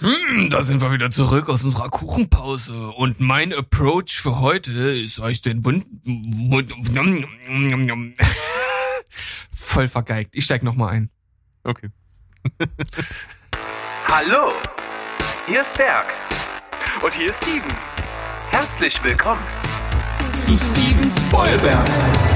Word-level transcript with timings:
Hm, 0.00 0.48
da 0.50 0.62
sind 0.62 0.80
wir 0.80 0.92
wieder 0.92 1.10
zurück 1.10 1.48
aus 1.48 1.64
unserer 1.64 1.88
Kuchenpause. 1.88 2.88
Und 2.90 3.18
mein 3.18 3.52
Approach 3.52 4.20
für 4.20 4.38
heute 4.38 4.70
ist 4.70 5.18
euch 5.18 5.42
den 5.42 5.64
Wund... 5.64 5.84
Wund 6.04 6.72
Voll 9.50 9.88
vergeigt. 9.88 10.36
Ich 10.36 10.44
steig 10.44 10.62
nochmal 10.62 10.94
ein. 10.94 11.10
Okay. 11.64 11.88
Hallo, 14.06 14.52
hier 15.46 15.62
ist 15.62 15.74
Berg. 15.74 16.06
Und 17.02 17.12
hier 17.14 17.30
ist 17.30 17.38
Steven. 17.42 17.74
Herzlich 18.50 19.02
willkommen. 19.02 19.42
Zu 20.34 20.56
Steven 20.56 21.10
Spoilberg. 21.26 22.27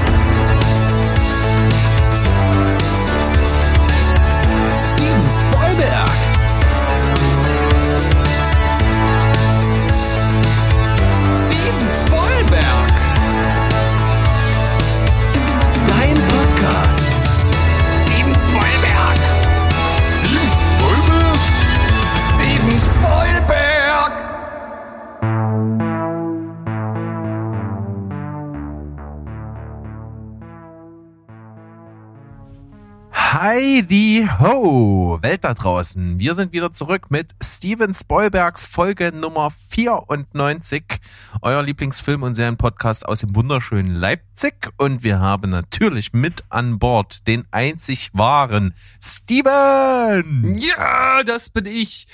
Heidi 33.33 34.29
Ho, 34.39 35.17
Welt 35.23 35.43
da 35.43 35.55
draußen. 35.55 36.19
Wir 36.19 36.35
sind 36.35 36.51
wieder 36.51 36.71
zurück 36.71 37.09
mit 37.09 37.31
Steven 37.41 37.91
Spoilberg, 37.91 38.59
Folge 38.59 39.11
Nummer 39.11 39.49
94, 39.71 40.83
euer 41.41 41.63
Lieblingsfilm- 41.63 42.21
und 42.21 42.35
Serienpodcast 42.35 43.07
aus 43.07 43.21
dem 43.21 43.35
wunderschönen 43.35 43.95
Leipzig. 43.95 44.69
Und 44.77 45.01
wir 45.01 45.19
haben 45.19 45.49
natürlich 45.49 46.13
mit 46.13 46.43
an 46.49 46.77
Bord 46.77 47.25
den 47.25 47.45
einzig 47.49 48.11
wahren 48.13 48.75
Steven. 49.01 50.55
Ja, 50.55 51.23
das 51.23 51.49
bin 51.49 51.65
ich. 51.65 52.05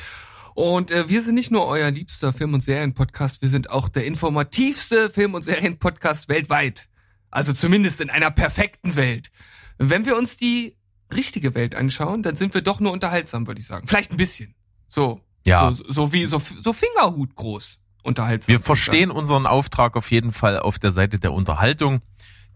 Und 0.54 0.90
äh, 0.90 1.10
wir 1.10 1.22
sind 1.22 1.36
nicht 1.36 1.52
nur 1.52 1.66
euer 1.66 1.92
liebster 1.92 2.32
Film- 2.32 2.54
und 2.54 2.62
Serienpodcast, 2.62 3.42
wir 3.42 3.50
sind 3.50 3.72
auch 3.72 3.90
der 3.90 4.06
informativste 4.06 5.10
Film- 5.10 5.34
und 5.34 5.42
Serienpodcast 5.42 6.30
weltweit. 6.30 6.88
Also 7.30 7.52
zumindest 7.52 8.00
in 8.00 8.10
einer 8.10 8.32
perfekten 8.32 8.96
Welt. 8.96 9.32
Wenn 9.78 10.06
wir 10.06 10.18
uns 10.18 10.38
die 10.38 10.79
richtige 11.16 11.56
Welt 11.56 11.76
anschauen, 11.76 12.22
dann 12.22 12.36
sind 12.36 12.54
wir 12.54 12.62
doch 12.62 12.80
nur 12.80 12.92
unterhaltsam, 12.92 13.48
würde 13.48 13.60
ich 13.60 13.68
sagen. 13.68 13.88
Vielleicht 13.88 14.12
ein 14.12 14.18
bisschen. 14.18 14.56
So. 14.88 15.22
Ja. 15.46 15.72
So, 15.72 15.84
so 15.88 16.14
wie, 16.14 16.26
so, 16.26 16.40
so 16.62 16.74
Fingerhut 16.74 17.36
groß 17.36 17.80
unterhaltsam. 18.04 18.52
Wir 18.54 18.60
verstehen 18.60 19.12
unseren 19.12 19.46
Auftrag 19.46 19.96
auf 19.96 20.12
jeden 20.12 20.32
Fall 20.32 20.60
auf 20.60 20.80
der 20.80 20.92
Seite 20.92 21.20
der 21.20 21.34
Unterhaltung. 21.34 22.02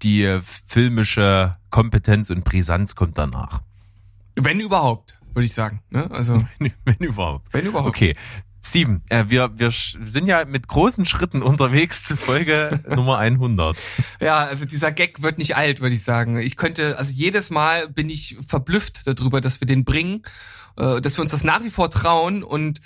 Die 0.01 0.23
äh, 0.23 0.41
filmische 0.43 1.57
Kompetenz 1.69 2.29
und 2.29 2.43
Brisanz 2.43 2.95
kommt 2.95 3.17
danach. 3.17 3.61
Wenn 4.35 4.59
überhaupt, 4.59 5.17
würde 5.33 5.45
ich 5.45 5.53
sagen. 5.53 5.81
Ne? 5.89 6.09
Also, 6.11 6.43
Wenn 6.85 6.97
überhaupt. 6.97 7.53
wenn 7.53 7.65
überhaupt. 7.65 7.89
Okay. 7.89 8.15
Steven, 8.65 9.03
äh, 9.09 9.25
wir, 9.27 9.51
wir 9.57 9.71
sind 9.71 10.27
ja 10.27 10.45
mit 10.45 10.67
großen 10.67 11.05
Schritten 11.05 11.41
unterwegs 11.41 12.05
zu 12.05 12.15
Folge 12.15 12.81
Nummer 12.95 13.17
100. 13.17 13.77
Ja, 14.21 14.37
also 14.37 14.65
dieser 14.65 14.91
Gag 14.91 15.21
wird 15.21 15.37
nicht 15.37 15.55
alt, 15.55 15.81
würde 15.81 15.93
ich 15.95 16.03
sagen. 16.03 16.37
Ich 16.37 16.55
könnte, 16.55 16.97
also 16.97 17.11
jedes 17.11 17.49
Mal 17.49 17.89
bin 17.89 18.09
ich 18.09 18.37
verblüfft 18.47 19.01
darüber, 19.05 19.41
dass 19.41 19.59
wir 19.59 19.65
den 19.65 19.83
bringen, 19.83 20.23
äh, 20.77 21.01
dass 21.01 21.17
wir 21.17 21.21
uns 21.21 21.31
das 21.31 21.43
nach 21.43 21.63
wie 21.63 21.69
vor 21.69 21.89
trauen 21.89 22.41
und 22.43 22.79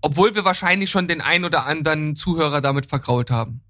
obwohl 0.00 0.34
wir 0.34 0.44
wahrscheinlich 0.44 0.90
schon 0.90 1.06
den 1.08 1.20
ein 1.20 1.44
oder 1.44 1.66
anderen 1.66 2.16
Zuhörer 2.16 2.60
damit 2.60 2.86
vergrault 2.86 3.30
haben. 3.30 3.60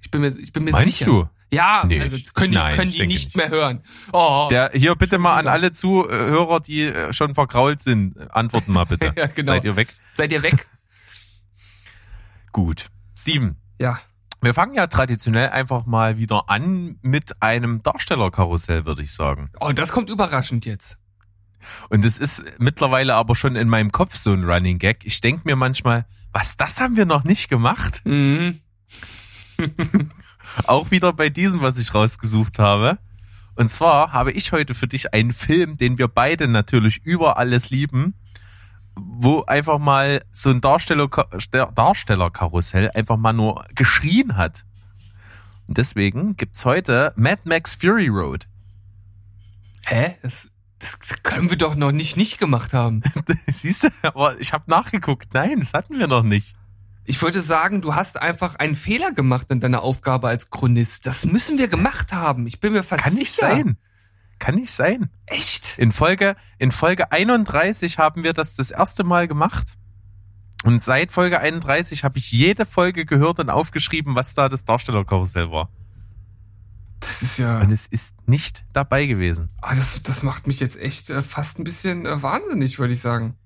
Ich 0.00 0.10
bin 0.10 0.20
mir, 0.20 0.36
ich 0.38 0.52
bin 0.52 0.64
mir 0.64 0.72
Meinst 0.72 0.98
sicher. 0.98 1.04
du? 1.04 1.28
Ja, 1.52 1.84
Nee, 1.86 2.00
also 2.00 2.16
können 2.34 2.52
die, 2.52 2.56
nein, 2.58 2.74
können 2.76 2.88
ich 2.90 2.96
die 2.96 3.06
nicht, 3.06 3.24
nicht. 3.26 3.36
mehr 3.36 3.50
hören. 3.50 3.82
Oh, 4.12 4.48
Der, 4.50 4.70
hier 4.72 4.94
bitte 4.94 5.18
mal 5.18 5.36
an 5.36 5.46
alle 5.46 5.72
Zuhörer, 5.72 6.60
die 6.60 6.82
äh, 6.84 7.12
schon 7.12 7.34
vergrault 7.34 7.82
sind, 7.82 8.16
antworten 8.32 8.72
mal 8.72 8.84
bitte. 8.86 9.12
Ja, 9.16 9.26
genau. 9.26 9.52
Seid 9.52 9.64
ihr 9.64 9.76
weg? 9.76 9.88
seid 10.14 10.32
ihr 10.32 10.42
weg? 10.42 10.66
Gut. 12.52 12.86
Steven, 13.18 13.56
ja. 13.78 14.00
wir 14.40 14.54
fangen 14.54 14.74
ja 14.74 14.86
traditionell 14.86 15.50
einfach 15.50 15.84
mal 15.86 16.16
wieder 16.18 16.48
an 16.48 16.98
mit 17.02 17.40
einem 17.42 17.82
Darstellerkarussell, 17.82 18.84
würde 18.86 19.02
ich 19.02 19.12
sagen. 19.14 19.50
Oh, 19.60 19.72
das 19.72 19.92
kommt 19.92 20.10
überraschend 20.10 20.64
jetzt. 20.66 20.98
Und 21.90 22.04
es 22.04 22.18
ist 22.18 22.42
mittlerweile 22.58 23.14
aber 23.14 23.36
schon 23.36 23.56
in 23.56 23.68
meinem 23.68 23.92
Kopf 23.92 24.16
so 24.16 24.32
ein 24.32 24.44
Running 24.44 24.78
Gag. 24.78 25.04
Ich 25.04 25.20
denke 25.20 25.42
mir 25.44 25.54
manchmal, 25.56 26.06
was, 26.32 26.56
das 26.56 26.80
haben 26.80 26.96
wir 26.96 27.04
noch 27.06 27.24
nicht 27.24 27.48
gemacht? 27.48 28.00
Mhm. 28.04 28.60
Auch 30.66 30.90
wieder 30.90 31.12
bei 31.12 31.28
diesem, 31.30 31.62
was 31.62 31.78
ich 31.78 31.94
rausgesucht 31.94 32.58
habe. 32.58 32.98
Und 33.54 33.70
zwar 33.70 34.12
habe 34.12 34.32
ich 34.32 34.52
heute 34.52 34.74
für 34.74 34.88
dich 34.88 35.12
einen 35.12 35.32
Film, 35.32 35.76
den 35.76 35.98
wir 35.98 36.08
beide 36.08 36.48
natürlich 36.48 37.04
über 37.04 37.36
alles 37.36 37.70
lieben, 37.70 38.14
wo 38.94 39.42
einfach 39.42 39.78
mal 39.78 40.22
so 40.32 40.50
ein 40.50 40.60
Darsteller, 40.60 41.08
Darstellerkarussell 41.74 42.90
einfach 42.94 43.16
mal 43.16 43.32
nur 43.32 43.64
geschrien 43.74 44.36
hat. 44.36 44.64
Und 45.68 45.78
deswegen 45.78 46.36
gibt's 46.36 46.64
heute 46.64 47.12
Mad 47.16 47.42
Max 47.44 47.74
Fury 47.74 48.08
Road. 48.08 48.46
Hä? 49.86 50.16
Das, 50.22 50.50
das 50.78 50.98
können 51.22 51.50
wir 51.50 51.56
doch 51.56 51.74
noch 51.74 51.92
nicht 51.92 52.16
nicht 52.16 52.38
gemacht 52.38 52.72
haben. 52.72 53.02
Siehst 53.52 53.84
du, 53.84 53.88
aber 54.02 54.40
ich 54.40 54.52
habe 54.52 54.64
nachgeguckt. 54.66 55.32
Nein, 55.34 55.60
das 55.60 55.72
hatten 55.72 55.98
wir 55.98 56.08
noch 56.08 56.22
nicht. 56.22 56.54
Ich 57.04 57.20
würde 57.20 57.42
sagen, 57.42 57.80
du 57.80 57.94
hast 57.94 58.20
einfach 58.20 58.56
einen 58.56 58.74
Fehler 58.74 59.12
gemacht 59.12 59.50
in 59.50 59.60
deiner 59.60 59.82
Aufgabe 59.82 60.28
als 60.28 60.50
Chronist. 60.50 61.06
Das 61.06 61.26
müssen 61.26 61.58
wir 61.58 61.68
gemacht 61.68 62.12
haben. 62.12 62.46
Ich 62.46 62.60
bin 62.60 62.72
mir 62.72 62.82
fast 62.82 63.02
Kann 63.02 63.14
nicht 63.14 63.32
sicher. 63.32 63.48
sein. 63.50 63.76
Kann 64.38 64.54
nicht 64.56 64.72
sein. 64.72 65.10
Echt? 65.26 65.78
In 65.78 65.92
Folge, 65.92 66.36
in 66.58 66.70
Folge 66.72 67.10
31 67.10 67.98
haben 67.98 68.22
wir 68.24 68.32
das 68.32 68.56
das 68.56 68.70
erste 68.70 69.04
Mal 69.04 69.26
gemacht. 69.28 69.76
Und 70.64 70.82
seit 70.82 71.10
Folge 71.10 71.40
31 71.40 72.04
habe 72.04 72.18
ich 72.18 72.30
jede 72.30 72.66
Folge 72.66 73.04
gehört 73.04 73.40
und 73.40 73.50
aufgeschrieben, 73.50 74.14
was 74.14 74.34
da 74.34 74.48
das 74.48 74.64
Darstellerkarussell 74.64 75.50
war. 75.50 75.70
Das 77.00 77.20
ist 77.20 77.38
ja. 77.40 77.60
Und 77.60 77.72
es 77.72 77.86
ist 77.88 78.14
nicht 78.26 78.64
dabei 78.72 79.06
gewesen. 79.06 79.48
Ah, 79.60 79.74
das, 79.74 80.02
das 80.04 80.22
macht 80.22 80.46
mich 80.46 80.60
jetzt 80.60 80.80
echt 80.80 81.10
äh, 81.10 81.22
fast 81.22 81.58
ein 81.58 81.64
bisschen 81.64 82.06
äh, 82.06 82.22
wahnsinnig, 82.22 82.78
würde 82.78 82.92
ich 82.92 83.00
sagen. 83.00 83.36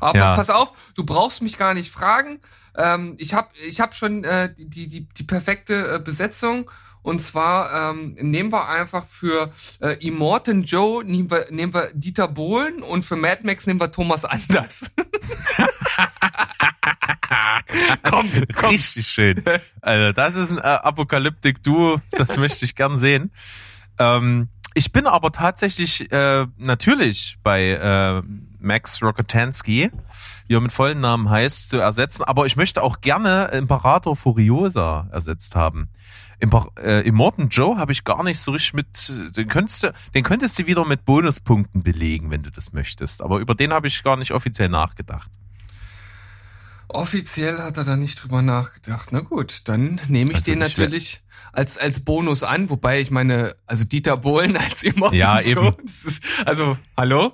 Aber 0.00 0.18
Ja. 0.18 0.34
pass, 0.34 0.48
pass 0.48 0.50
auf, 0.50 0.72
du 0.94 1.04
brauchst 1.04 1.42
mich 1.42 1.58
gar 1.58 1.74
nicht 1.74 1.92
fragen. 1.92 2.40
Ähm, 2.76 3.16
ich 3.18 3.34
habe 3.34 3.48
ich 3.68 3.80
hab 3.80 3.94
schon 3.94 4.24
äh, 4.24 4.52
die, 4.56 4.86
die, 4.86 5.08
die 5.08 5.22
perfekte 5.24 5.96
äh, 5.96 5.98
Besetzung. 5.98 6.70
Und 7.02 7.20
zwar 7.20 7.90
ähm, 7.92 8.16
nehmen 8.20 8.52
wir 8.52 8.68
einfach 8.68 9.04
für 9.06 9.52
äh, 9.80 9.94
Immortan 10.06 10.62
Joe 10.62 11.04
nehmen 11.04 11.30
wir, 11.30 11.46
nehmen 11.50 11.72
wir 11.72 11.90
Dieter 11.94 12.28
Bohlen 12.28 12.82
und 12.82 13.04
für 13.04 13.16
Mad 13.16 13.42
Max 13.44 13.66
nehmen 13.66 13.80
wir 13.80 13.90
Thomas 13.92 14.24
Anders. 14.24 14.90
komm, 18.02 18.30
komm. 18.54 18.70
Richtig 18.70 19.08
schön. 19.08 19.42
Also 19.80 20.12
das 20.12 20.34
ist 20.34 20.50
ein 20.50 20.58
äh, 20.58 20.62
Apokalyptik-Duo, 20.62 22.00
das 22.12 22.36
möchte 22.36 22.64
ich 22.64 22.74
gern 22.74 22.98
sehen. 22.98 23.32
Ähm, 23.98 24.48
ich 24.74 24.92
bin 24.92 25.06
aber 25.06 25.32
tatsächlich 25.32 26.10
äh, 26.12 26.46
natürlich 26.56 27.38
bei 27.42 27.70
äh, 27.70 28.22
Max 28.60 29.02
Rokotansky, 29.02 29.90
wie 30.46 30.54
er 30.54 30.60
mit 30.60 30.72
vollen 30.72 31.00
Namen 31.00 31.28
heißt, 31.30 31.70
zu 31.70 31.78
ersetzen. 31.78 32.24
Aber 32.24 32.46
ich 32.46 32.56
möchte 32.56 32.82
auch 32.82 33.00
gerne 33.00 33.46
Imperator 33.52 34.16
Furiosa 34.16 35.08
ersetzt 35.12 35.56
haben. 35.56 35.88
Imper 36.40 36.68
äh, 36.80 37.06
Immortan 37.06 37.48
Joe 37.48 37.78
habe 37.78 37.92
ich 37.92 38.04
gar 38.04 38.22
nicht 38.22 38.38
so 38.38 38.52
richtig 38.52 38.74
mit, 38.74 39.36
den 39.36 39.48
könntest 39.48 39.82
du, 39.82 39.92
den 40.14 40.22
könntest 40.22 40.58
du 40.58 40.66
wieder 40.66 40.84
mit 40.84 41.04
Bonuspunkten 41.04 41.82
belegen, 41.82 42.30
wenn 42.30 42.42
du 42.42 42.50
das 42.50 42.72
möchtest. 42.72 43.22
Aber 43.22 43.38
über 43.38 43.54
den 43.54 43.72
habe 43.72 43.88
ich 43.88 44.04
gar 44.04 44.16
nicht 44.16 44.32
offiziell 44.32 44.68
nachgedacht. 44.68 45.30
Offiziell 46.88 47.58
hat 47.58 47.76
er 47.76 47.84
da 47.84 47.96
nicht 47.96 48.22
drüber 48.22 48.40
nachgedacht. 48.40 49.10
Na 49.12 49.20
gut, 49.20 49.62
dann 49.64 50.00
nehme 50.08 50.30
ich 50.30 50.38
Also 50.38 50.50
den 50.52 50.58
natürlich 50.60 51.22
als, 51.52 51.76
als 51.76 52.00
Bonus 52.00 52.42
an, 52.42 52.70
wobei 52.70 53.00
ich 53.00 53.10
meine, 53.10 53.54
also 53.66 53.84
Dieter 53.84 54.16
Bohlen 54.16 54.56
als 54.56 54.82
Immortan 54.82 55.18
Ja, 55.18 55.40
Joe, 55.40 55.68
eben. 55.68 55.84
ist, 55.84 56.22
also, 56.46 56.78
hallo? 56.96 57.32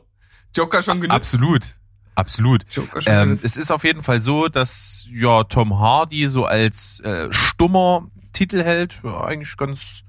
Joker 0.55 0.83
schon 0.83 1.01
genutzt? 1.01 1.17
Absolut. 1.17 1.77
Absolut. 2.15 2.65
Joker 2.71 3.01
schon 3.01 3.13
Ähm, 3.13 3.33
es 3.33 3.57
ist 3.57 3.71
auf 3.73 3.83
jeden 3.85 4.03
Fall 4.03 4.21
so, 4.21 4.49
dass 4.49 5.09
ja 5.11 5.45
Tom 5.45 5.79
Hardy 5.79 6.29
so 6.29 6.45
als 6.45 7.01
äh, 7.01 7.33
stummer 7.33 8.09
Titelheld 8.33 9.01
ja, 9.03 9.25
eigentlich 9.25 9.57
ganz 9.57 10.05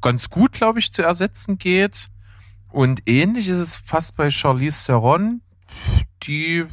ganz 0.00 0.30
gut, 0.30 0.52
glaube 0.52 0.78
ich, 0.78 0.92
zu 0.92 1.02
ersetzen 1.02 1.58
geht. 1.58 2.08
Und 2.70 3.02
ähnlich 3.06 3.48
ist 3.48 3.58
es 3.58 3.76
fast 3.76 4.16
bei 4.16 4.30
Charlize 4.30 4.86
Theron, 4.86 5.40
die 6.24 6.66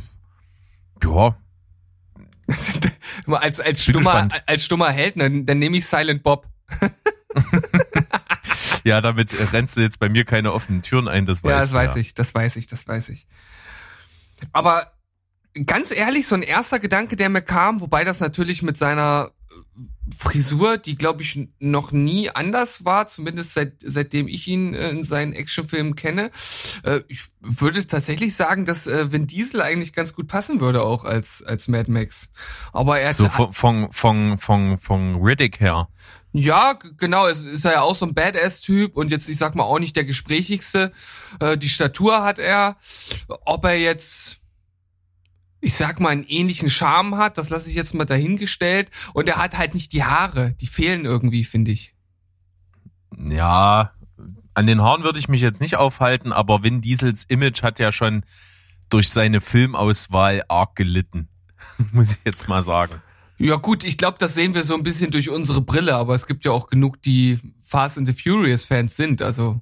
ja 1.03 1.35
als, 3.27 3.59
als 3.59 3.83
stummer, 3.83 4.27
als 4.45 4.65
stummer 4.65 4.91
Held, 4.91 5.19
dann, 5.19 5.45
dann 5.45 5.59
nehme 5.59 5.77
ich 5.77 5.85
Silent 5.85 6.21
Bob. 6.21 6.47
ja 8.85 9.01
damit 9.01 9.33
rennst 9.51 9.75
du 9.75 9.81
jetzt 9.81 9.99
bei 9.99 10.07
mir 10.07 10.23
keine 10.23 10.53
offenen 10.53 10.81
Türen 10.81 11.07
ein, 11.07 11.25
das 11.25 11.43
weißt 11.43 11.51
ja, 11.53 11.59
das 11.59 11.73
weiß 11.73 11.95
ich, 11.97 12.13
das 12.13 12.33
weiß 12.33 12.55
ich, 12.55 12.67
das 12.67 12.87
weiß 12.87 13.09
ich. 13.09 13.27
Aber 14.53 14.91
ganz 15.65 15.91
ehrlich, 15.91 16.27
so 16.27 16.35
ein 16.35 16.43
erster 16.43 16.79
Gedanke, 16.79 17.15
der 17.15 17.29
mir 17.29 17.41
kam, 17.41 17.81
wobei 17.81 18.03
das 18.03 18.19
natürlich 18.19 18.61
mit 18.61 18.77
seiner 18.77 19.31
Frisur, 20.17 20.77
die 20.77 20.95
glaube 20.95 21.23
ich 21.23 21.47
noch 21.59 21.91
nie 21.91 22.29
anders 22.29 22.85
war, 22.85 23.07
zumindest 23.07 23.53
seit, 23.53 23.73
seitdem 23.83 24.27
ich 24.27 24.47
ihn 24.47 24.73
äh, 24.73 24.89
in 24.89 25.03
seinen 25.03 25.33
Actionfilmen 25.33 25.95
kenne. 25.95 26.31
Äh, 26.83 27.01
ich 27.07 27.21
würde 27.41 27.85
tatsächlich 27.87 28.35
sagen, 28.35 28.65
dass 28.65 28.87
äh, 28.87 29.11
Vin 29.11 29.27
Diesel 29.27 29.61
eigentlich 29.61 29.93
ganz 29.93 30.13
gut 30.13 30.27
passen 30.27 30.59
würde 30.59 30.83
auch 30.83 31.05
als 31.05 31.43
als 31.43 31.67
Mad 31.67 31.89
Max. 31.89 32.29
Aber 32.71 32.99
er 32.99 33.13
so 33.13 33.29
von 33.29 33.53
von 33.53 33.91
von 33.91 34.37
von, 34.37 34.77
von 34.77 35.15
Riddick 35.21 35.59
her. 35.59 35.87
Ja, 36.33 36.77
genau, 36.97 37.27
es 37.27 37.43
ist 37.43 37.63
ja 37.63 37.81
auch 37.81 37.95
so 37.95 38.05
ein 38.05 38.13
Badass-Typ 38.13 38.97
und 38.97 39.09
jetzt, 39.09 39.29
ich 39.29 39.37
sag 39.37 39.55
mal, 39.55 39.63
auch 39.63 39.79
nicht 39.79 39.95
der 39.95 40.03
gesprächigste. 40.03 40.91
Die 41.59 41.69
Statur 41.69 42.25
hat 42.25 42.39
er. 42.39 42.75
Ob 43.45 43.63
er 43.63 43.79
jetzt 43.79 44.41
ich 45.65 45.73
sag 45.73 45.99
mal, 45.99 46.09
einen 46.09 46.25
ähnlichen 46.25 46.69
Charme 46.69 47.17
hat, 47.17 47.39
das 47.39 47.49
lasse 47.49 47.71
ich 47.71 47.75
jetzt 47.75 47.95
mal 47.95 48.05
dahingestellt. 48.05 48.91
Und 49.13 49.27
er 49.27 49.37
hat 49.37 49.57
halt 49.57 49.73
nicht 49.73 49.93
die 49.93 50.03
Haare, 50.03 50.53
die 50.61 50.67
fehlen 50.67 51.05
irgendwie, 51.05 51.43
finde 51.43 51.71
ich. 51.71 51.95
Ja, 53.17 53.91
an 54.53 54.67
den 54.67 54.83
Haaren 54.83 55.03
würde 55.03 55.17
ich 55.17 55.27
mich 55.27 55.41
jetzt 55.41 55.61
nicht 55.61 55.77
aufhalten, 55.77 56.31
aber 56.31 56.61
Vin 56.61 56.81
Diesels 56.81 57.23
Image 57.23 57.63
hat 57.63 57.79
ja 57.79 57.91
schon 57.91 58.23
durch 58.89 59.09
seine 59.09 59.41
Filmauswahl 59.41 60.43
arg 60.49 60.75
gelitten, 60.75 61.29
muss 61.91 62.11
ich 62.11 62.19
jetzt 62.25 62.47
mal 62.47 62.63
sagen. 62.63 63.01
Ja 63.39 63.55
gut, 63.55 63.83
ich 63.83 63.97
glaube, 63.97 64.17
das 64.19 64.35
sehen 64.35 64.53
wir 64.53 64.61
so 64.61 64.75
ein 64.75 64.83
bisschen 64.83 65.09
durch 65.09 65.31
unsere 65.31 65.61
Brille, 65.61 65.95
aber 65.95 66.13
es 66.13 66.27
gibt 66.27 66.45
ja 66.45 66.51
auch 66.51 66.67
genug, 66.67 67.01
die 67.01 67.39
Fast 67.63 67.97
and 67.97 68.05
the 68.05 68.13
Furious 68.13 68.63
Fans 68.63 68.95
sind, 68.95 69.23
also. 69.23 69.61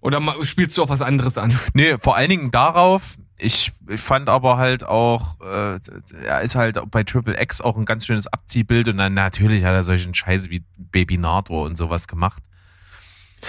Oder 0.00 0.22
spielst 0.44 0.78
du 0.78 0.84
auf 0.84 0.90
was 0.90 1.02
anderes 1.02 1.38
an? 1.38 1.58
Nee, 1.74 1.98
vor 1.98 2.14
allen 2.14 2.30
Dingen 2.30 2.50
darauf, 2.52 3.16
ich, 3.38 3.72
ich 3.88 4.00
fand 4.00 4.28
aber 4.28 4.56
halt 4.56 4.84
auch, 4.84 5.40
äh, 5.40 5.78
er 6.24 6.40
ist 6.40 6.54
halt 6.54 6.78
bei 6.90 7.04
Triple 7.04 7.40
X 7.40 7.60
auch 7.60 7.76
ein 7.76 7.84
ganz 7.84 8.06
schönes 8.06 8.26
Abziehbild 8.26 8.88
und 8.88 8.96
dann 8.96 9.14
natürlich 9.14 9.64
hat 9.64 9.74
er 9.74 9.84
solchen 9.84 10.14
Scheiße 10.14 10.50
wie 10.50 10.64
Baby 10.76 11.18
Nato 11.18 11.64
und 11.64 11.76
sowas 11.76 12.08
gemacht. 12.08 12.42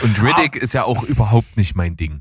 Und 0.04 0.22
Riddick 0.22 0.56
ah. 0.56 0.64
ist 0.64 0.74
ja 0.74 0.84
auch 0.84 1.04
überhaupt 1.04 1.58
nicht 1.58 1.76
mein 1.76 1.96
Ding. 1.96 2.20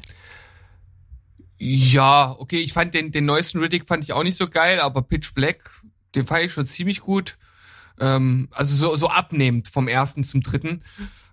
Ja, 1.58 2.36
okay, 2.38 2.58
ich 2.58 2.72
fand 2.72 2.94
den, 2.94 3.12
den 3.12 3.24
neuesten 3.24 3.58
Riddick 3.58 3.88
fand 3.88 4.04
ich 4.04 4.12
auch 4.12 4.22
nicht 4.22 4.36
so 4.36 4.48
geil, 4.48 4.78
aber 4.78 5.02
Pitch 5.02 5.34
Black, 5.34 5.70
den 6.14 6.26
fand 6.26 6.44
ich 6.44 6.52
schon 6.52 6.66
ziemlich 6.66 7.00
gut. 7.00 7.36
Ähm, 7.98 8.48
also 8.52 8.76
so, 8.76 8.94
so 8.96 9.08
abnehmend 9.08 9.68
vom 9.68 9.88
ersten 9.88 10.22
zum 10.22 10.42
dritten. 10.42 10.82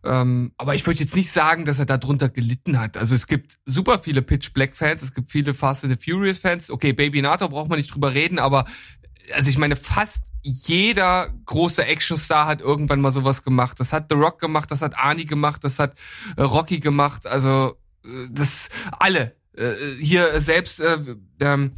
Ähm, 0.04 0.52
aber 0.58 0.76
ich 0.76 0.86
würde 0.86 1.00
jetzt 1.00 1.16
nicht 1.16 1.32
sagen, 1.32 1.66
dass 1.66 1.80
er 1.80 1.86
darunter 1.86 2.30
gelitten 2.30 2.80
hat. 2.80 2.98
Also 2.98 3.16
es 3.16 3.28
gibt 3.28 3.58
super 3.66 4.00
viele 4.00 4.22
Pitch 4.22 4.54
Black 4.54 4.76
Fans, 4.76 5.02
es 5.02 5.14
gibt 5.14 5.32
viele 5.32 5.54
Fast 5.54 5.86
and 5.86 5.98
the 5.98 6.12
Furious 6.12 6.40
Fans. 6.40 6.70
Okay, 6.70 6.94
Baby 6.94 7.22
Nato 7.22 7.48
braucht 7.48 7.70
man 7.70 7.78
nicht 7.78 7.94
drüber 7.94 8.14
reden, 8.14 8.40
aber 8.40 8.66
also 9.34 9.50
ich 9.50 9.58
meine, 9.58 9.76
fast 9.76 10.28
jeder 10.42 11.30
große 11.46 11.86
Actionstar 11.86 12.48
hat 12.48 12.62
irgendwann 12.62 13.00
mal 13.00 13.14
sowas 13.14 13.44
gemacht. 13.44 13.80
Das 13.80 13.94
hat 13.94 14.08
The 14.10 14.18
Rock 14.18 14.40
gemacht, 14.40 14.72
das 14.72 14.82
hat 14.82 14.98
Arnie 14.98 15.26
gemacht, 15.26 15.64
das 15.64 15.80
hat 15.80 15.96
äh, 16.36 16.42
Rocky 16.42 16.80
gemacht. 16.80 17.26
Also 17.26 17.78
äh, 18.04 18.08
das 18.30 18.70
alle 19.00 19.36
äh, 19.56 19.72
hier 20.02 20.42
selbst 20.42 20.82
äh, 20.82 20.98
der, 21.40 21.72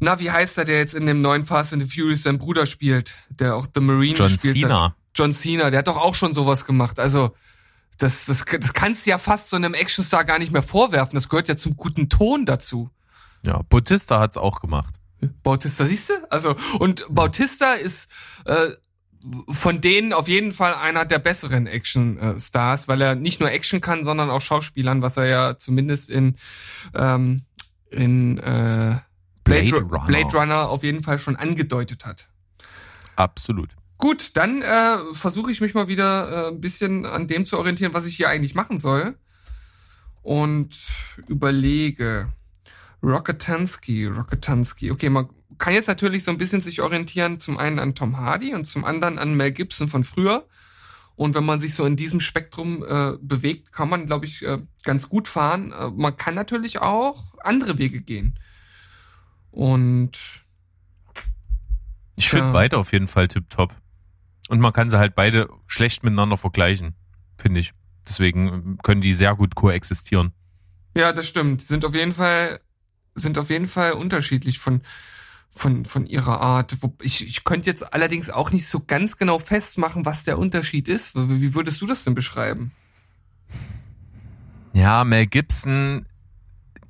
na 0.00 0.18
wie 0.18 0.30
heißt 0.30 0.58
er, 0.58 0.64
der 0.64 0.78
jetzt 0.78 0.94
in 0.94 1.06
dem 1.06 1.20
neuen 1.20 1.46
Fast 1.46 1.72
and 1.72 1.82
the 1.82 1.88
Furious 1.88 2.24
sein 2.24 2.38
Bruder 2.38 2.66
spielt, 2.66 3.14
der 3.30 3.54
auch 3.54 3.66
The 3.72 3.80
Marine 3.80 4.16
John 4.16 4.32
gespielt 4.32 4.56
Cena. 4.56 4.84
hat. 4.86 4.94
John 5.18 5.32
Cena, 5.32 5.70
der 5.70 5.80
hat 5.80 5.88
doch 5.88 5.96
auch 5.96 6.14
schon 6.14 6.32
sowas 6.32 6.64
gemacht. 6.64 6.98
Also, 7.00 7.34
das, 7.98 8.26
das, 8.26 8.44
das 8.44 8.72
kannst 8.72 9.04
du 9.04 9.10
ja 9.10 9.18
fast 9.18 9.50
so 9.50 9.56
einem 9.56 9.74
Actionstar 9.74 10.24
gar 10.24 10.38
nicht 10.38 10.52
mehr 10.52 10.62
vorwerfen. 10.62 11.16
Das 11.16 11.28
gehört 11.28 11.48
ja 11.48 11.56
zum 11.56 11.76
guten 11.76 12.08
Ton 12.08 12.46
dazu. 12.46 12.90
Ja, 13.42 13.62
Bautista 13.68 14.20
hat's 14.20 14.36
auch 14.36 14.60
gemacht. 14.60 14.94
Bautista, 15.42 15.84
siehst 15.84 16.10
du? 16.10 16.12
Also, 16.30 16.54
und 16.78 17.04
Bautista 17.08 17.72
ist 17.72 18.08
äh, 18.44 18.68
von 19.48 19.80
denen 19.80 20.12
auf 20.12 20.28
jeden 20.28 20.52
Fall 20.52 20.74
einer 20.74 21.04
der 21.04 21.18
besseren 21.18 21.66
Action-Stars, 21.66 22.86
weil 22.86 23.02
er 23.02 23.14
nicht 23.16 23.40
nur 23.40 23.50
Action 23.50 23.80
kann, 23.80 24.04
sondern 24.04 24.30
auch 24.30 24.40
Schauspielern, 24.40 25.02
was 25.02 25.16
er 25.16 25.26
ja 25.26 25.56
zumindest 25.56 26.08
in, 26.08 26.36
ähm, 26.94 27.42
in 27.90 28.38
äh, 28.38 29.00
Blade, 29.42 29.70
Blade, 29.70 29.76
Runner. 29.76 30.06
Blade 30.06 30.36
Runner 30.36 30.68
auf 30.68 30.84
jeden 30.84 31.02
Fall 31.02 31.18
schon 31.18 31.34
angedeutet 31.34 32.04
hat. 32.04 32.28
Absolut. 33.16 33.74
Gut, 33.98 34.36
dann 34.36 34.62
äh, 34.62 34.96
versuche 35.12 35.50
ich 35.50 35.60
mich 35.60 35.74
mal 35.74 35.88
wieder 35.88 36.46
äh, 36.46 36.48
ein 36.48 36.60
bisschen 36.60 37.04
an 37.04 37.26
dem 37.26 37.46
zu 37.46 37.58
orientieren, 37.58 37.94
was 37.94 38.06
ich 38.06 38.16
hier 38.16 38.28
eigentlich 38.28 38.54
machen 38.54 38.78
soll. 38.78 39.18
Und 40.22 40.76
überlege. 41.26 42.32
Rocketansky, 43.02 44.06
Rocketansky. 44.06 44.90
Okay, 44.90 45.10
man 45.10 45.28
kann 45.58 45.74
jetzt 45.74 45.88
natürlich 45.88 46.24
so 46.24 46.30
ein 46.30 46.38
bisschen 46.38 46.60
sich 46.60 46.80
orientieren, 46.80 47.40
zum 47.40 47.58
einen 47.58 47.78
an 47.80 47.94
Tom 47.94 48.16
Hardy 48.16 48.54
und 48.54 48.64
zum 48.64 48.84
anderen 48.84 49.18
an 49.18 49.34
Mel 49.34 49.52
Gibson 49.52 49.88
von 49.88 50.04
früher. 50.04 50.46
Und 51.16 51.34
wenn 51.34 51.44
man 51.44 51.58
sich 51.58 51.74
so 51.74 51.84
in 51.84 51.96
diesem 51.96 52.20
Spektrum 52.20 52.84
äh, 52.88 53.14
bewegt, 53.20 53.72
kann 53.72 53.88
man, 53.88 54.06
glaube 54.06 54.26
ich, 54.26 54.44
äh, 54.44 54.58
ganz 54.84 55.08
gut 55.08 55.26
fahren. 55.26 55.72
Äh, 55.72 55.90
man 55.90 56.16
kann 56.16 56.36
natürlich 56.36 56.80
auch 56.80 57.34
andere 57.38 57.78
Wege 57.78 58.00
gehen. 58.00 58.38
Und 59.50 60.12
ich 62.16 62.30
finde 62.30 62.46
ja. 62.46 62.52
beide 62.52 62.78
auf 62.78 62.92
jeden 62.92 63.08
Fall 63.08 63.26
tipptopp. 63.26 63.74
Und 64.48 64.60
man 64.60 64.72
kann 64.72 64.90
sie 64.90 64.98
halt 64.98 65.14
beide 65.14 65.48
schlecht 65.66 66.02
miteinander 66.02 66.36
vergleichen, 66.36 66.94
finde 67.36 67.60
ich. 67.60 67.72
Deswegen 68.08 68.78
können 68.82 69.02
die 69.02 69.14
sehr 69.14 69.36
gut 69.36 69.54
koexistieren. 69.54 70.32
Ja, 70.96 71.12
das 71.12 71.26
stimmt. 71.26 71.62
Sind 71.62 71.84
auf 71.84 71.94
jeden 71.94 72.14
Fall, 72.14 72.60
sind 73.14 73.38
auf 73.38 73.50
jeden 73.50 73.66
Fall 73.66 73.92
unterschiedlich 73.92 74.58
von, 74.58 74.80
von, 75.50 75.84
von 75.84 76.06
ihrer 76.06 76.40
Art. 76.40 76.76
Ich, 77.02 77.26
ich 77.26 77.44
könnte 77.44 77.68
jetzt 77.68 77.92
allerdings 77.92 78.30
auch 78.30 78.50
nicht 78.50 78.66
so 78.66 78.82
ganz 78.86 79.18
genau 79.18 79.38
festmachen, 79.38 80.06
was 80.06 80.24
der 80.24 80.38
Unterschied 80.38 80.88
ist. 80.88 81.14
Wie 81.14 81.54
würdest 81.54 81.80
du 81.82 81.86
das 81.86 82.04
denn 82.04 82.14
beschreiben? 82.14 82.72
Ja, 84.72 85.04
Mel 85.04 85.26
Gibson 85.26 86.06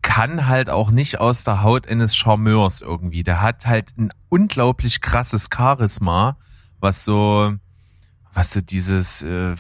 kann 0.03 0.47
halt 0.47 0.71
auch 0.71 0.91
nicht 0.91 1.21
aus 1.21 1.45
der 1.45 1.63
Haut 1.63 1.89
eines 1.89 2.17
Charmeurs 2.17 2.81
irgendwie. 2.81 3.25
Der 3.25 3.43
hat 3.43 3.67
halt 3.67 3.93
ein 3.99 4.11
unglaublich 4.29 5.01
krasses 5.01 5.49
Charisma 5.55 6.37
was 6.81 7.05
so, 7.05 7.55
was 8.33 8.53
so 8.53 8.61
dieses, 8.61 9.23
äh, 9.23 9.55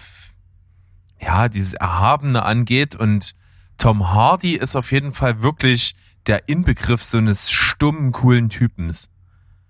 ja, 1.20 1.48
dieses 1.48 1.74
Erhabene 1.74 2.44
angeht. 2.44 2.96
Und 2.96 3.34
Tom 3.76 4.12
Hardy 4.12 4.54
ist 4.54 4.76
auf 4.76 4.92
jeden 4.92 5.12
Fall 5.12 5.42
wirklich 5.42 5.94
der 6.26 6.48
Inbegriff 6.48 7.02
so 7.02 7.18
eines 7.18 7.50
stummen, 7.50 8.12
coolen 8.12 8.48
Typens. 8.48 9.10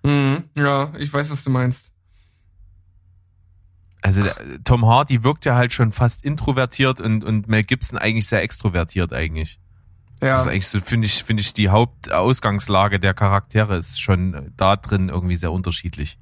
Mhm, 0.03 0.45
ja, 0.56 0.93
ich 0.99 1.13
weiß, 1.13 1.31
was 1.31 1.44
du 1.44 1.51
meinst. 1.51 1.94
Also 4.01 4.22
Tom 4.65 4.87
Hardy 4.87 5.25
wirkt 5.25 5.44
ja 5.44 5.56
halt 5.56 5.72
schon 5.72 5.93
fast 5.93 6.25
introvertiert 6.25 7.01
und, 7.01 7.25
und 7.25 7.49
Mel 7.49 7.65
Gibson 7.65 7.99
eigentlich 7.99 8.29
sehr 8.29 8.43
extrovertiert 8.43 9.13
eigentlich. 9.13 9.58
Ja. 10.22 10.32
Das 10.32 10.43
ist 10.43 10.49
eigentlich 10.49 10.69
so, 10.69 10.81
finde 10.81 11.06
ich, 11.06 11.22
finde 11.25 11.41
ich, 11.43 11.53
die 11.53 11.69
Hauptausgangslage 11.69 13.01
der 13.01 13.15
Charaktere 13.15 13.77
ist 13.77 14.01
schon 14.01 14.53
da 14.56 14.77
drin 14.77 15.08
irgendwie 15.08 15.37
sehr 15.37 15.53
unterschiedlich. 15.53 16.19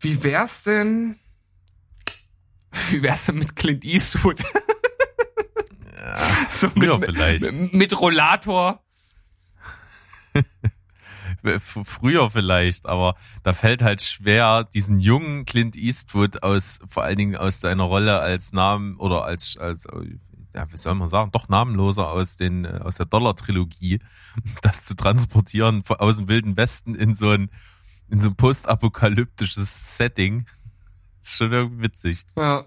Wie 0.00 0.22
wär's 0.22 0.64
denn? 0.64 1.16
Wie 2.90 3.02
wär's 3.02 3.26
denn 3.26 3.38
mit 3.38 3.54
Clint 3.54 3.84
Eastwood? 3.84 4.42
Ja, 5.96 6.16
so 6.50 6.68
früher 6.70 6.98
mit, 6.98 7.10
vielleicht. 7.10 7.52
Mit, 7.52 7.74
mit 7.74 8.00
Rollator. 8.00 8.82
früher 11.84 12.30
vielleicht, 12.30 12.86
aber 12.86 13.14
da 13.42 13.52
fällt 13.52 13.82
halt 13.82 14.02
schwer, 14.02 14.64
diesen 14.64 15.00
jungen 15.00 15.44
Clint 15.44 15.76
Eastwood 15.76 16.42
aus, 16.42 16.80
vor 16.88 17.04
allen 17.04 17.18
Dingen 17.18 17.36
aus 17.36 17.60
seiner 17.60 17.84
Rolle 17.84 18.20
als 18.20 18.52
Namen 18.52 18.96
oder 18.96 19.24
als, 19.24 19.56
als, 19.56 19.86
ja, 20.54 20.70
wie 20.72 20.76
soll 20.76 20.94
man 20.94 21.08
sagen, 21.08 21.30
doch 21.32 21.48
namenloser 21.48 22.08
aus 22.08 22.36
den, 22.36 22.66
aus 22.66 22.96
der 22.96 23.06
Dollar-Trilogie, 23.06 24.00
das 24.62 24.82
zu 24.82 24.94
transportieren 24.94 25.82
aus 25.88 26.16
dem 26.16 26.28
Wilden 26.28 26.56
Westen 26.56 26.94
in 26.94 27.14
so 27.14 27.30
ein 27.30 27.50
in 28.10 28.20
so 28.20 28.28
ein 28.28 28.36
postapokalyptisches 28.36 29.96
Setting. 29.96 30.46
ist 31.22 31.36
schon 31.36 31.52
irgendwie 31.52 31.84
witzig. 31.84 32.24
Ja. 32.36 32.64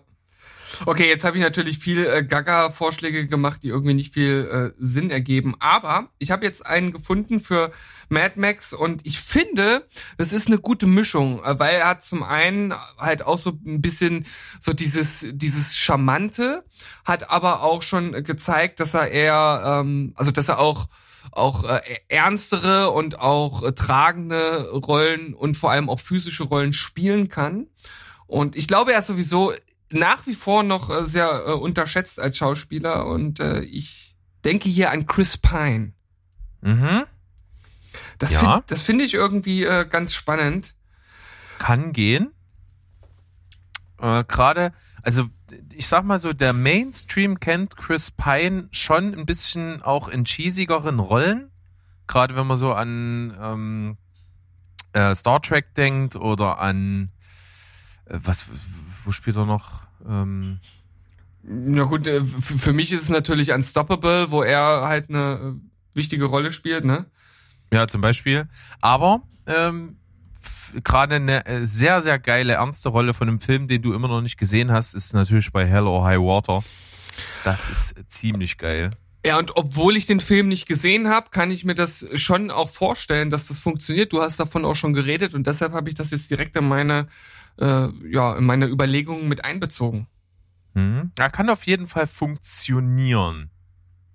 Okay, 0.86 1.08
jetzt 1.08 1.24
habe 1.24 1.38
ich 1.38 1.44
natürlich 1.44 1.78
viel 1.78 2.06
äh, 2.06 2.24
Gaga-Vorschläge 2.24 3.28
gemacht, 3.28 3.62
die 3.62 3.68
irgendwie 3.68 3.94
nicht 3.94 4.14
viel 4.14 4.74
äh, 4.76 4.78
Sinn 4.80 5.12
ergeben. 5.12 5.56
Aber 5.60 6.10
ich 6.18 6.32
habe 6.32 6.46
jetzt 6.46 6.66
einen 6.66 6.92
gefunden 6.92 7.40
für 7.40 7.72
Mad 8.10 8.40
Max 8.40 8.74
und 8.74 9.06
ich 9.06 9.20
finde, 9.20 9.88
das 10.18 10.34
ist 10.34 10.48
eine 10.48 10.58
gute 10.58 10.88
Mischung, 10.88 11.44
äh, 11.44 11.60
weil 11.60 11.76
er 11.76 11.90
hat 11.90 12.04
zum 12.04 12.24
einen 12.24 12.74
halt 12.98 13.24
auch 13.24 13.38
so 13.38 13.52
ein 13.66 13.82
bisschen 13.82 14.26
so 14.60 14.74
dieses 14.74 15.28
dieses 15.32 15.76
charmante, 15.76 16.64
hat 17.06 17.30
aber 17.30 17.62
auch 17.62 17.84
schon 17.84 18.24
gezeigt, 18.24 18.80
dass 18.80 18.94
er 18.94 19.10
eher, 19.10 19.62
ähm, 19.66 20.14
also 20.16 20.32
dass 20.32 20.50
er 20.50 20.60
auch 20.60 20.88
auch 21.32 21.64
äh, 21.64 21.82
ernstere 22.10 22.92
und 22.92 23.20
auch 23.20 23.64
äh, 23.64 23.72
tragende 23.74 24.70
Rollen 24.72 25.34
und 25.34 25.56
vor 25.58 25.72
allem 25.72 25.90
auch 25.90 26.00
physische 26.00 26.44
Rollen 26.44 26.74
spielen 26.74 27.30
kann. 27.30 27.68
Und 28.28 28.56
ich 28.56 28.68
glaube, 28.68 28.94
er 28.94 29.00
ist 29.00 29.08
sowieso 29.08 29.54
nach 29.90 30.26
wie 30.26 30.36
vor 30.36 30.64
noch 30.64 30.90
äh, 30.90 31.06
sehr 31.06 31.44
äh, 31.48 31.52
unterschätzt 31.52 32.20
als 32.20 32.38
Schauspieler 32.38 33.06
und 33.08 33.40
äh, 33.40 33.62
ich 33.62 34.16
denke 34.44 34.70
hier 34.70 34.92
an 34.92 35.06
Chris 35.06 35.38
Pine. 35.38 35.94
Mhm. 36.62 37.04
Das 38.18 38.32
Ja. 38.34 38.40
find- 38.40 38.72
das 38.72 38.82
finde 38.82 39.04
ich 39.06 39.14
irgendwie 39.14 39.64
äh, 39.64 39.86
ganz 39.88 40.14
spannend. 40.14 40.74
Kann 41.60 41.94
gehen. 41.94 42.32
Äh, 44.02 44.24
Gerade, 44.26 44.74
also 45.04 45.30
ich 45.76 45.88
sag 45.88 46.04
mal 46.04 46.20
so, 46.20 46.34
der 46.34 46.54
Mainstream 46.54 47.40
kennt 47.40 47.76
Chris 47.78 48.12
Pine 48.12 48.68
schon 48.72 49.14
ein 49.14 49.26
bisschen 49.26 49.82
auch 49.82 50.08
in 50.08 50.26
cheesigeren 50.26 51.00
Rollen. 51.00 51.50
Gerade 52.08 52.36
wenn 52.36 52.48
man 52.48 52.58
so 52.58 52.74
an 52.74 53.36
ähm, 53.40 53.98
äh, 54.94 55.16
Star 55.16 55.42
Trek 55.42 55.74
denkt 55.76 56.16
oder 56.16 56.60
an 56.60 57.12
äh, 58.06 58.20
was, 58.24 58.48
wo 59.04 59.12
spielt 59.12 59.36
er 59.38 59.46
noch? 59.46 59.84
Ähm, 60.08 60.60
Na 61.44 61.84
gut, 61.84 62.08
äh, 62.08 62.24
für 62.24 62.74
mich 62.74 62.92
ist 62.92 63.04
es 63.04 63.10
natürlich 63.10 63.52
Unstoppable, 63.52 64.32
wo 64.32 64.44
er 64.44 64.88
halt 64.88 65.10
eine 65.10 65.56
äh, 65.56 65.98
wichtige 65.98 66.26
Rolle 66.26 66.52
spielt, 66.52 66.86
ne? 66.86 67.06
Ja, 67.72 67.88
zum 67.88 68.02
Beispiel. 68.02 68.48
Aber 68.82 69.24
ähm, 69.48 69.98
gerade 70.84 71.16
eine 71.16 71.46
äh, 71.46 71.66
sehr, 71.66 72.02
sehr 72.02 72.20
geile, 72.20 72.54
ernste 72.54 72.90
Rolle 72.90 73.14
von 73.14 73.28
einem 73.28 73.40
Film, 73.40 73.68
den 73.68 73.82
du 73.82 73.94
immer 73.94 74.08
noch 74.08 74.22
nicht 74.22 74.38
gesehen 74.38 74.72
hast, 74.72 74.94
ist 74.94 75.14
natürlich 75.14 75.52
bei 75.52 75.66
Hell 75.66 75.88
or 75.88 76.06
High 76.06 76.20
Water. 76.20 76.64
Das 77.44 77.70
ist 77.70 77.96
ziemlich 78.08 78.58
geil. 78.58 78.92
Ja, 79.26 79.38
und 79.38 79.56
obwohl 79.56 79.96
ich 79.96 80.06
den 80.06 80.20
Film 80.20 80.50
nicht 80.50 80.68
gesehen 80.68 81.08
habe, 81.08 81.30
kann 81.30 81.50
ich 81.50 81.64
mir 81.64 81.76
das 81.76 82.06
schon 82.16 82.52
auch 82.52 82.70
vorstellen, 82.70 83.30
dass 83.30 83.48
das 83.48 83.60
funktioniert. 83.60 84.12
Du 84.12 84.22
hast 84.22 84.40
davon 84.40 84.66
auch 84.66 84.76
schon 84.76 84.94
geredet 84.94 85.34
und 85.34 85.48
deshalb 85.48 85.72
habe 85.74 85.90
ich 85.90 85.96
das 85.96 86.12
jetzt 86.12 86.30
direkt 86.30 86.58
in 86.58 86.68
meine, 86.68 87.08
äh, 87.58 87.88
ja, 88.10 88.36
in 88.36 88.44
meine 88.44 88.68
Überlegungen 88.68 89.30
mit 89.30 89.46
einbezogen. 89.46 90.08
Mhm. 90.74 91.12
Er 91.18 91.30
kann 91.30 91.50
auf 91.50 91.66
jeden 91.66 91.88
Fall 91.88 92.08
funktionieren. 92.08 93.50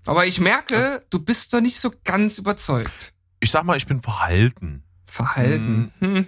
Aber 0.04 0.26
ich 0.26 0.40
merke, 0.40 1.04
du 1.10 1.18
bist 1.18 1.54
doch 1.54 1.60
nicht 1.60 1.78
so 1.78 1.90
ganz 2.04 2.38
überzeugt. 2.38 3.14
Ich 3.40 3.50
sag 3.50 3.64
mal, 3.64 3.76
ich 3.76 3.86
bin 3.86 4.02
verhalten. 4.02 4.82
Verhalten. 5.10 5.92
Hm. 6.00 6.26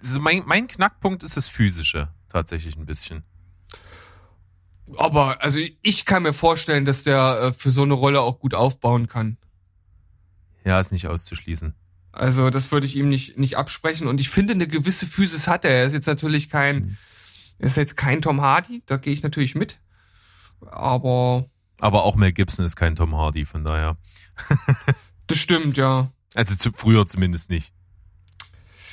Also 0.00 0.20
mein, 0.20 0.42
mein 0.46 0.68
Knackpunkt 0.68 1.22
ist 1.22 1.36
das 1.36 1.48
Physische. 1.48 2.08
Tatsächlich 2.28 2.76
ein 2.76 2.86
bisschen. 2.86 3.24
Aber 4.96 5.42
also 5.42 5.58
ich 5.82 6.04
kann 6.04 6.22
mir 6.22 6.32
vorstellen, 6.32 6.84
dass 6.84 7.04
der 7.04 7.40
äh, 7.42 7.52
für 7.52 7.70
so 7.70 7.82
eine 7.82 7.94
Rolle 7.94 8.20
auch 8.20 8.38
gut 8.38 8.54
aufbauen 8.54 9.08
kann. 9.08 9.36
Ja, 10.64 10.80
ist 10.80 10.92
nicht 10.92 11.08
auszuschließen. 11.08 11.74
Also 12.12 12.50
das 12.50 12.72
würde 12.72 12.86
ich 12.86 12.96
ihm 12.96 13.08
nicht, 13.08 13.38
nicht 13.38 13.56
absprechen. 13.56 14.06
Und 14.06 14.20
ich 14.20 14.30
finde, 14.30 14.54
eine 14.54 14.66
gewisse 14.66 15.06
Physis 15.06 15.48
hat 15.48 15.64
er. 15.64 15.72
Er 15.72 15.84
ist 15.86 15.92
jetzt 15.92 16.06
natürlich 16.06 16.48
kein, 16.48 16.96
er 17.58 17.66
ist 17.66 17.76
jetzt 17.76 17.96
kein 17.96 18.22
Tom 18.22 18.40
Hardy, 18.40 18.82
da 18.86 18.96
gehe 18.96 19.12
ich 19.12 19.22
natürlich 19.22 19.54
mit. 19.54 19.78
Aber 20.60 21.46
Aber 21.78 22.04
auch 22.04 22.16
Mel 22.16 22.32
Gibson 22.32 22.64
ist 22.64 22.76
kein 22.76 22.96
Tom 22.96 23.14
Hardy, 23.16 23.44
von 23.44 23.64
daher. 23.64 23.96
das 25.26 25.38
stimmt, 25.38 25.76
ja. 25.76 26.10
Also 26.34 26.54
zu, 26.54 26.72
früher 26.72 27.06
zumindest 27.06 27.50
nicht. 27.50 27.72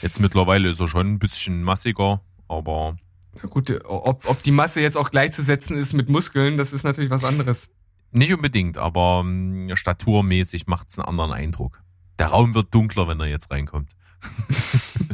Jetzt 0.03 0.19
mittlerweile 0.19 0.69
ist 0.69 0.81
er 0.81 0.89
schon 0.89 1.13
ein 1.13 1.19
bisschen 1.19 1.63
massiger, 1.63 2.19
aber 2.49 2.97
Na 3.41 3.47
gut, 3.47 3.71
ob, 3.85 4.29
ob 4.29 4.43
die 4.43 4.51
Masse 4.51 4.81
jetzt 4.81 4.97
auch 4.97 5.09
gleichzusetzen 5.09 5.77
ist 5.77 5.93
mit 5.93 6.09
Muskeln, 6.09 6.57
das 6.57 6.73
ist 6.73 6.83
natürlich 6.83 7.09
was 7.09 7.23
anderes. 7.23 7.71
nicht 8.11 8.33
unbedingt, 8.33 8.77
aber 8.77 9.21
ähm, 9.25 9.71
staturmäßig 9.73 10.67
macht 10.67 10.89
es 10.89 10.99
einen 10.99 11.07
anderen 11.07 11.31
Eindruck. 11.31 11.81
Der 12.19 12.27
Raum 12.27 12.53
wird 12.53 12.73
dunkler, 12.73 13.07
wenn 13.07 13.19
er 13.21 13.27
jetzt 13.27 13.49
reinkommt. 13.49 13.91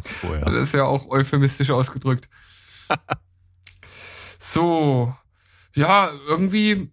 Das 0.01 0.53
ist 0.53 0.74
ja 0.74 0.86
auch 0.86 1.10
euphemistisch 1.10 1.72
ausgedrückt. 1.72 2.29
so, 4.39 5.13
ja, 5.75 6.10
irgendwie. 6.27 6.89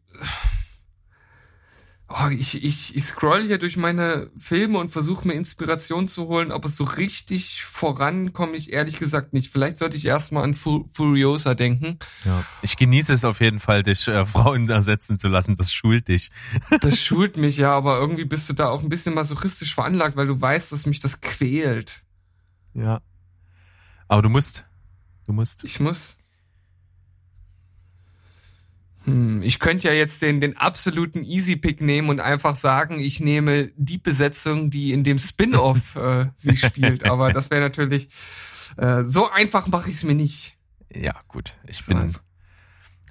Oh, 2.09 2.29
ich, 2.31 2.63
ich, 2.63 2.95
ich 2.95 3.05
scroll 3.05 3.43
hier 3.47 3.59
durch 3.59 3.77
meine 3.77 4.31
Filme 4.37 4.79
und 4.79 4.91
versuche 4.91 5.27
mir 5.27 5.35
Inspiration 5.35 6.07
zu 6.07 6.29
holen, 6.29 6.53
aber 6.53 6.69
so 6.69 6.85
richtig 6.85 7.65
voran 7.65 8.33
komme 8.33 8.57
ich 8.57 8.73
ehrlich 8.73 8.99
gesagt 8.99 9.33
nicht. 9.33 9.51
Vielleicht 9.51 9.77
sollte 9.77 9.97
ich 9.97 10.05
erstmal 10.05 10.45
an 10.45 10.55
Fu 10.55 10.89
Furiosa 10.93 11.55
denken. 11.55 11.99
Ja. 12.25 12.45
Ich 12.63 12.77
genieße 12.77 13.13
es 13.13 13.25
auf 13.25 13.41
jeden 13.41 13.59
Fall, 13.59 13.83
dich 13.83 14.07
äh, 14.07 14.25
Frauen 14.25 14.69
ersetzen 14.69 15.19
zu 15.19 15.27
lassen. 15.27 15.57
Das 15.57 15.73
schult 15.73 16.09
dich. 16.09 16.31
Das 16.81 17.01
schult 17.01 17.37
mich 17.39 17.57
ja, 17.57 17.73
aber 17.73 17.99
irgendwie 17.99 18.25
bist 18.25 18.49
du 18.49 18.53
da 18.53 18.69
auch 18.69 18.83
ein 18.83 18.89
bisschen 18.89 19.15
masochistisch 19.15 19.75
veranlagt, 19.75 20.17
weil 20.17 20.27
du 20.27 20.41
weißt, 20.41 20.71
dass 20.71 20.87
mich 20.87 21.01
das 21.01 21.21
quält. 21.21 22.05
Ja. 22.75 23.01
Aber 24.07 24.23
du 24.23 24.29
musst. 24.29 24.65
Du 25.27 25.33
musst. 25.33 25.65
Ich 25.65 25.81
muss. 25.81 26.17
Hm, 29.07 29.43
ich 29.43 29.59
könnte 29.61 29.89
ja 29.89 29.95
jetzt 29.95 30.21
den, 30.21 30.41
den 30.41 30.57
absoluten 30.57 31.23
Easy-Pick 31.23 31.81
nehmen 31.81 32.09
und 32.09 32.21
einfach 32.21 32.57
sagen, 32.57 32.99
ich 32.99 33.21
nehme 33.21 33.71
die 33.77 33.99
Besetzung, 33.99 34.71
die 34.71 34.93
in 34.93 35.05
dem 35.05 35.19
Spin-off 35.19 35.97
äh, 35.97 36.27
sie 36.37 36.57
spielt. 36.57 37.05
Aber 37.05 37.33
das 37.33 37.51
wäre 37.51 37.63
natürlich. 37.63 38.09
Äh, 38.77 39.05
so 39.05 39.31
einfach 39.31 39.69
mache 39.69 39.89
ich 39.89 39.97
es 39.97 40.05
mir 40.05 40.15
nicht. 40.15 40.57
Ja, 40.93 41.15
gut. 41.29 41.57
Ich 41.67 41.79
So 41.79 41.95
bin, 41.95 42.15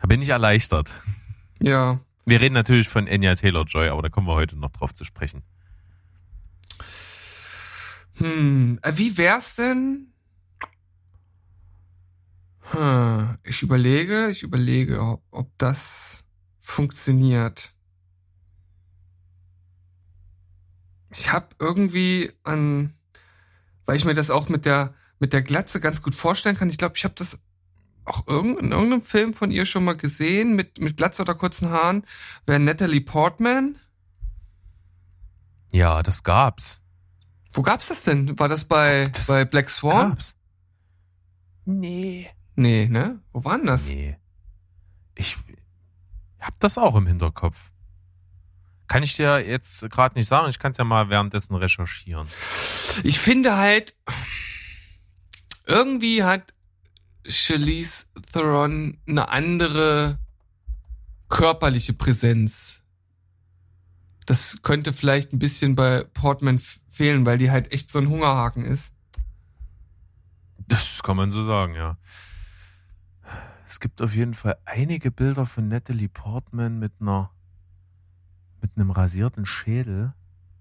bin 0.07 0.21
ich 0.21 0.29
erleichtert. 0.29 0.93
Ja. 1.61 1.99
Wir 2.25 2.41
reden 2.41 2.53
natürlich 2.53 2.89
von 2.89 3.07
Anya 3.07 3.35
Taylor-Joy, 3.35 3.89
aber 3.89 4.01
da 4.01 4.09
kommen 4.09 4.27
wir 4.27 4.33
heute 4.33 4.57
noch 4.57 4.71
drauf 4.71 4.93
zu 4.93 5.05
sprechen. 5.05 5.43
Hm, 8.17 8.79
äh, 8.81 8.91
wie 8.95 9.17
wär's 9.17 9.55
denn? 9.55 10.11
Hm, 12.71 13.37
ich 13.43 13.61
überlege, 13.61 14.29
ich 14.29 14.43
überlege, 14.43 15.01
ob, 15.01 15.23
ob 15.31 15.57
das 15.57 16.23
funktioniert. 16.59 17.71
Ich 21.11 21.31
habe 21.31 21.47
irgendwie 21.59 22.31
an, 22.43 22.93
weil 23.85 23.97
ich 23.97 24.05
mir 24.05 24.15
das 24.15 24.29
auch 24.29 24.49
mit 24.49 24.65
der 24.65 24.93
mit 25.19 25.31
der 25.31 25.43
Glatze 25.43 25.79
ganz 25.79 26.01
gut 26.01 26.13
vorstellen 26.13 26.57
kann. 26.57 26.69
Ich 26.69 26.77
glaube, 26.77 26.95
ich 26.97 27.05
habe 27.05 27.15
das 27.15 27.41
auch 28.03 28.27
irgend, 28.27 28.59
in 28.59 28.71
irgendeinem 28.71 29.01
Film 29.01 29.33
von 29.33 29.49
ihr 29.49 29.65
schon 29.65 29.85
mal 29.85 29.95
gesehen 29.95 30.55
mit 30.55 30.79
mit 30.79 30.97
Glatze 30.97 31.21
oder 31.21 31.35
kurzen 31.35 31.69
Haaren. 31.69 32.05
Wäre 32.45 32.59
Natalie 32.59 33.01
Portman. 33.01 33.77
Ja, 35.71 36.03
das 36.03 36.23
gab's. 36.23 36.81
Wo 37.53 37.61
gab's 37.61 37.87
das 37.87 38.03
denn? 38.03 38.37
War 38.37 38.49
das 38.49 38.65
bei 38.65 39.09
Das 39.13 39.27
bei 39.27 39.45
Black 39.45 39.69
Swan? 39.69 40.09
Gab's. 40.09 40.35
Nee. 41.65 42.29
Nee, 42.55 42.87
ne? 42.87 43.19
Wo 43.33 43.43
war 43.43 43.57
denn 43.57 43.67
das? 43.67 43.87
Nee. 43.87 44.17
Ich 45.15 45.37
hab 46.39 46.59
das 46.59 46.77
auch 46.77 46.95
im 46.95 47.07
Hinterkopf. 47.07 47.71
Kann 48.87 49.03
ich 49.03 49.15
dir 49.15 49.39
jetzt 49.45 49.89
gerade 49.89 50.15
nicht 50.15 50.27
sagen. 50.27 50.49
Ich 50.49 50.59
kann 50.59 50.71
es 50.71 50.77
ja 50.77 50.83
mal 50.83 51.09
währenddessen 51.09 51.55
recherchieren. 51.55 52.27
Ich 53.03 53.19
finde 53.19 53.57
halt, 53.57 53.95
irgendwie 55.65 56.23
hat 56.23 56.53
Charlize 57.27 58.05
Theron 58.31 58.99
eine 59.07 59.29
andere 59.29 60.19
körperliche 61.29 61.93
Präsenz. 61.93 62.83
Das 64.27 64.59
könnte 64.61 64.93
vielleicht 64.93 65.33
ein 65.33 65.39
bisschen 65.39 65.75
bei 65.75 66.03
Portman 66.03 66.59
fehlen, 66.89 67.25
weil 67.25 67.37
die 67.37 67.51
halt 67.51 67.71
echt 67.71 67.89
so 67.89 67.99
ein 67.99 68.09
Hungerhaken 68.09 68.63
ist. 68.63 68.93
Das 70.67 71.01
kann 71.03 71.17
man 71.17 71.31
so 71.31 71.43
sagen, 71.43 71.75
ja. 71.75 71.97
Es 73.67 73.79
gibt 73.79 74.01
auf 74.01 74.13
jeden 74.15 74.33
Fall 74.33 74.57
einige 74.65 75.11
Bilder 75.11 75.45
von 75.45 75.67
Natalie 75.67 76.09
Portman 76.09 76.79
mit 76.79 76.93
einer 76.99 77.31
mit 78.61 78.71
einem 78.75 78.91
rasierten 78.91 79.45
Schädel. 79.45 80.13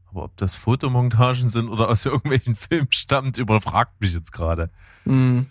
Aber 0.06 0.24
ob 0.24 0.36
das 0.36 0.54
Fotomontagen 0.56 1.50
sind 1.50 1.68
oder 1.68 1.88
aus 1.88 2.04
irgendwelchen 2.04 2.54
Filmen 2.56 2.88
stammt, 2.92 3.38
überfragt 3.38 4.00
mich 4.00 4.12
jetzt 4.12 4.32
gerade. 4.32 4.70
Hm. 5.04 5.46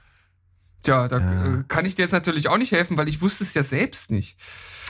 Tja, 0.84 1.08
da 1.08 1.20
Ja. 1.20 1.56
äh, 1.60 1.64
kann 1.68 1.86
ich 1.86 1.96
dir 1.96 2.04
jetzt 2.04 2.12
natürlich 2.12 2.50
auch 2.50 2.58
nicht 2.58 2.72
helfen, 2.72 2.98
weil 2.98 3.08
ich 3.08 3.22
wusste 3.22 3.44
es 3.44 3.54
ja 3.54 3.64
selbst 3.64 4.12
nicht. 4.12 4.38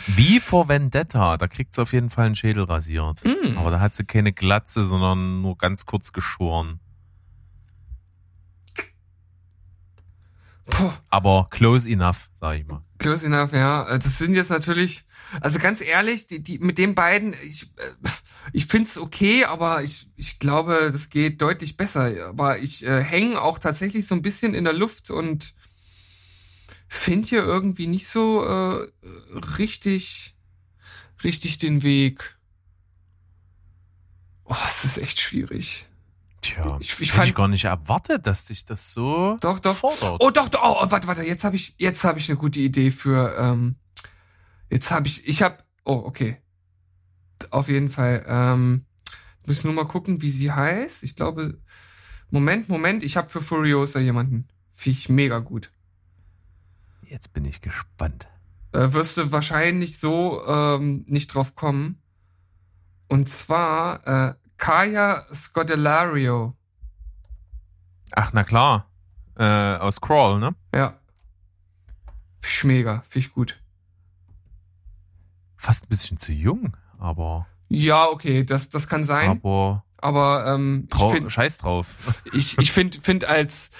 Wie 0.07 0.39
vor 0.39 0.67
Vendetta, 0.67 1.37
da 1.37 1.47
kriegt 1.47 1.75
sie 1.75 1.81
auf 1.81 1.93
jeden 1.93 2.09
Fall 2.09 2.25
einen 2.25 2.35
Schädel 2.35 2.63
rasiert. 2.63 3.23
Hm. 3.23 3.57
Aber 3.57 3.71
da 3.71 3.79
hat 3.79 3.95
sie 3.95 4.03
keine 4.05 4.33
Glatze, 4.33 4.83
sondern 4.85 5.41
nur 5.41 5.57
ganz 5.57 5.85
kurz 5.85 6.11
geschoren. 6.11 6.79
Puh. 10.65 10.91
Aber 11.09 11.47
close 11.49 11.89
enough, 11.89 12.29
sag 12.39 12.59
ich 12.59 12.65
mal. 12.67 12.81
Close 12.97 13.25
enough, 13.25 13.51
ja. 13.53 13.87
Äh, 13.89 13.99
Das 13.99 14.17
sind 14.17 14.35
jetzt 14.35 14.49
natürlich, 14.49 15.03
also 15.41 15.59
ganz 15.59 15.81
ehrlich, 15.81 16.27
die, 16.27 16.41
die 16.41 16.59
mit 16.59 16.77
den 16.77 16.95
beiden, 16.95 17.35
ich, 17.43 17.63
äh, 17.77 18.09
ich 18.53 18.65
find's 18.67 18.97
okay, 18.97 19.45
aber 19.45 19.83
ich, 19.83 20.09
ich 20.15 20.39
glaube, 20.39 20.89
das 20.91 21.09
geht 21.09 21.41
deutlich 21.41 21.75
besser. 21.75 22.11
Aber 22.27 22.59
ich 22.59 22.85
äh, 22.85 23.03
hänge 23.03 23.41
auch 23.41 23.59
tatsächlich 23.59 24.07
so 24.07 24.15
ein 24.15 24.21
bisschen 24.21 24.53
in 24.53 24.63
der 24.63 24.73
Luft 24.73 25.09
und 25.09 25.53
finde 26.87 27.27
hier 27.27 27.43
irgendwie 27.43 27.87
nicht 27.87 28.07
so 28.07 28.45
äh, 28.45 28.87
richtig, 29.57 30.35
richtig 31.23 31.57
den 31.57 31.83
Weg. 31.83 32.37
Oh, 34.45 34.55
es 34.67 34.85
ist 34.85 34.97
echt 34.97 35.19
schwierig. 35.19 35.87
Tja, 36.43 36.77
Ich- 36.79 36.91
ich, 36.91 36.93
ich 36.93 36.99
hätte 36.99 37.03
ich 37.03 37.11
fand- 37.29 37.35
gar 37.35 37.47
nicht 37.47 37.63
erwartet, 37.65 38.27
dass 38.27 38.45
dich 38.45 38.65
das 38.65 38.91
so 38.91 39.37
Doch, 39.41 39.59
doch. 39.59 39.77
fordert. 39.77 40.17
Oh, 40.19 40.29
doch, 40.29 40.49
doch. 40.49 40.61
Oh, 40.63 40.91
warte, 40.91 41.07
warte. 41.07 41.23
Jetzt 41.23 41.43
habe 41.43 41.55
ich, 41.55 41.73
jetzt 41.79 42.03
habe 42.03 42.19
ich 42.19 42.29
eine 42.29 42.37
gute 42.37 42.59
Idee 42.59 42.91
für. 42.91 43.35
Ähm, 43.37 43.75
jetzt 44.69 44.91
habe 44.91 45.07
ich, 45.07 45.27
ich 45.27 45.41
habe. 45.41 45.57
Oh, 45.85 46.03
okay. 46.05 46.37
Auf 47.49 47.67
jeden 47.69 47.89
Fall. 47.89 48.23
Ähm, 48.27 48.85
muss 49.47 49.63
nur 49.63 49.73
mal 49.73 49.85
gucken, 49.87 50.21
wie 50.21 50.29
sie 50.29 50.51
heißt. 50.51 51.03
Ich 51.03 51.15
glaube, 51.15 51.59
Moment, 52.29 52.69
Moment, 52.69 53.03
ich 53.03 53.17
habe 53.17 53.29
für 53.29 53.41
Furiosa 53.41 53.99
jemanden. 53.99 54.47
Finde 54.73 54.97
ich 54.99 55.09
mega 55.09 55.39
gut. 55.39 55.71
Jetzt 57.03 57.33
bin 57.33 57.45
ich 57.45 57.61
gespannt. 57.61 58.27
Äh, 58.71 58.93
wirst 58.93 59.17
du 59.17 59.31
wahrscheinlich 59.31 59.99
so 59.99 60.43
ähm, 60.47 61.05
nicht 61.07 61.27
drauf 61.27 61.55
kommen. 61.55 62.01
Und 63.07 63.29
zwar 63.29 64.07
äh, 64.07 64.33
Kaya 64.63 65.25
Scodelario. 65.33 66.55
Ach, 68.13 68.31
na 68.31 68.45
klar. 68.45 68.89
Äh, 69.37 69.43
aus 69.43 69.99
Crawl, 69.99 70.39
ne? 70.39 70.55
Ja. 70.73 70.97
Find 72.39 72.53
ich 72.53 72.63
mega, 72.63 73.01
finde 73.01 73.27
ich 73.27 73.33
gut. 73.33 73.61
Fast 75.57 75.83
ein 75.83 75.89
bisschen 75.89 76.17
zu 76.17 76.31
jung, 76.31 76.77
aber. 76.97 77.45
Ja, 77.67 78.05
okay, 78.05 78.45
das, 78.45 78.69
das 78.69 78.87
kann 78.87 79.03
sein. 79.03 79.31
Aber. 79.31 79.83
Aber 79.97 80.45
ähm, 80.47 80.87
Trau 80.89 81.07
ich 81.07 81.15
finde 81.15 81.29
Scheiß 81.29 81.57
drauf. 81.57 81.87
ich, 82.33 82.57
ich 82.57 82.71
find, 82.71 82.95
find 82.95 83.25
als 83.25 83.71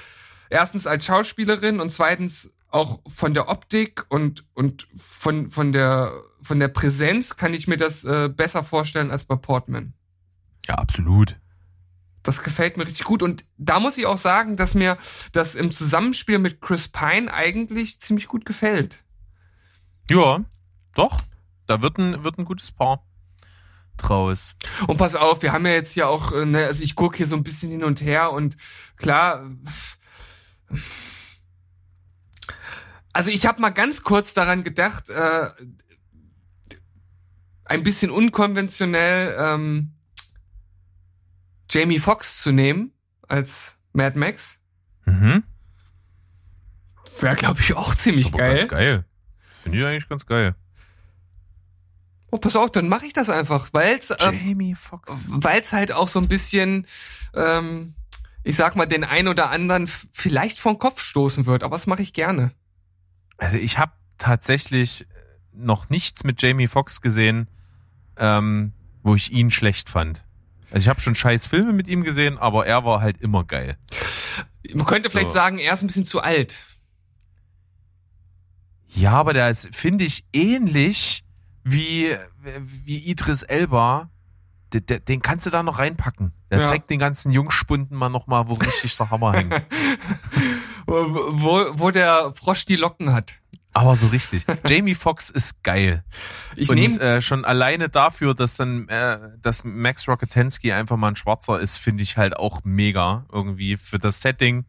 erstens 0.50 0.86
als 0.86 1.06
Schauspielerin 1.06 1.80
und 1.80 1.92
zweitens 1.92 2.56
auch 2.68 3.00
von 3.08 3.34
der 3.34 3.48
Optik 3.48 4.06
und, 4.10 4.44
und 4.54 4.90
von, 4.98 5.50
von, 5.50 5.72
der, 5.72 6.12
von 6.42 6.60
der 6.60 6.68
Präsenz 6.68 7.38
kann 7.38 7.54
ich 7.54 7.70
mir 7.70 7.78
das 7.78 8.04
äh, 8.04 8.28
besser 8.28 8.66
vorstellen 8.66 9.12
als 9.12 9.24
bei 9.24 9.38
Portman. 9.38 9.94
Ja, 10.68 10.76
absolut. 10.76 11.38
Das 12.24 12.42
gefällt 12.42 12.78
mir 12.78 12.88
richtig 12.88 13.06
gut. 13.06 13.22
Und 13.22 13.44
da 13.58 13.80
muss 13.80 13.98
ich 13.98 14.06
auch 14.06 14.18
sagen, 14.18 14.56
dass 14.56 14.76
mir 14.76 14.98
das 15.34 15.56
im 15.56 15.72
Zusammenspiel 15.72 16.40
mit 16.40 16.62
Chris 16.62 16.88
Pine 16.88 17.32
eigentlich 17.34 18.00
ziemlich 18.00 18.28
gut 18.28 18.46
gefällt. 18.46 19.04
Ja, 20.10 20.44
doch. 20.96 21.22
Da 21.68 21.82
wird 21.82 21.98
ein, 21.98 22.24
wird 22.24 22.38
ein 22.38 22.46
gutes 22.46 22.72
Paar 22.72 23.06
draus. 23.98 24.56
Und 24.88 24.98
pass 24.98 25.16
auf, 25.16 25.42
wir 25.42 25.54
haben 25.54 25.66
ja 25.66 25.74
jetzt 25.74 25.94
hier 25.94 26.08
auch, 26.08 26.32
äh, 26.32 26.46
ne, 26.46 26.66
also 26.66 26.84
ich 26.84 26.96
gucke 26.96 27.18
hier 27.18 27.28
so 27.28 27.36
ein 27.36 27.44
bisschen 27.44 27.70
hin 27.70 27.84
und 27.84 28.02
her 28.02 28.32
und 28.32 28.58
klar. 28.98 29.50
Also 33.12 33.30
ich 33.30 33.46
habe 33.46 33.62
mal 33.62 33.70
ganz 33.70 34.04
kurz 34.04 34.34
daran 34.34 34.64
gedacht, 34.64 35.10
äh, 35.10 35.50
ein 37.66 37.84
bisschen 37.84 38.12
unkonventionell 38.12 39.36
ähm, 39.40 39.93
Jamie 41.70 42.00
Foxx 42.00 42.42
zu 42.42 42.52
nehmen 42.52 42.92
als 43.28 43.78
Mad 43.94 44.18
Max. 44.18 44.60
Mhm. 45.06 45.44
Wäre, 47.20 47.36
glaube 47.36 47.60
ich, 47.60 47.76
auch 47.76 47.96
ziemlich 47.96 48.28
Aber 48.28 48.40
geil. 48.40 48.58
ganz 48.58 48.70
geil. 48.70 49.06
Finde 49.62 49.80
ich 49.80 49.86
eigentlich 49.86 50.10
ganz 50.10 50.26
geil. 50.26 50.56
Oh, 52.32 52.38
pass 52.38 52.56
auf, 52.56 52.72
dann 52.72 52.90
mache 52.90 53.06
ich 53.06 53.14
das 53.14 53.30
einfach, 53.30 53.70
äh, 53.76 54.00
Jamie 54.20 54.74
Foxx. 54.74 55.14
weil's 55.28 55.72
halt 55.72 55.92
auch 55.92 56.08
so 56.08 56.20
ein 56.20 56.28
bisschen, 56.28 56.88
ähm, 57.36 57.94
ich 58.44 58.56
sag 58.56 58.76
mal, 58.76 58.88
den 58.88 59.04
ein 59.04 59.28
oder 59.28 59.52
anderen 59.52 59.86
vielleicht 59.88 60.60
vom 60.60 60.80
Kopf 60.80 61.04
stoßen 61.04 61.46
wird, 61.46 61.64
aber 61.64 61.76
das 61.76 61.86
mache 61.86 62.02
ich 62.02 62.12
gerne. 62.14 62.52
Also 63.38 63.58
ich 63.58 63.78
habe 63.78 63.92
tatsächlich 64.18 65.06
noch 65.54 65.90
nichts 65.90 66.24
mit 66.24 66.42
Jamie 66.42 66.68
Foxx 66.68 67.02
gesehen, 67.02 67.48
ähm, 68.18 68.74
wo 69.04 69.14
ich 69.14 69.32
ihn 69.32 69.52
schlecht 69.52 69.90
fand. 69.90 70.26
Also 70.72 70.86
ich 70.86 70.88
habe 70.90 71.00
schon 71.02 71.16
scheiß 71.16 71.46
Filme 71.48 71.74
mit 71.74 71.88
ihm 71.88 72.04
gesehen, 72.04 72.38
aber 72.38 72.66
er 72.66 72.84
war 72.86 73.02
halt 73.02 73.22
immer 73.22 73.44
geil. 73.44 73.78
Man 74.74 74.86
könnte 74.86 75.10
vielleicht 75.10 75.30
So. 75.30 75.36
sagen, 75.36 75.58
er 75.60 75.74
ist 75.74 75.84
ein 75.84 75.88
bisschen 75.88 76.06
zu 76.06 76.22
alt. 76.22 76.60
Ja, 78.88 79.12
aber 79.12 79.34
der 79.34 79.50
ist, 79.50 79.74
finde 79.76 80.04
ich, 80.04 80.26
ähnlich 80.34 81.24
wie, 81.64 82.16
wie 82.62 82.98
Idris 83.00 83.44
Elba. 83.44 84.10
Den, 84.74 85.06
den- 85.06 85.22
kannst 85.22 85.46
du 85.46 85.50
da 85.52 85.62
noch 85.64 85.78
reinpacken. 85.80 86.32
Der 86.50 86.60
Ja. 86.62 86.66
zeigt 86.66 86.90
den 86.90 87.00
ganzen 87.00 87.32
Jungspunden 87.32 87.96
mal 87.98 88.10
noch 88.10 88.26
mal, 88.28 88.48
wo 88.50 88.54
richtig 88.54 88.96
der 88.98 89.10
Hammer 89.12 89.34
hängt. 89.34 89.54
Wo, 90.86 90.98
wo 91.80 91.92
der 91.92 92.34
Frosch 92.36 92.66
die 92.66 92.76
Locken 92.76 93.14
hat. 93.14 93.40
Aber 93.74 93.96
so 93.96 94.08
richtig. 94.08 94.46
Jamie 94.68 94.96
Foxx 94.96 95.30
ist 95.30 95.64
geil. 95.64 96.04
Ich 96.56 96.70
und 96.70 96.76
nehme 96.76 97.00
äh, 97.00 97.22
schon 97.22 97.44
alleine 97.44 97.90
dafür, 97.90 98.36
dass 98.36 98.58
dann 98.58 98.88
äh, 98.88 99.18
dass 99.42 99.64
Max 99.64 100.08
Rocketensky 100.08 100.72
einfach 100.72 100.96
mal 100.98 101.10
ein 101.10 101.16
Schwarzer 101.16 101.60
ist, 101.60 101.78
finde 101.78 102.04
ich 102.04 102.18
halt 102.18 102.38
auch 102.38 102.62
mega 102.64 103.26
irgendwie 103.32 103.78
für 103.78 104.00
das 104.00 104.22
Setting 104.22 104.66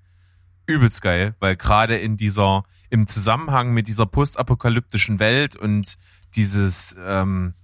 übelst 0.66 1.02
geil, 1.02 1.34
weil 1.40 1.56
gerade 1.56 1.98
in 1.98 2.16
dieser 2.16 2.64
im 2.88 3.06
Zusammenhang 3.06 3.72
mit 3.72 3.88
dieser 3.88 4.06
postapokalyptischen 4.06 5.18
Welt 5.18 5.56
und 5.56 5.94
dieses 6.34 6.96
ähm, 7.04 7.52
äh, 7.52 7.63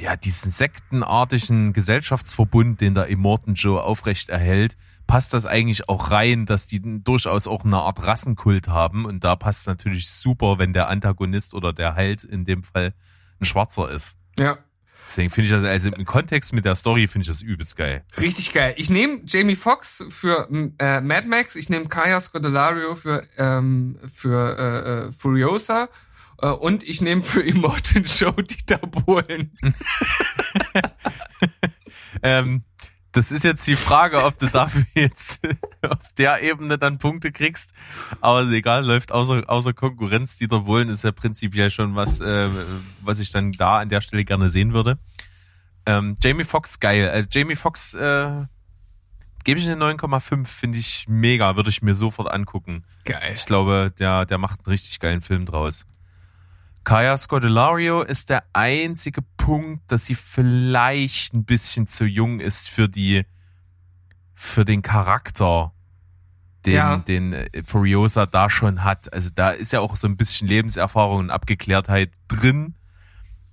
ja 0.00 0.16
diesen 0.16 0.50
sektenartigen 0.50 1.72
Gesellschaftsverbund, 1.72 2.80
den 2.80 2.94
der 2.94 3.06
Immortan 3.08 3.54
Joe 3.54 3.82
aufrecht 3.82 4.28
erhält, 4.28 4.76
passt 5.06 5.34
das 5.34 5.46
eigentlich 5.46 5.88
auch 5.88 6.10
rein, 6.10 6.46
dass 6.46 6.66
die 6.66 6.80
durchaus 7.02 7.46
auch 7.46 7.64
eine 7.64 7.78
Art 7.78 8.02
Rassenkult 8.02 8.68
haben 8.68 9.04
und 9.04 9.24
da 9.24 9.36
passt 9.36 9.62
es 9.62 9.66
natürlich 9.66 10.08
super, 10.08 10.58
wenn 10.58 10.72
der 10.72 10.88
Antagonist 10.88 11.54
oder 11.54 11.72
der 11.72 11.94
Held 11.94 12.24
in 12.24 12.44
dem 12.44 12.62
Fall 12.62 12.94
ein 13.40 13.44
Schwarzer 13.44 13.90
ist. 13.90 14.16
ja, 14.38 14.58
Deswegen 15.06 15.30
finde 15.30 15.46
ich 15.46 15.52
das, 15.52 15.64
also 15.64 15.88
im 15.88 16.04
Kontext 16.04 16.52
mit 16.52 16.64
der 16.64 16.76
Story 16.76 17.06
finde 17.08 17.22
ich 17.22 17.28
das 17.28 17.42
übelst 17.42 17.76
geil. 17.76 18.04
richtig 18.18 18.52
geil. 18.52 18.74
Ich 18.78 18.88
nehme 18.88 19.20
Jamie 19.26 19.56
Foxx 19.56 20.04
für 20.08 20.48
äh, 20.78 21.00
Mad 21.00 21.26
Max, 21.26 21.56
ich 21.56 21.68
nehme 21.68 21.86
Kaya 21.86 22.20
Scodelario 22.20 22.94
für, 22.94 23.22
ähm, 23.36 23.96
für 24.14 24.56
äh, 24.58 25.08
äh, 25.08 25.12
Furiosa 25.12 25.84
äh, 25.84 25.88
und 26.48 26.84
ich 26.84 27.00
nehme 27.00 27.22
für 27.22 27.42
Immortan 27.42 28.04
Joe 28.04 28.42
Dieter 28.42 28.78
Bohlen. 28.78 29.56
Ähm, 32.22 32.64
das 33.12 33.30
ist 33.30 33.44
jetzt 33.44 33.66
die 33.66 33.76
Frage, 33.76 34.24
ob 34.24 34.38
du 34.38 34.46
dafür 34.46 34.84
jetzt 34.94 35.46
auf 35.82 36.12
der 36.16 36.42
Ebene 36.42 36.78
dann 36.78 36.98
Punkte 36.98 37.30
kriegst. 37.30 37.72
Aber 38.20 38.48
egal, 38.50 38.86
läuft 38.86 39.12
außer, 39.12 39.42
außer 39.48 39.74
Konkurrenz. 39.74 40.38
Dieter 40.38 40.60
Bohlen 40.60 40.88
ist 40.88 41.04
ja 41.04 41.12
prinzipiell 41.12 41.70
schon 41.70 41.94
was, 41.94 42.20
äh, 42.20 42.48
was 43.02 43.18
ich 43.18 43.30
dann 43.30 43.52
da 43.52 43.80
an 43.80 43.88
der 43.88 44.00
Stelle 44.00 44.24
gerne 44.24 44.48
sehen 44.48 44.72
würde. 44.72 44.98
Ähm, 45.84 46.16
Jamie 46.22 46.44
Foxx, 46.44 46.80
geil. 46.80 47.10
Äh, 47.12 47.26
Jamie 47.30 47.56
Foxx, 47.56 47.92
äh, 47.94 48.44
gebe 49.44 49.60
ich 49.60 49.68
eine 49.68 49.84
9,5, 49.84 50.46
finde 50.46 50.78
ich 50.78 51.06
mega, 51.08 51.56
würde 51.56 51.70
ich 51.70 51.82
mir 51.82 51.94
sofort 51.94 52.30
angucken. 52.30 52.84
Geil. 53.04 53.32
Ich 53.34 53.44
glaube, 53.44 53.92
der, 53.98 54.24
der 54.24 54.38
macht 54.38 54.60
einen 54.60 54.70
richtig 54.72 55.00
geilen 55.00 55.20
Film 55.20 55.44
draus. 55.44 55.84
Kaya 56.84 57.16
Scodelario 57.16 58.02
ist 58.02 58.30
der 58.30 58.44
einzige 58.52 59.22
Punkt, 59.36 59.90
dass 59.90 60.06
sie 60.06 60.14
vielleicht 60.14 61.32
ein 61.34 61.44
bisschen 61.44 61.86
zu 61.86 62.04
jung 62.04 62.40
ist 62.40 62.68
für 62.68 62.88
die, 62.88 63.24
für 64.34 64.64
den 64.64 64.82
Charakter, 64.82 65.72
den, 66.66 66.74
Ja. 66.74 66.96
den 66.96 67.32
äh, 67.32 67.62
Furiosa 67.62 68.26
da 68.26 68.50
schon 68.50 68.82
hat. 68.84 69.12
Also 69.12 69.30
da 69.34 69.50
ist 69.50 69.72
ja 69.72 69.80
auch 69.80 69.96
so 69.96 70.08
ein 70.08 70.16
bisschen 70.16 70.48
Lebenserfahrung 70.48 71.18
und 71.18 71.30
Abgeklärtheit 71.30 72.12
drin, 72.28 72.74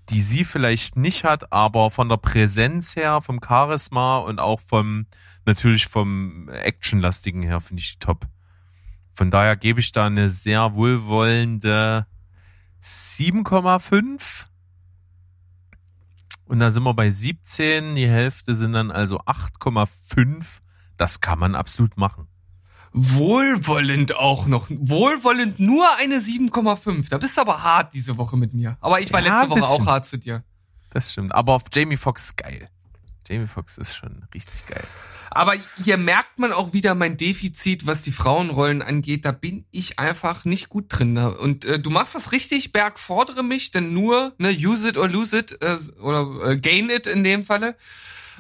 die 0.09 0.21
sie 0.21 0.43
vielleicht 0.43 0.95
nicht 0.95 1.23
hat, 1.23 1.51
aber 1.53 1.91
von 1.91 2.09
der 2.09 2.17
Präsenz 2.17 2.95
her, 2.95 3.21
vom 3.21 3.39
Charisma 3.47 4.17
und 4.17 4.39
auch 4.39 4.59
vom, 4.59 5.05
natürlich 5.45 5.87
vom 5.87 6.49
Actionlastigen 6.49 7.43
her 7.43 7.61
finde 7.61 7.81
ich 7.81 7.93
die 7.93 7.99
top. 7.99 8.27
Von 9.13 9.29
daher 9.29 9.55
gebe 9.55 9.79
ich 9.79 9.91
da 9.91 10.07
eine 10.07 10.29
sehr 10.31 10.73
wohlwollende 10.73 12.07
7,5. 12.81 14.45
Und 16.45 16.59
da 16.59 16.71
sind 16.71 16.83
wir 16.83 16.93
bei 16.93 17.09
17. 17.09 17.95
Die 17.95 18.07
Hälfte 18.07 18.55
sind 18.55 18.73
dann 18.73 18.91
also 18.91 19.19
8,5. 19.21 20.45
Das 20.97 21.21
kann 21.21 21.39
man 21.39 21.55
absolut 21.55 21.95
machen. 21.97 22.27
Wohlwollend 22.91 24.15
auch 24.15 24.47
noch. 24.47 24.67
Wohlwollend 24.69 25.59
nur 25.59 25.85
eine 25.99 26.15
7,5. 26.15 27.09
Da 27.09 27.19
bist 27.19 27.37
du 27.37 27.41
aber 27.41 27.61
hart 27.63 27.93
diese 27.93 28.17
Woche 28.17 28.35
mit 28.35 28.53
mir. 28.53 28.77
Aber 28.81 28.99
ich 28.99 29.13
war 29.13 29.21
Ja, 29.23 29.41
letzte 29.43 29.49
Woche 29.51 29.67
auch 29.67 29.85
hart 29.85 30.05
zu 30.05 30.17
dir. 30.17 30.43
Das 30.89 31.11
stimmt. 31.11 31.35
Aber 31.35 31.53
auf 31.53 31.63
Jamie 31.71 31.97
Foxx 31.97 32.35
geil. 32.35 32.69
Jamie 33.29 33.47
Foxx 33.47 33.77
ist 33.77 33.95
schon 33.95 34.23
richtig 34.33 34.65
geil. 34.65 34.83
Aber 35.31 35.53
hier 35.83 35.97
merkt 35.97 36.39
man 36.39 36.51
auch 36.51 36.73
wieder 36.73 36.95
mein 36.95 37.15
Defizit, 37.15 37.85
was 37.85 38.01
die 38.01 38.11
Frauenrollen 38.11 38.81
angeht. 38.81 39.25
Da 39.25 39.31
bin 39.31 39.65
ich 39.69 39.99
einfach 39.99 40.43
nicht 40.43 40.69
gut 40.69 40.85
drin. 40.89 41.17
Und 41.17 41.65
äh, 41.65 41.79
du 41.79 41.91
machst 41.91 42.15
das 42.15 42.31
richtig, 42.31 42.71
Berg, 42.71 42.97
fordere 42.99 43.43
mich, 43.43 43.69
denn 43.69 43.93
nur 43.93 44.33
ne, 44.39 44.49
use 44.49 44.89
it 44.89 44.97
or 44.97 45.07
lose 45.07 45.37
it 45.37 45.61
äh, 45.61 45.77
oder 46.01 46.51
äh, 46.51 46.57
gain 46.57 46.89
it 46.89 47.05
in 47.05 47.23
dem 47.23 47.45
Falle. 47.45 47.75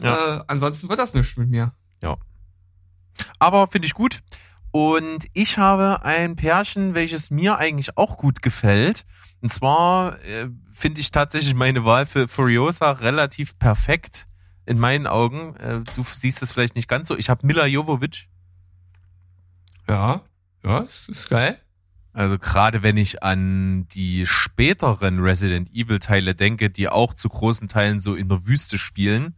Ja. 0.01 0.37
Äh, 0.37 0.43
ansonsten 0.47 0.89
wird 0.89 0.99
das 0.99 1.13
nichts 1.13 1.37
mit 1.37 1.49
mir. 1.49 1.73
Ja. 2.01 2.17
Aber 3.37 3.67
finde 3.67 3.85
ich 3.85 3.93
gut. 3.93 4.21
Und 4.71 5.27
ich 5.33 5.57
habe 5.57 6.03
ein 6.03 6.35
Pärchen, 6.35 6.93
welches 6.93 7.31
mir 7.31 7.57
eigentlich 7.57 7.97
auch 7.97 8.17
gut 8.17 8.41
gefällt. 8.41 9.05
Und 9.41 9.51
zwar 9.51 10.19
äh, 10.23 10.47
finde 10.71 11.01
ich 11.01 11.11
tatsächlich 11.11 11.53
meine 11.53 11.85
Wahl 11.85 12.05
für 12.05 12.27
Furiosa 12.27 12.91
relativ 12.91 13.57
perfekt 13.57 14.28
in 14.69 14.79
meinen 14.79 15.07
Augen. 15.07 15.55
Äh, 15.55 15.81
du 15.95 16.03
siehst 16.13 16.41
es 16.41 16.51
vielleicht 16.51 16.75
nicht 16.75 16.87
ganz 16.87 17.07
so. 17.07 17.17
Ich 17.17 17.29
habe 17.29 17.45
Mila 17.45 17.65
Jovovich. 17.65 18.29
Ja, 19.87 20.21
ja, 20.63 20.81
das 20.81 21.09
ist 21.09 21.29
geil. 21.29 21.59
Also 22.13 22.37
gerade 22.37 22.83
wenn 22.83 22.97
ich 22.97 23.23
an 23.23 23.87
die 23.87 24.25
späteren 24.25 25.19
Resident 25.19 25.71
Evil 25.73 25.99
Teile 25.99 26.35
denke, 26.35 26.69
die 26.69 26.89
auch 26.89 27.13
zu 27.13 27.29
großen 27.29 27.67
Teilen 27.67 27.99
so 27.99 28.15
in 28.15 28.29
der 28.29 28.45
Wüste 28.45 28.77
spielen, 28.77 29.35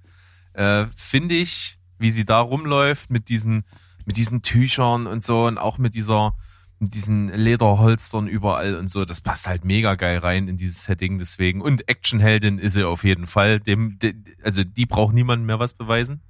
äh, 0.54 0.86
finde 0.96 1.36
ich, 1.36 1.80
wie 1.98 2.12
sie 2.12 2.26
da 2.26 2.40
rumläuft 2.40 3.10
mit 3.10 3.30
diesen 3.30 3.64
mit 4.06 4.18
diesen 4.18 4.42
Tüchern 4.42 5.08
und 5.08 5.24
so 5.24 5.46
und 5.46 5.58
auch 5.58 5.78
mit 5.78 5.96
dieser 5.96 6.36
mit 6.82 6.94
diesen 6.96 7.30
Lederholstern 7.30 8.28
überall 8.28 8.76
und 8.76 8.92
so, 8.92 9.06
das 9.06 9.22
passt 9.22 9.48
halt 9.48 9.64
mega 9.64 9.96
geil 9.96 10.18
rein 10.18 10.48
in 10.48 10.58
dieses 10.58 10.84
Setting 10.84 11.20
deswegen 11.20 11.62
und 11.62 11.88
Actionheldin 11.88 12.58
ist 12.58 12.74
sie 12.74 12.88
auf 12.88 13.04
jeden 13.04 13.28
Fall, 13.28 13.60
dem, 13.60 14.00
de, 14.00 14.16
also 14.44 14.64
die 14.64 14.86
braucht 14.86 15.14
niemand 15.14 15.46
mehr 15.46 15.60
was 15.60 15.74
beweisen. 15.74 16.22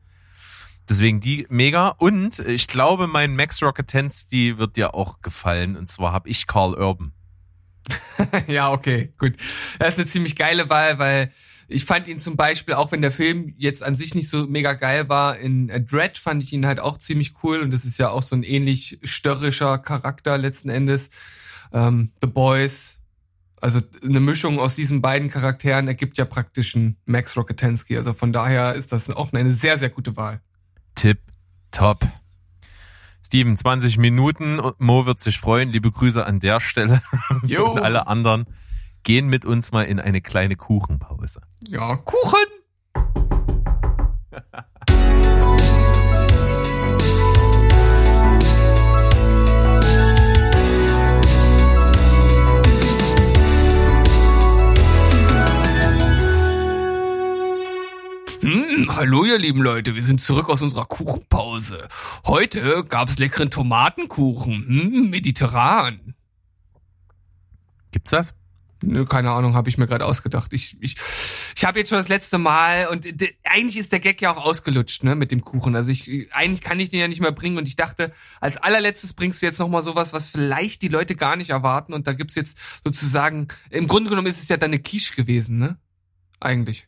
Deswegen 0.90 1.22
die 1.22 1.46
mega. 1.48 1.90
Und 1.90 2.40
ich 2.40 2.68
glaube, 2.68 3.08
mein 3.08 3.36
Max 3.36 3.62
Rocket 3.62 3.94
die 4.32 4.58
wird 4.58 4.76
dir 4.76 4.94
auch 4.94 5.22
gefallen. 5.22 5.78
Und 5.78 5.88
zwar 5.88 6.12
habe 6.12 6.28
ich 6.28 6.48
Carl 6.48 6.74
Urban. 6.74 7.14
ja, 8.48 8.72
okay, 8.72 9.14
gut. 9.18 9.36
Das 9.80 9.94
ist 9.94 10.00
eine 10.00 10.08
ziemlich 10.08 10.36
geile 10.36 10.70
Wahl, 10.70 11.00
weil 11.00 11.32
ich 11.71 11.86
fand 11.86 12.07
ihn 12.07 12.19
zum 12.19 12.36
Beispiel, 12.36 12.73
auch 12.73 12.91
wenn 12.91 13.01
der 13.01 13.12
Film 13.12 13.53
jetzt 13.57 13.84
an 13.84 13.95
sich 13.95 14.13
nicht 14.13 14.29
so 14.29 14.47
mega 14.47 14.73
geil 14.73 15.10
war, 15.10 15.38
in 15.38 15.67
Dread 15.86 16.17
fand 16.17 16.43
ich 16.43 16.53
ihn 16.53 16.65
halt 16.65 16.79
auch 16.79 16.97
ziemlich 16.97 17.34
cool 17.43 17.62
und 17.62 17.71
das 17.71 17.86
ist 17.86 17.97
ja 17.97 18.10
auch 18.10 18.23
so 18.23 18.36
ein 18.36 18.43
ähnlich 18.43 18.99
störrischer 19.03 19.77
Charakter 19.77 20.38
letzten 20.38 20.69
Endes. 20.69 21.10
Ähm, 21.71 22.12
The 22.21 22.27
Boys, 22.27 22.99
also 23.62 23.79
eine 24.03 24.19
Mischung 24.19 24.60
aus 24.60 24.75
diesen 24.75 25.01
beiden 25.01 25.29
Charakteren 25.29 25.88
ergibt 25.88 26.17
ja 26.17 26.25
praktisch 26.25 26.75
einen 26.75 26.97
Max 27.05 27.38
Rocketansky. 27.38 27.95
Also 27.97 28.13
von 28.13 28.34
daher 28.34 28.73
ist 28.73 28.91
das 28.91 29.10
auch 29.10 29.31
eine 29.31 29.51
sehr, 29.51 29.77
sehr 29.77 29.89
gute 29.89 30.17
Wahl. 30.17 30.41
Tipp, 30.95 31.19
top. 31.71 32.05
Steven, 33.25 33.55
20 33.55 33.97
Minuten 33.97 34.60
und 34.60 34.81
Mo 34.81 35.05
wird 35.05 35.21
sich 35.21 35.38
freuen. 35.38 35.69
Liebe 35.69 35.89
Grüße 35.89 36.25
an 36.25 36.41
der 36.41 36.60
Stelle. 36.60 37.01
Jo. 37.43 37.71
Und 37.71 37.79
alle 37.79 38.07
anderen 38.07 38.45
gehen 39.04 39.28
mit 39.28 39.46
uns 39.46 39.72
mal 39.72 39.84
in 39.84 40.00
eine 40.00 40.22
kleine 40.22 40.56
Kuchenpause. 40.56 41.42
Ja, 41.68 41.96
Kuchen! 41.96 42.40
Hm, 58.42 58.96
hallo 58.96 59.24
ihr 59.24 59.38
lieben 59.38 59.62
Leute, 59.62 59.94
wir 59.94 60.02
sind 60.02 60.20
zurück 60.20 60.50
aus 60.50 60.64
unserer 60.64 60.86
Kuchenpause. 60.86 61.88
Heute 62.26 62.84
gab's 62.86 63.20
leckeren 63.20 63.52
Tomatenkuchen, 63.52 64.66
hm, 64.68 65.10
mediterran. 65.12 66.16
Gibt's 67.92 68.12
das? 68.12 68.34
Nö, 68.84 69.06
keine 69.06 69.32
Ahnung, 69.32 69.54
habe 69.54 69.70
ich 69.70 69.78
mir 69.78 69.88
gerade 69.88 70.06
ausgedacht. 70.06 70.54
Ich, 70.54 70.76
ich, 70.82 70.96
ich 71.56 71.65
habe 71.65 71.80
jetzt 71.80 71.89
schon 71.89 72.00
das 72.00 72.08
letzte 72.08 72.38
Mal 72.38 72.88
und 72.88 73.06
eigentlich 73.44 73.78
ist 73.78 73.91
der 73.91 74.00
Gag 74.00 74.22
ja 74.22 74.32
auch 74.32 74.44
ausgelutscht, 74.44 75.04
ne, 75.04 75.15
mit 75.15 75.32
dem 75.32 75.44
Kuchen. 75.44 75.76
Also 75.76 75.91
ich 75.91 76.34
eigentlich 76.34 76.62
kann 76.62 76.80
ich 76.80 76.89
den 76.89 77.00
ja 77.00 77.08
nicht 77.08 77.22
mehr 77.22 77.32
bringen 77.32 77.58
und 77.58 77.67
ich 77.67 77.76
dachte, 77.76 78.12
als 78.39 78.58
allerletztes 78.58 79.13
bringst 79.13 79.41
du 79.41 79.46
jetzt 79.46 79.60
noch 79.60 79.70
mal 79.70 79.84
sowas, 79.84 80.13
was 80.13 80.28
vielleicht 80.28 80.82
die 80.82 80.88
Leute 80.88 81.15
gar 81.15 81.36
nicht 81.36 81.52
erwarten 81.52 81.94
und 81.94 82.08
da 82.08 82.13
gibt's 82.13 82.36
jetzt 82.36 82.58
sozusagen 82.84 83.48
im 83.70 83.88
Grunde 83.88 84.10
genommen 84.10 84.28
ist 84.28 84.41
es 84.41 84.50
ja 84.50 84.58
dann 84.58 84.72
eine 84.72 84.80
Quiche 84.80 85.15
gewesen, 85.15 85.60
ne? 85.60 85.78
Eigentlich. 86.39 86.88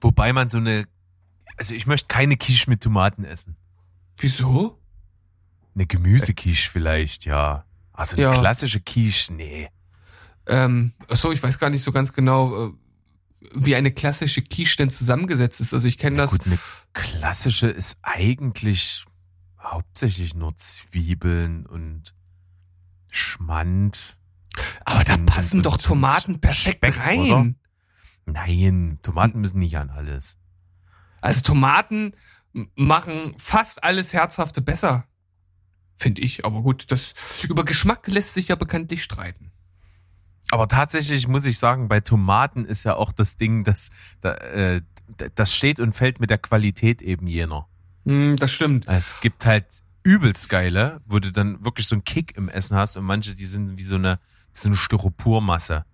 Wobei 0.00 0.32
man 0.32 0.50
so 0.50 0.58
eine, 0.58 0.86
also 1.56 1.74
ich 1.74 1.86
möchte 1.86 2.08
keine 2.08 2.36
Quiche 2.36 2.68
mit 2.68 2.82
Tomaten 2.82 3.24
essen. 3.24 3.56
Wieso? 4.18 4.78
Eine 5.74 5.86
Gemüsequiche 5.86 6.70
vielleicht, 6.70 7.24
ja. 7.24 7.64
Also 7.92 8.16
eine 8.16 8.24
ja. 8.24 8.32
klassische 8.32 8.80
Quiche, 8.80 9.32
nee. 9.32 9.70
Ähm, 10.46 10.92
so, 11.10 11.32
ich 11.32 11.42
weiß 11.42 11.58
gar 11.58 11.70
nicht 11.70 11.82
so 11.82 11.92
ganz 11.92 12.12
genau, 12.12 12.68
äh, 12.68 12.72
wie 13.54 13.76
eine 13.76 13.90
klassische 13.90 14.42
Quiche 14.42 14.76
denn 14.76 14.90
zusammengesetzt 14.90 15.60
ist. 15.60 15.74
Also 15.74 15.88
ich 15.88 15.98
kenne 15.98 16.16
ja, 16.16 16.22
das. 16.22 16.32
Gut, 16.32 16.46
eine 16.46 16.58
klassische 16.92 17.68
ist 17.68 17.98
eigentlich 18.02 19.04
hauptsächlich 19.60 20.34
nur 20.34 20.56
Zwiebeln 20.56 21.66
und 21.66 22.14
Schmand. 23.08 24.18
Aber 24.84 25.04
da 25.04 25.16
passen 25.18 25.58
und, 25.58 25.66
doch 25.66 25.76
Tomaten 25.76 26.40
perfekt 26.40 26.78
Speck, 26.78 26.98
rein. 26.98 27.20
Oder? 27.20 27.54
Nein, 28.26 28.98
Tomaten 29.02 29.40
müssen 29.40 29.58
nicht 29.58 29.76
an 29.76 29.90
alles. 29.90 30.36
Also 31.20 31.42
Tomaten 31.42 32.12
machen 32.74 33.34
fast 33.38 33.84
alles 33.84 34.12
Herzhafte 34.12 34.60
besser. 34.60 35.06
Finde 35.96 36.22
ich. 36.22 36.44
Aber 36.44 36.62
gut, 36.62 36.90
das, 36.90 37.14
über 37.42 37.64
Geschmack 37.64 38.06
lässt 38.08 38.34
sich 38.34 38.48
ja 38.48 38.56
bekanntlich 38.56 39.02
streiten. 39.02 39.52
Aber 40.50 40.68
tatsächlich 40.68 41.26
muss 41.28 41.44
ich 41.44 41.58
sagen, 41.58 41.88
bei 41.88 42.00
Tomaten 42.00 42.64
ist 42.64 42.84
ja 42.84 42.94
auch 42.94 43.12
das 43.12 43.36
Ding, 43.36 43.64
dass 43.64 43.90
äh, 44.22 44.80
das 45.34 45.54
steht 45.54 45.80
und 45.80 45.94
fällt 45.94 46.20
mit 46.20 46.30
der 46.30 46.38
Qualität 46.38 47.02
eben 47.02 47.26
jener. 47.26 47.66
Mm, 48.04 48.34
das 48.36 48.52
stimmt. 48.52 48.86
Es 48.88 49.20
gibt 49.20 49.46
halt 49.46 49.66
übelst 50.02 50.48
geile, 50.48 51.00
wo 51.06 51.18
du 51.18 51.32
dann 51.32 51.64
wirklich 51.64 51.88
so 51.88 51.96
einen 51.96 52.04
Kick 52.04 52.36
im 52.36 52.48
Essen 52.48 52.76
hast 52.76 52.96
und 52.96 53.04
manche, 53.04 53.34
die 53.34 53.44
sind 53.44 53.76
wie 53.76 53.82
so 53.82 53.96
eine, 53.96 54.18
so 54.52 54.68
eine 54.68 54.76
Styropormasse. 54.76 55.84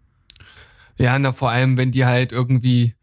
Ja, 0.98 1.18
na, 1.18 1.32
vor 1.32 1.50
allem, 1.50 1.78
wenn 1.78 1.92
die 1.92 2.04
halt 2.04 2.32
irgendwie, 2.32 2.94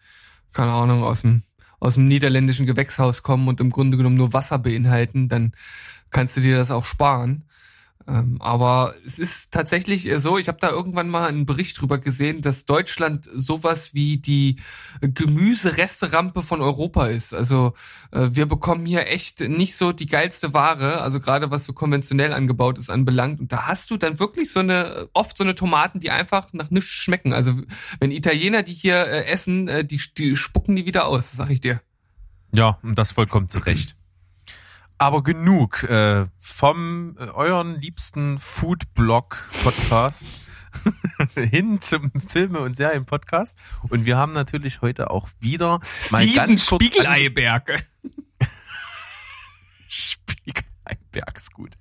keine 0.53 0.71
Ahnung, 0.71 1.03
aus 1.03 1.21
dem, 1.21 1.41
aus 1.79 1.95
dem 1.95 2.05
niederländischen 2.05 2.67
Gewächshaus 2.67 3.23
kommen 3.23 3.47
und 3.47 3.59
im 3.59 3.71
Grunde 3.71 3.97
genommen 3.97 4.17
nur 4.17 4.33
Wasser 4.33 4.59
beinhalten, 4.59 5.29
dann 5.29 5.53
kannst 6.11 6.37
du 6.37 6.41
dir 6.41 6.55
das 6.55 6.69
auch 6.69 6.85
sparen. 6.85 7.45
Ähm, 8.09 8.37
aber 8.41 8.95
es 9.05 9.19
ist 9.19 9.53
tatsächlich 9.53 10.09
so, 10.17 10.37
ich 10.39 10.47
habe 10.47 10.57
da 10.59 10.69
irgendwann 10.69 11.09
mal 11.09 11.27
einen 11.27 11.45
Bericht 11.45 11.79
drüber 11.79 11.99
gesehen, 11.99 12.41
dass 12.41 12.65
Deutschland 12.65 13.29
sowas 13.33 13.93
wie 13.93 14.17
die 14.17 14.55
Gemüseresterampe 15.01 16.41
von 16.41 16.61
Europa 16.61 17.05
ist. 17.05 17.33
Also 17.33 17.73
äh, 18.11 18.29
wir 18.31 18.47
bekommen 18.47 18.85
hier 18.85 19.07
echt 19.07 19.41
nicht 19.41 19.75
so 19.75 19.91
die 19.91 20.07
geilste 20.07 20.53
Ware, 20.53 21.01
also 21.01 21.19
gerade 21.19 21.51
was 21.51 21.65
so 21.65 21.73
konventionell 21.73 22.33
angebaut 22.33 22.79
ist 22.79 22.89
anbelangt. 22.89 23.39
Und 23.39 23.51
da 23.51 23.67
hast 23.67 23.91
du 23.91 23.97
dann 23.97 24.19
wirklich 24.19 24.51
so 24.51 24.61
eine, 24.61 25.07
oft 25.13 25.37
so 25.37 25.43
eine 25.43 25.53
Tomaten, 25.53 25.99
die 25.99 26.09
einfach 26.09 26.51
nach 26.51 26.71
nichts 26.71 26.89
schmecken. 26.89 27.31
Also 27.31 27.53
wenn 27.99 28.11
Italiener 28.11 28.63
die 28.63 28.73
hier 28.73 29.05
äh, 29.05 29.25
essen, 29.25 29.67
äh, 29.67 29.85
die, 29.85 30.01
die 30.17 30.35
spucken 30.35 30.75
die 30.75 30.87
wieder 30.87 31.05
aus, 31.05 31.31
sag 31.31 31.51
ich 31.51 31.61
dir. 31.61 31.79
Ja, 32.55 32.79
und 32.81 32.97
das 32.97 33.11
vollkommen 33.11 33.49
zu 33.49 33.59
Recht. 33.59 33.98
Aber 34.99 35.23
genug 35.23 35.83
äh, 35.83 36.27
vom 36.37 37.15
äh, 37.17 37.23
euren 37.23 37.79
liebsten 37.79 38.37
Food-Blog-Podcast 38.37 40.27
hin 41.35 41.79
zum 41.81 42.11
Filme- 42.27 42.59
und 42.59 42.75
Serien-Podcast. 42.75 43.57
Und 43.89 44.05
wir 44.05 44.17
haben 44.17 44.33
natürlich 44.33 44.81
heute 44.81 45.09
auch 45.09 45.29
wieder 45.39 45.79
mal 46.11 46.27
Steven 46.27 46.35
ganz 46.35 46.65
Spiegeleiberg. 46.65 47.81
Spiegeleiberg 49.87 51.37
ist 51.37 51.53
gut. 51.53 51.77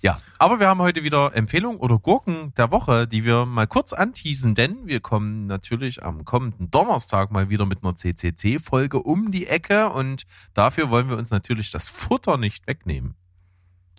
Ja, 0.00 0.20
aber 0.38 0.60
wir 0.60 0.68
haben 0.68 0.80
heute 0.80 1.02
wieder 1.02 1.34
Empfehlungen 1.34 1.80
oder 1.80 1.98
Gurken 1.98 2.54
der 2.54 2.70
Woche, 2.70 3.08
die 3.08 3.24
wir 3.24 3.46
mal 3.46 3.66
kurz 3.66 3.92
anteasen, 3.92 4.54
denn 4.54 4.86
wir 4.86 5.00
kommen 5.00 5.46
natürlich 5.46 6.04
am 6.04 6.24
kommenden 6.24 6.70
Donnerstag 6.70 7.32
mal 7.32 7.48
wieder 7.48 7.66
mit 7.66 7.82
einer 7.82 7.96
CCC-Folge 7.96 9.00
um 9.02 9.32
die 9.32 9.46
Ecke 9.46 9.90
und 9.90 10.24
dafür 10.54 10.90
wollen 10.90 11.08
wir 11.08 11.16
uns 11.16 11.30
natürlich 11.30 11.72
das 11.72 11.88
Futter 11.88 12.36
nicht 12.36 12.66
wegnehmen. 12.68 13.14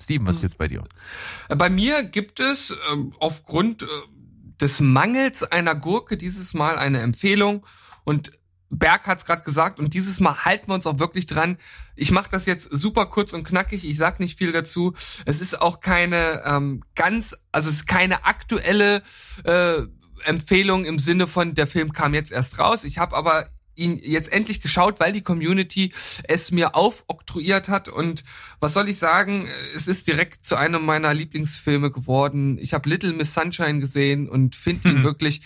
Steven, 0.02 0.26
was 0.26 0.40
gibt's 0.40 0.56
bei 0.56 0.70
dir? 0.70 0.84
Bei 1.50 1.70
mir 1.70 2.04
gibt 2.04 2.40
es 2.40 2.72
äh, 2.72 2.76
aufgrund 3.20 3.84
äh, 3.84 3.88
des 4.62 4.80
Mangels 4.80 5.44
einer 5.44 5.76
Gurke 5.76 6.16
dieses 6.16 6.54
Mal 6.54 6.78
eine 6.78 7.02
Empfehlung 7.02 7.66
und 8.06 8.39
Berg 8.70 9.08
hat's 9.08 9.26
gerade 9.26 9.44
gesagt 9.44 9.80
und 9.80 9.94
dieses 9.94 10.20
Mal 10.20 10.46
halten 10.46 10.68
wir 10.70 10.76
uns 10.76 10.86
auch 10.86 11.00
wirklich 11.00 11.26
dran. 11.26 11.58
Ich 11.96 12.12
mache 12.12 12.30
das 12.30 12.46
jetzt 12.46 12.70
super 12.72 13.08
kurz 13.08 13.34
und 13.34 13.44
knackig. 13.44 13.84
Ich 13.84 13.98
sag 13.98 14.20
nicht 14.20 14.38
viel 14.38 14.52
dazu. 14.52 14.94
Es 15.26 15.42
ist 15.42 15.62
auch 15.62 15.80
keine 15.80 16.44
ähm, 16.46 16.84
ganz, 16.96 17.46
also 17.52 17.70
es 17.70 17.76
ist 17.76 17.88
keine 17.88 18.26
aktuelle 18.26 19.02
äh, 19.44 19.82
Empfehlung 20.24 20.86
im 20.86 21.00
Sinne 21.00 21.28
von 21.28 21.56
der 21.56 21.68
Film 21.68 21.94
kam 21.94 22.14
jetzt 22.14 22.32
erst 22.32 22.60
raus. 22.60 22.84
Ich 22.84 22.98
habe 22.98 23.16
aber 23.16 23.50
ihn 23.80 24.00
jetzt 24.04 24.32
endlich 24.32 24.62
geschaut, 24.62 25.00
weil 25.00 25.14
die 25.14 25.22
Community 25.22 25.94
es 26.24 26.52
mir 26.52 26.76
aufoktroyiert 26.76 27.70
hat. 27.70 27.88
Und 27.88 28.24
was 28.60 28.74
soll 28.74 28.90
ich 28.90 28.98
sagen? 28.98 29.48
Es 29.76 29.88
ist 29.88 30.08
direkt 30.08 30.44
zu 30.44 30.56
einem 30.56 30.86
meiner 30.86 31.14
Lieblingsfilme 31.14 31.92
geworden. 31.92 32.58
Ich 32.60 32.74
habe 32.74 32.90
Little 32.90 33.14
Miss 33.14 33.34
Sunshine 33.34 33.80
gesehen 33.80 34.30
und 34.30 34.56
finde 34.56 34.90
ihn 34.90 35.00
mhm. 35.00 35.04
wirklich 35.04 35.42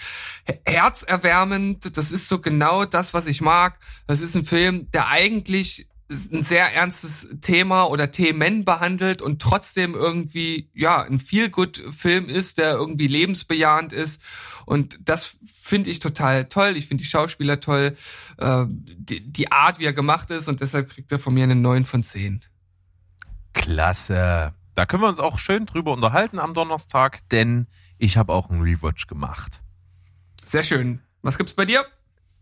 herzerwärmend. 0.65 1.98
Das 1.98 2.12
ist 2.12 2.28
so 2.28 2.39
genau 2.39 2.86
das, 2.86 3.13
was 3.13 3.28
ich 3.28 3.41
mag. 3.41 3.80
Das 4.08 4.22
ist 4.22 4.36
ein 4.36 4.46
Film, 4.46 4.89
der 4.91 5.08
eigentlich 5.08 5.88
ein 6.13 6.41
sehr 6.41 6.73
ernstes 6.73 7.36
Thema 7.41 7.86
oder 7.86 8.12
Themen 8.12 8.65
behandelt 8.65 9.21
und 9.21 9.41
trotzdem 9.41 9.95
irgendwie 9.95 10.69
ja 10.73 11.02
ein 11.02 11.19
feel 11.19 11.49
good 11.49 11.78
Film 11.78 12.30
ist, 12.30 12.58
der 12.58 12.73
irgendwie 12.73 13.08
lebensbejahend 13.08 13.93
ist 13.93 14.21
und 14.65 14.99
das 15.02 15.38
finde 15.62 15.89
ich 15.89 15.99
total 15.99 16.45
toll. 16.45 16.78
Ich 16.78 16.88
finde 16.88 17.04
die 17.04 17.10
Schauspieler 17.10 17.60
toll, 17.60 17.95
äh, 18.38 18.65
die, 18.67 19.21
die 19.21 19.52
Art, 19.52 19.80
wie 19.80 19.86
er 19.86 19.93
gemacht 19.93 20.30
ist 20.32 20.47
und 20.47 20.62
deshalb 20.62 20.89
kriegt 20.89 21.12
er 21.12 21.19
von 21.19 21.34
mir 21.34 21.43
einen 21.43 21.62
9 21.62 21.86
von 21.86 22.04
10. 22.04 22.41
Klasse. 23.54 24.54
da 24.76 24.86
können 24.86 25.04
wir 25.04 25.10
uns 25.10 25.19
auch 25.19 25.38
schön 25.38 25.67
drüber 25.67 25.91
unterhalten 25.91 26.39
am 26.39 26.54
Donnerstag, 26.54 27.28
denn 27.30 27.67
ich 27.99 28.17
habe 28.17 28.34
auch 28.34 28.49
einen 28.49 28.62
Rewatch 28.62 29.08
gemacht. 29.08 29.62
Sehr 30.43 30.63
schön. 30.63 31.02
Was 31.21 31.38
gibt's 31.38 31.54
bei 31.54 31.65
dir? 31.65 31.86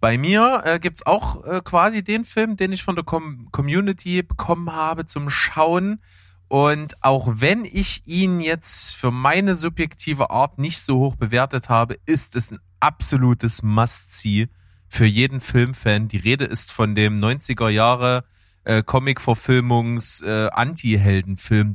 Bei 0.02 0.18
mir 0.18 0.64
äh, 0.66 0.80
gibt's 0.80 1.06
auch 1.06 1.46
äh, 1.46 1.62
quasi 1.64 2.04
den 2.04 2.26
Film, 2.26 2.58
den 2.58 2.72
ich 2.72 2.84
von 2.84 2.96
der 2.96 3.06
Com 3.06 3.50
Community 3.52 4.24
bekommen 4.24 4.74
habe 4.74 5.06
zum 5.06 5.30
Schauen. 5.30 6.02
Und 6.48 7.02
auch 7.04 7.30
wenn 7.36 7.66
ich 7.66 8.06
ihn 8.08 8.42
jetzt 8.42 8.96
für 8.96 9.12
meine 9.12 9.56
subjektive 9.56 10.32
Art 10.32 10.58
nicht 10.58 10.82
so 10.82 10.98
hoch 10.98 11.16
bewertet 11.16 11.70
habe, 11.70 11.98
ist 12.08 12.36
es 12.36 12.52
ein 12.52 12.60
absolutes 12.80 13.62
Must-See 13.62 14.50
für 14.90 15.06
jeden 15.06 15.40
Filmfan. 15.40 16.08
Die 16.08 16.18
Rede 16.18 16.46
ist 16.46 16.72
von 16.72 16.96
dem 16.96 17.22
90er 17.22 17.70
Jahre 17.70 18.26
äh, 18.64 18.82
Comic-Verfilmungs 18.82 20.22
äh, 20.22 20.50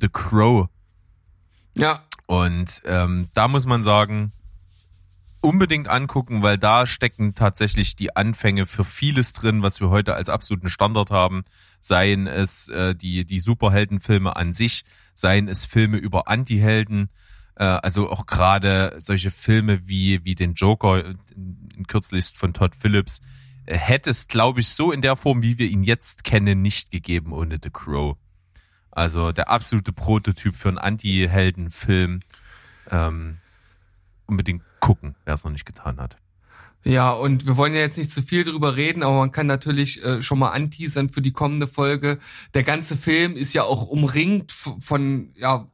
The 0.00 0.08
Crow. 0.12 0.66
Ja. 1.76 2.02
Und 2.26 2.82
ähm, 2.84 3.28
da 3.34 3.46
muss 3.46 3.66
man 3.66 3.84
sagen, 3.84 4.32
unbedingt 5.46 5.86
angucken, 5.86 6.42
weil 6.42 6.58
da 6.58 6.86
stecken 6.86 7.34
tatsächlich 7.34 7.94
die 7.94 8.16
Anfänge 8.16 8.66
für 8.66 8.84
vieles 8.84 9.32
drin, 9.32 9.62
was 9.62 9.80
wir 9.80 9.90
heute 9.90 10.14
als 10.14 10.28
absoluten 10.28 10.68
Standard 10.68 11.10
haben. 11.10 11.44
Seien 11.78 12.26
es 12.26 12.68
äh, 12.68 12.96
die, 12.96 13.24
die 13.24 13.38
Superheldenfilme 13.38 14.34
an 14.34 14.52
sich, 14.52 14.84
seien 15.14 15.46
es 15.46 15.64
Filme 15.64 15.98
über 15.98 16.26
Anti-Helden, 16.26 17.10
äh, 17.54 17.64
also 17.64 18.10
auch 18.10 18.26
gerade 18.26 18.96
solche 18.98 19.30
Filme 19.30 19.86
wie, 19.86 20.24
wie 20.24 20.34
den 20.34 20.54
Joker, 20.54 21.04
äh, 21.04 21.14
kürzlichst 21.86 22.36
von 22.36 22.52
Todd 22.52 22.74
Phillips, 22.74 23.20
äh, 23.66 23.76
hätte 23.76 24.10
es, 24.10 24.26
glaube 24.26 24.58
ich, 24.58 24.70
so 24.70 24.90
in 24.90 25.00
der 25.00 25.14
Form, 25.14 25.42
wie 25.42 25.58
wir 25.58 25.68
ihn 25.68 25.84
jetzt 25.84 26.24
kennen, 26.24 26.60
nicht 26.60 26.90
gegeben 26.90 27.32
ohne 27.32 27.60
The 27.62 27.70
Crow. 27.70 28.16
Also 28.90 29.30
der 29.30 29.48
absolute 29.48 29.92
Prototyp 29.92 30.56
für 30.56 30.70
einen 30.70 30.78
Anti-Helden-Film. 30.78 32.20
Ähm, 32.90 33.38
unbedingt 34.26 34.62
gucken, 34.80 35.14
wer 35.24 35.34
es 35.34 35.44
noch 35.44 35.52
nicht 35.52 35.66
getan 35.66 35.98
hat. 35.98 36.18
Ja, 36.84 37.12
und 37.12 37.46
wir 37.46 37.56
wollen 37.56 37.74
ja 37.74 37.80
jetzt 37.80 37.98
nicht 37.98 38.12
zu 38.12 38.22
viel 38.22 38.44
drüber 38.44 38.76
reden, 38.76 39.02
aber 39.02 39.16
man 39.16 39.32
kann 39.32 39.48
natürlich 39.48 40.04
äh, 40.04 40.22
schon 40.22 40.38
mal 40.38 40.50
anteasern 40.50 41.08
für 41.08 41.20
die 41.20 41.32
kommende 41.32 41.66
Folge. 41.66 42.18
Der 42.54 42.62
ganze 42.62 42.96
Film 42.96 43.36
ist 43.36 43.54
ja 43.54 43.64
auch 43.64 43.88
umringt 43.88 44.52
von, 44.52 45.32
ja, 45.34 45.66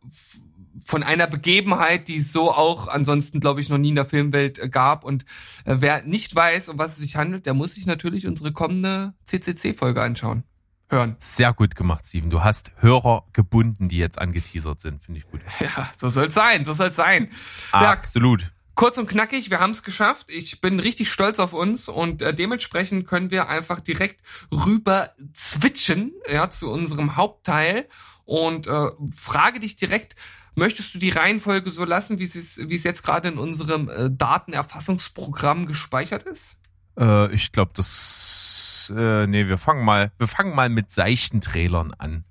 von 0.82 1.02
einer 1.02 1.26
Begebenheit, 1.26 2.08
die 2.08 2.16
es 2.16 2.32
so 2.32 2.50
auch 2.50 2.88
ansonsten, 2.88 3.40
glaube 3.40 3.60
ich, 3.60 3.68
noch 3.68 3.76
nie 3.76 3.90
in 3.90 3.96
der 3.96 4.06
Filmwelt 4.06 4.58
äh, 4.58 4.70
gab. 4.70 5.04
Und 5.04 5.24
äh, 5.66 5.76
wer 5.80 6.02
nicht 6.02 6.34
weiß, 6.34 6.70
um 6.70 6.78
was 6.78 6.92
es 6.92 6.98
sich 6.98 7.16
handelt, 7.16 7.44
der 7.44 7.52
muss 7.52 7.72
sich 7.74 7.84
natürlich 7.84 8.26
unsere 8.26 8.52
kommende 8.52 9.12
CCC-Folge 9.24 10.00
anschauen. 10.00 10.44
Hören. 10.92 11.16
Sehr 11.18 11.54
gut 11.54 11.74
gemacht, 11.74 12.04
Steven. 12.06 12.28
Du 12.28 12.44
hast 12.44 12.70
Hörer 12.76 13.24
gebunden, 13.32 13.88
die 13.88 13.96
jetzt 13.96 14.18
angeteasert 14.18 14.80
sind. 14.80 15.02
Finde 15.02 15.20
ich 15.20 15.30
gut. 15.30 15.40
Ja, 15.60 15.90
so 15.96 16.08
soll's 16.08 16.34
sein, 16.34 16.64
so 16.64 16.72
soll's 16.72 16.96
sein. 16.96 17.30
Absolut. 17.72 18.52
Kurz 18.74 18.98
und 18.98 19.06
knackig, 19.06 19.50
wir 19.50 19.60
haben 19.60 19.70
es 19.70 19.82
geschafft. 19.82 20.30
Ich 20.30 20.60
bin 20.60 20.80
richtig 20.80 21.10
stolz 21.10 21.38
auf 21.38 21.52
uns 21.54 21.88
und 21.88 22.20
äh, 22.20 22.34
dementsprechend 22.34 23.06
können 23.06 23.30
wir 23.30 23.48
einfach 23.48 23.80
direkt 23.80 24.20
rüber 24.52 25.10
switchen 25.34 26.12
ja, 26.30 26.50
zu 26.50 26.70
unserem 26.70 27.16
Hauptteil 27.16 27.88
und 28.24 28.66
äh, 28.66 28.90
frage 29.14 29.60
dich 29.60 29.76
direkt, 29.76 30.16
möchtest 30.54 30.94
du 30.94 30.98
die 30.98 31.10
Reihenfolge 31.10 31.70
so 31.70 31.84
lassen, 31.84 32.18
wie 32.18 32.24
es, 32.24 32.68
wie 32.68 32.74
es 32.74 32.84
jetzt 32.84 33.02
gerade 33.02 33.28
in 33.28 33.38
unserem 33.38 33.88
äh, 33.88 34.10
Datenerfassungsprogramm 34.10 35.66
gespeichert 35.66 36.24
ist? 36.24 36.56
Äh, 36.98 37.32
ich 37.34 37.52
glaube, 37.52 37.72
das 37.74 38.51
äh, 38.90 39.26
nee, 39.26 39.46
wir 39.46 39.58
fangen 39.58 39.84
mal, 39.84 40.12
wir 40.18 40.28
fangen 40.28 40.54
mal 40.54 40.68
mit 40.68 40.92
seichten 40.92 41.40
Trailern 41.40 41.92
an. 41.98 42.24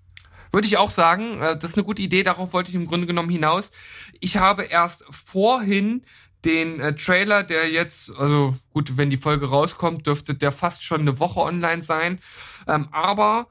Würde 0.52 0.68
ich 0.68 0.78
auch 0.78 0.90
sagen, 0.90 1.42
äh, 1.42 1.58
das 1.58 1.72
ist 1.72 1.78
eine 1.78 1.86
gute 1.86 2.02
Idee, 2.02 2.24
darauf 2.24 2.54
wollte 2.54 2.70
ich 2.70 2.76
im 2.76 2.86
Grunde 2.86 3.08
genommen 3.08 3.30
hinaus. 3.30 3.72
Ich 4.20 4.38
habe 4.38 4.64
erst 4.64 5.06
vorhin 5.10 6.04
den 6.46 6.80
äh, 6.80 6.96
Trailer, 6.96 7.44
der 7.44 7.70
jetzt, 7.70 8.16
also 8.18 8.56
gut, 8.74 8.98
wenn 8.98 9.10
die 9.10 9.18
Folge 9.18 9.50
rauskommt, 9.50 10.08
dürfte 10.08 10.34
der 10.34 10.52
fast 10.52 10.84
schon 10.84 11.02
eine 11.02 11.20
Woche 11.20 11.40
online 11.40 11.84
sein. 11.84 12.20
Ähm, 12.68 12.88
aber 12.92 13.48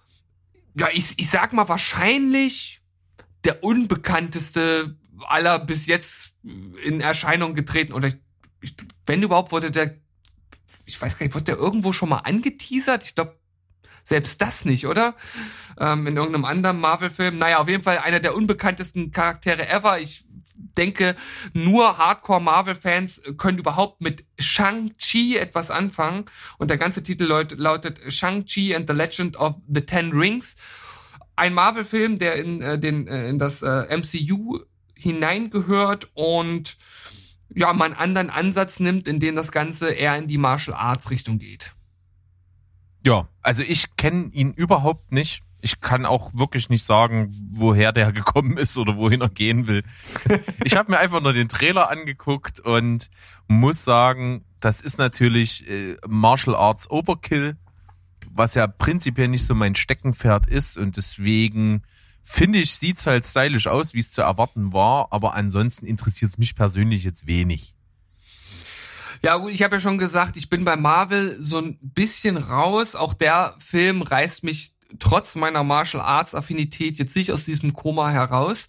ja, 0.74 0.88
ich, 0.92 1.18
ich 1.18 1.30
sag 1.30 1.52
mal 1.52 1.68
wahrscheinlich 1.68 2.80
der 3.44 3.64
unbekannteste 3.64 4.96
aller 5.26 5.58
bis 5.58 5.86
jetzt 5.86 6.34
in 6.84 7.00
Erscheinung 7.00 7.54
getreten 7.54 7.92
oder 7.92 8.08
ich, 8.60 8.74
wenn 9.06 9.22
überhaupt 9.22 9.52
wurde 9.52 9.70
der 9.70 9.96
ich 10.90 11.00
weiß 11.00 11.18
gar 11.18 11.24
nicht, 11.24 11.34
wurde 11.34 11.44
der 11.44 11.56
irgendwo 11.56 11.92
schon 11.92 12.08
mal 12.08 12.18
angeteasert? 12.18 13.04
Ich 13.04 13.14
glaube, 13.14 13.36
selbst 14.04 14.40
das 14.42 14.64
nicht, 14.64 14.86
oder? 14.86 15.14
Ähm, 15.78 16.06
in 16.06 16.16
irgendeinem 16.16 16.44
anderen 16.44 16.80
Marvel-Film. 16.80 17.36
Naja, 17.36 17.58
auf 17.58 17.68
jeden 17.68 17.82
Fall 17.82 17.98
einer 17.98 18.20
der 18.20 18.34
unbekanntesten 18.34 19.12
Charaktere 19.12 19.68
ever. 19.68 20.00
Ich 20.00 20.24
denke, 20.76 21.16
nur 21.52 21.96
Hardcore-Marvel-Fans 21.96 23.22
können 23.36 23.58
überhaupt 23.58 24.00
mit 24.00 24.24
Shang-Chi 24.38 25.36
etwas 25.36 25.70
anfangen. 25.70 26.24
Und 26.58 26.70
der 26.70 26.78
ganze 26.78 27.02
Titel 27.02 27.24
lautet 27.24 28.00
Shang-Chi 28.12 28.74
and 28.74 28.88
the 28.88 28.94
Legend 28.94 29.36
of 29.36 29.56
the 29.68 29.82
Ten 29.82 30.10
Rings. 30.10 30.56
Ein 31.36 31.54
Marvel-Film, 31.54 32.18
der 32.18 32.34
in, 32.34 32.60
äh, 32.60 32.78
den, 32.78 33.06
äh, 33.06 33.28
in 33.28 33.38
das 33.38 33.62
äh, 33.62 33.96
MCU 33.96 34.60
hineingehört 34.94 36.08
und 36.14 36.76
ja, 37.54 37.72
mal 37.72 37.86
einen 37.86 37.94
anderen 37.94 38.30
Ansatz 38.30 38.80
nimmt, 38.80 39.08
in 39.08 39.20
dem 39.20 39.34
das 39.34 39.52
Ganze 39.52 39.90
eher 39.90 40.16
in 40.16 40.28
die 40.28 40.38
Martial 40.38 40.76
Arts 40.76 41.10
Richtung 41.10 41.38
geht. 41.38 41.72
Ja, 43.04 43.28
also 43.42 43.62
ich 43.62 43.96
kenne 43.96 44.30
ihn 44.32 44.52
überhaupt 44.52 45.12
nicht. 45.12 45.42
Ich 45.62 45.80
kann 45.80 46.06
auch 46.06 46.32
wirklich 46.34 46.70
nicht 46.70 46.84
sagen, 46.84 47.28
woher 47.52 47.92
der 47.92 48.12
gekommen 48.12 48.56
ist 48.56 48.78
oder 48.78 48.96
wohin 48.96 49.20
er 49.20 49.28
gehen 49.28 49.66
will. 49.66 49.82
ich 50.64 50.76
habe 50.76 50.92
mir 50.92 50.98
einfach 50.98 51.20
nur 51.20 51.32
den 51.32 51.48
Trailer 51.48 51.90
angeguckt 51.90 52.60
und 52.60 53.10
muss 53.48 53.84
sagen, 53.84 54.44
das 54.60 54.80
ist 54.80 54.98
natürlich 54.98 55.68
äh, 55.68 55.96
Martial 56.06 56.54
Arts 56.54 56.90
Overkill, 56.90 57.56
was 58.30 58.54
ja 58.54 58.66
prinzipiell 58.66 59.28
nicht 59.28 59.44
so 59.44 59.54
mein 59.54 59.74
Steckenpferd 59.74 60.46
ist 60.46 60.76
und 60.76 60.96
deswegen 60.96 61.82
Finde 62.22 62.58
ich, 62.58 62.74
sieht's 62.74 63.06
halt 63.06 63.26
stylisch 63.26 63.66
aus, 63.66 63.94
wie 63.94 64.00
es 64.00 64.10
zu 64.10 64.22
erwarten 64.22 64.72
war, 64.72 65.08
aber 65.10 65.34
ansonsten 65.34 65.86
interessiert 65.86 66.32
es 66.32 66.38
mich 66.38 66.54
persönlich 66.54 67.04
jetzt 67.04 67.26
wenig. 67.26 67.74
Ja, 69.22 69.36
gut, 69.36 69.52
ich 69.52 69.62
habe 69.62 69.76
ja 69.76 69.80
schon 69.80 69.98
gesagt, 69.98 70.36
ich 70.36 70.48
bin 70.48 70.64
bei 70.64 70.76
Marvel 70.76 71.36
so 71.42 71.58
ein 71.58 71.78
bisschen 71.82 72.36
raus. 72.36 72.94
Auch 72.94 73.12
der 73.12 73.54
Film 73.58 74.00
reißt 74.00 74.44
mich 74.44 74.72
trotz 74.98 75.36
meiner 75.36 75.62
Martial 75.62 76.02
Arts 76.02 76.34
Affinität 76.34 76.98
jetzt 76.98 77.14
nicht 77.14 77.30
aus 77.30 77.44
diesem 77.44 77.74
Koma 77.74 78.10
heraus. 78.10 78.68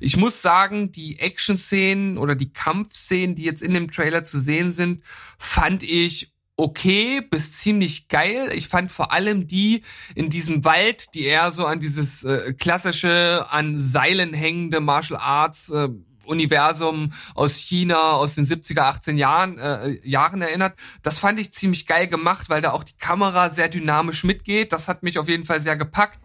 Ich 0.00 0.16
muss 0.16 0.42
sagen, 0.42 0.92
die 0.92 1.18
Action-Szenen 1.18 2.18
oder 2.18 2.34
die 2.34 2.52
Kampfszenen, 2.52 3.34
die 3.34 3.44
jetzt 3.44 3.62
in 3.62 3.74
dem 3.74 3.90
Trailer 3.90 4.22
zu 4.22 4.40
sehen 4.40 4.70
sind, 4.70 5.02
fand 5.38 5.82
ich 5.82 6.35
okay 6.56 7.20
bis 7.20 7.58
ziemlich 7.58 8.08
geil. 8.08 8.50
Ich 8.54 8.68
fand 8.68 8.90
vor 8.90 9.12
allem 9.12 9.46
die 9.46 9.82
in 10.14 10.30
diesem 10.30 10.64
Wald, 10.64 11.14
die 11.14 11.24
eher 11.24 11.52
so 11.52 11.66
an 11.66 11.80
dieses 11.80 12.24
äh, 12.24 12.54
klassische, 12.54 13.46
an 13.50 13.78
Seilen 13.78 14.32
hängende 14.32 14.80
Martial 14.80 15.20
Arts 15.20 15.68
äh, 15.70 15.88
Universum 16.26 17.12
aus 17.34 17.56
China 17.56 18.12
aus 18.12 18.34
den 18.34 18.46
70er, 18.46 18.80
18 18.80 19.16
Jahren, 19.16 19.58
äh, 19.58 19.98
Jahren 20.02 20.42
erinnert. 20.42 20.76
Das 21.02 21.18
fand 21.18 21.38
ich 21.38 21.52
ziemlich 21.52 21.86
geil 21.86 22.08
gemacht, 22.08 22.48
weil 22.48 22.62
da 22.62 22.72
auch 22.72 22.82
die 22.84 22.96
Kamera 22.98 23.50
sehr 23.50 23.68
dynamisch 23.68 24.24
mitgeht. 24.24 24.72
Das 24.72 24.88
hat 24.88 25.04
mich 25.04 25.18
auf 25.18 25.28
jeden 25.28 25.44
Fall 25.44 25.60
sehr 25.60 25.76
gepackt. 25.76 26.20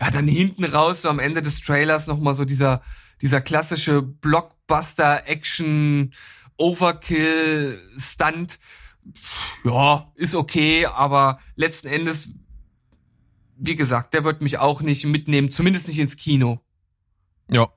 Ja, 0.00 0.10
dann 0.10 0.26
hinten 0.26 0.64
raus, 0.64 1.02
so 1.02 1.10
am 1.10 1.18
Ende 1.18 1.42
des 1.42 1.60
Trailers 1.60 2.06
nochmal 2.06 2.34
so 2.34 2.44
dieser, 2.44 2.82
dieser 3.22 3.40
klassische 3.40 4.02
Blockbuster-Action 4.02 6.12
Overkill-Stunt 6.56 8.58
ja, 9.64 10.12
ist 10.14 10.34
okay, 10.34 10.86
aber 10.86 11.38
letzten 11.56 11.88
Endes, 11.88 12.34
wie 13.56 13.76
gesagt, 13.76 14.14
der 14.14 14.24
wird 14.24 14.40
mich 14.40 14.58
auch 14.58 14.80
nicht 14.80 15.04
mitnehmen, 15.06 15.50
zumindest 15.50 15.88
nicht 15.88 15.98
ins 15.98 16.16
Kino. 16.16 16.60
Ja. 17.50 17.68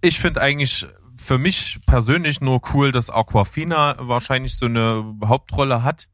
Ich 0.00 0.20
finde 0.20 0.40
eigentlich 0.40 0.86
für 1.16 1.38
mich 1.38 1.78
persönlich 1.86 2.40
nur 2.40 2.60
cool, 2.72 2.92
dass 2.92 3.10
Aquafina 3.10 3.96
wahrscheinlich 3.98 4.56
so 4.56 4.66
eine 4.66 5.16
Hauptrolle 5.24 5.82
hat, 5.82 6.08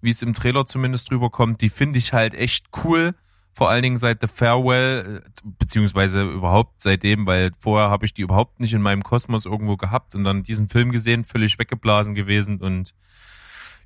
wie 0.00 0.10
es 0.10 0.22
im 0.22 0.34
Trailer 0.34 0.64
zumindest 0.64 1.10
drüber 1.10 1.30
kommt. 1.30 1.60
Die 1.60 1.70
finde 1.70 1.98
ich 1.98 2.12
halt 2.12 2.34
echt 2.34 2.66
cool. 2.84 3.14
Vor 3.52 3.70
allen 3.70 3.82
Dingen 3.82 3.98
seit 3.98 4.20
The 4.20 4.26
Farewell, 4.26 5.22
beziehungsweise 5.44 6.22
überhaupt 6.24 6.80
seitdem, 6.80 7.26
weil 7.26 7.52
vorher 7.58 7.88
habe 7.88 8.04
ich 8.04 8.14
die 8.14 8.22
überhaupt 8.22 8.60
nicht 8.60 8.74
in 8.74 8.82
meinem 8.82 9.02
Kosmos 9.02 9.46
irgendwo 9.46 9.76
gehabt 9.76 10.14
und 10.14 10.24
dann 10.24 10.42
diesen 10.42 10.68
Film 10.68 10.90
gesehen, 10.90 11.24
völlig 11.24 11.58
weggeblasen 11.58 12.14
gewesen 12.14 12.60
und 12.60 12.94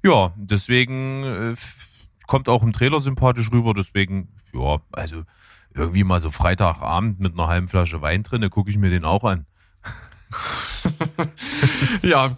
ja, 0.02 0.32
deswegen 0.36 1.24
äh, 1.24 1.54
kommt 2.26 2.48
auch 2.48 2.62
im 2.62 2.72
Trailer 2.72 3.00
sympathisch 3.00 3.50
rüber. 3.52 3.74
Deswegen, 3.74 4.28
ja, 4.52 4.80
also 4.92 5.24
irgendwie 5.74 6.04
mal 6.04 6.20
so 6.20 6.30
Freitagabend 6.30 7.20
mit 7.20 7.34
einer 7.34 7.48
halben 7.48 7.68
Flasche 7.68 8.00
Wein 8.02 8.22
drin, 8.22 8.48
gucke 8.50 8.70
ich 8.70 8.78
mir 8.78 8.90
den 8.90 9.04
auch 9.04 9.24
an. 9.24 9.46
ja, 12.02 12.36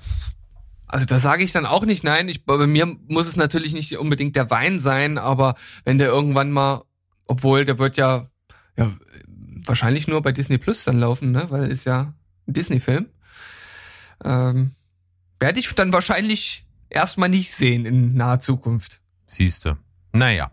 also 0.87 1.05
da 1.05 1.19
sage 1.19 1.45
ich 1.45 1.53
dann 1.53 1.67
auch 1.67 1.85
nicht 1.85 2.05
nein. 2.05 2.29
Ich, 2.29 2.45
bei 2.45 2.67
mir 2.67 2.87
muss 3.09 3.27
es 3.27 3.37
natürlich 3.37 3.73
nicht 3.73 3.97
unbedingt 3.99 4.37
der 4.37 4.51
Wein 4.51 4.79
sein, 4.79 5.19
aber 5.19 5.55
wenn 5.85 5.99
der 5.99 6.09
irgendwann 6.09 6.51
mal, 6.51 6.83
obwohl 7.27 7.65
der 7.65 7.79
wird 7.79 7.97
ja, 7.97 8.29
ja 8.77 8.91
wahrscheinlich 9.65 10.09
nur 10.09 10.23
bei 10.23 10.33
Disney 10.33 10.59
Plus 10.59 10.85
dann 10.85 10.99
laufen, 10.99 11.31
ne? 11.31 11.47
Weil 11.51 11.71
ist 11.71 11.85
ja 11.85 12.15
ein 12.47 12.53
Disney-Film. 12.55 13.07
Ähm, 14.25 14.73
werde 15.39 15.61
ich 15.61 15.73
dann 15.75 15.93
wahrscheinlich 15.93 16.67
erstmal 16.91 17.29
nicht 17.29 17.53
sehen 17.53 17.87
in 17.87 18.15
naher 18.15 18.41
Zukunft. 18.41 19.01
Siehst 19.29 19.65
du. 19.65 19.77
Naja, 20.13 20.51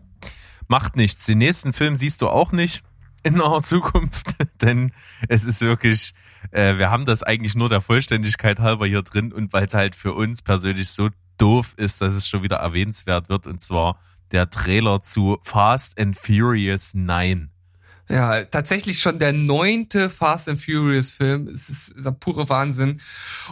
macht 0.68 0.96
nichts. 0.96 1.26
Den 1.26 1.38
nächsten 1.38 1.72
Film 1.72 1.96
siehst 1.96 2.22
du 2.22 2.28
auch 2.28 2.52
nicht 2.52 2.82
in 3.22 3.34
naher 3.34 3.62
Zukunft, 3.62 4.36
denn 4.62 4.92
es 5.28 5.44
ist 5.44 5.60
wirklich, 5.60 6.14
äh, 6.50 6.78
wir 6.78 6.90
haben 6.90 7.04
das 7.04 7.22
eigentlich 7.22 7.54
nur 7.54 7.68
der 7.68 7.80
Vollständigkeit 7.80 8.60
halber 8.60 8.86
hier 8.86 9.02
drin 9.02 9.32
und 9.32 9.52
weil 9.52 9.66
es 9.66 9.74
halt 9.74 9.94
für 9.94 10.14
uns 10.14 10.42
persönlich 10.42 10.90
so 10.90 11.10
doof 11.36 11.74
ist, 11.76 12.00
dass 12.00 12.14
es 12.14 12.28
schon 12.28 12.42
wieder 12.42 12.56
erwähnenswert 12.56 13.28
wird 13.28 13.46
und 13.46 13.60
zwar 13.60 14.00
der 14.32 14.50
Trailer 14.50 15.02
zu 15.02 15.38
Fast 15.42 15.98
and 15.98 16.16
Furious 16.16 16.94
9. 16.94 17.50
Ja, 18.08 18.44
tatsächlich 18.44 19.00
schon 19.00 19.18
der 19.18 19.32
neunte 19.32 20.08
Fast 20.08 20.48
and 20.48 20.60
Furious 20.60 21.10
Film. 21.10 21.48
Es 21.48 21.68
ist 21.68 21.94
der 21.96 22.12
pure 22.12 22.48
Wahnsinn. 22.48 23.00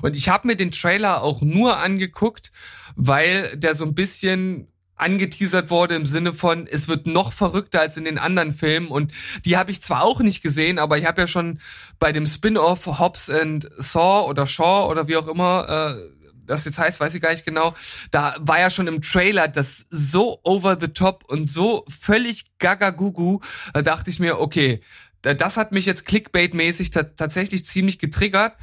Und 0.00 0.16
ich 0.16 0.28
habe 0.28 0.46
mir 0.46 0.56
den 0.56 0.70
Trailer 0.70 1.22
auch 1.22 1.42
nur 1.42 1.76
angeguckt, 1.78 2.52
weil 2.94 3.54
der 3.56 3.74
so 3.74 3.84
ein 3.84 3.94
bisschen 3.94 4.68
angeteasert 4.96 5.68
wurde 5.68 5.94
im 5.94 6.06
Sinne 6.06 6.32
von, 6.32 6.66
es 6.66 6.88
wird 6.88 7.06
noch 7.06 7.32
verrückter 7.32 7.80
als 7.80 7.98
in 7.98 8.04
den 8.04 8.18
anderen 8.18 8.54
Filmen 8.54 8.88
und 8.88 9.12
die 9.44 9.58
habe 9.58 9.70
ich 9.70 9.82
zwar 9.82 10.02
auch 10.02 10.20
nicht 10.20 10.42
gesehen, 10.42 10.78
aber 10.78 10.96
ich 10.96 11.04
habe 11.04 11.20
ja 11.20 11.26
schon 11.26 11.60
bei 11.98 12.12
dem 12.12 12.26
Spin-off 12.26 12.86
Hobbs 12.98 13.28
and 13.28 13.68
Saw 13.76 14.26
oder 14.26 14.46
Shaw 14.46 14.88
oder 14.90 15.06
wie 15.06 15.16
auch 15.16 15.28
immer 15.28 15.66
äh, 15.68 16.15
das 16.46 16.64
jetzt 16.64 16.78
heißt, 16.78 17.00
weiß 17.00 17.14
ich 17.14 17.22
gar 17.22 17.32
nicht 17.32 17.44
genau. 17.44 17.74
Da 18.10 18.34
war 18.40 18.58
ja 18.58 18.70
schon 18.70 18.86
im 18.86 19.02
Trailer 19.02 19.48
das 19.48 19.86
so 19.90 20.40
over 20.42 20.78
the 20.80 20.88
top 20.88 21.24
und 21.28 21.46
so 21.46 21.84
völlig 21.88 22.58
gaga 22.58 22.90
gugu. 22.90 23.40
Da 23.72 23.82
dachte 23.82 24.10
ich 24.10 24.18
mir, 24.18 24.40
okay, 24.40 24.80
das 25.22 25.56
hat 25.56 25.72
mich 25.72 25.86
jetzt 25.86 26.06
Clickbait-mäßig 26.06 26.90
tatsächlich 26.90 27.64
ziemlich 27.64 27.98
getriggert. 27.98 28.54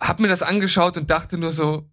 Hab 0.00 0.20
mir 0.20 0.28
das 0.28 0.42
angeschaut 0.42 0.96
und 0.96 1.10
dachte 1.10 1.38
nur 1.38 1.52
so, 1.52 1.88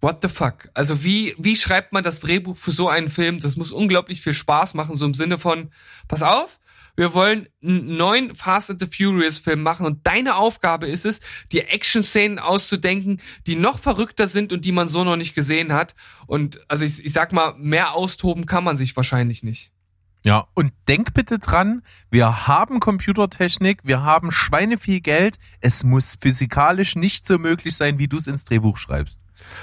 what 0.00 0.18
the 0.20 0.28
fuck? 0.28 0.68
Also 0.74 1.04
wie, 1.04 1.34
wie 1.38 1.56
schreibt 1.56 1.92
man 1.92 2.02
das 2.02 2.20
Drehbuch 2.20 2.56
für 2.56 2.72
so 2.72 2.88
einen 2.88 3.08
Film? 3.08 3.38
Das 3.38 3.56
muss 3.56 3.70
unglaublich 3.70 4.20
viel 4.20 4.34
Spaß 4.34 4.74
machen, 4.74 4.96
so 4.96 5.06
im 5.06 5.14
Sinne 5.14 5.38
von, 5.38 5.70
pass 6.08 6.22
auf, 6.22 6.58
wir 6.96 7.14
wollen 7.14 7.48
einen 7.62 7.96
neuen 7.96 8.34
Fast 8.34 8.70
and 8.70 8.80
the 8.80 8.86
Furious 8.86 9.38
Film 9.38 9.62
machen 9.62 9.86
und 9.86 10.06
deine 10.06 10.36
Aufgabe 10.36 10.86
ist 10.86 11.06
es, 11.06 11.20
dir 11.50 11.72
Action-Szenen 11.72 12.38
auszudenken, 12.38 13.20
die 13.46 13.56
noch 13.56 13.78
verrückter 13.78 14.28
sind 14.28 14.52
und 14.52 14.64
die 14.64 14.72
man 14.72 14.88
so 14.88 15.04
noch 15.04 15.16
nicht 15.16 15.34
gesehen 15.34 15.72
hat. 15.72 15.94
Und 16.26 16.60
also 16.68 16.84
ich, 16.84 17.04
ich 17.04 17.12
sag 17.12 17.32
mal, 17.32 17.54
mehr 17.58 17.94
austoben 17.94 18.46
kann 18.46 18.64
man 18.64 18.76
sich 18.76 18.94
wahrscheinlich 18.96 19.42
nicht. 19.42 19.72
Ja, 20.24 20.46
und 20.54 20.72
denk 20.86 21.14
bitte 21.14 21.40
dran, 21.40 21.82
wir 22.10 22.46
haben 22.46 22.78
Computertechnik, 22.78 23.80
wir 23.82 24.02
haben 24.02 24.30
Schweine 24.30 24.78
viel 24.78 25.00
Geld, 25.00 25.36
es 25.60 25.82
muss 25.82 26.16
physikalisch 26.20 26.94
nicht 26.94 27.26
so 27.26 27.38
möglich 27.38 27.76
sein, 27.76 27.98
wie 27.98 28.06
du 28.06 28.18
es 28.18 28.28
ins 28.28 28.44
Drehbuch 28.44 28.76
schreibst. 28.76 29.18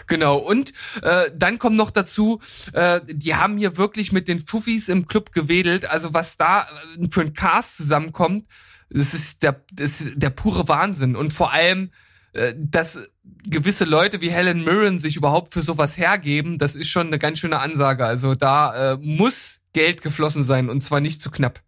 Genau, 0.07 0.37
und 0.37 0.73
äh, 1.01 1.31
dann 1.35 1.59
kommt 1.59 1.75
noch 1.75 1.91
dazu, 1.91 2.41
äh, 2.73 3.01
die 3.05 3.35
haben 3.35 3.57
hier 3.57 3.77
wirklich 3.77 4.11
mit 4.11 4.27
den 4.27 4.39
Fuffis 4.39 4.89
im 4.89 5.07
Club 5.07 5.31
gewedelt. 5.31 5.89
Also 5.89 6.13
was 6.13 6.37
da 6.37 6.67
äh, 6.97 7.07
für 7.09 7.21
ein 7.21 7.33
Cast 7.33 7.77
zusammenkommt, 7.77 8.45
das 8.89 9.13
ist 9.13 9.43
der, 9.43 9.63
das 9.71 10.01
ist 10.01 10.13
der 10.15 10.31
pure 10.31 10.67
Wahnsinn. 10.67 11.15
Und 11.15 11.31
vor 11.31 11.53
allem, 11.53 11.91
äh, 12.33 12.53
dass 12.57 12.99
gewisse 13.47 13.85
Leute 13.85 14.21
wie 14.21 14.31
Helen 14.31 14.63
Mirren 14.63 14.99
sich 14.99 15.15
überhaupt 15.15 15.53
für 15.53 15.61
sowas 15.61 15.97
hergeben, 15.97 16.57
das 16.57 16.75
ist 16.75 16.89
schon 16.89 17.07
eine 17.07 17.19
ganz 17.19 17.39
schöne 17.39 17.59
Ansage. 17.59 18.05
Also 18.05 18.35
da 18.35 18.93
äh, 18.93 18.97
muss 18.97 19.61
Geld 19.73 20.01
geflossen 20.01 20.43
sein 20.43 20.69
und 20.69 20.81
zwar 20.81 21.01
nicht 21.01 21.21
zu 21.21 21.31
knapp. 21.31 21.61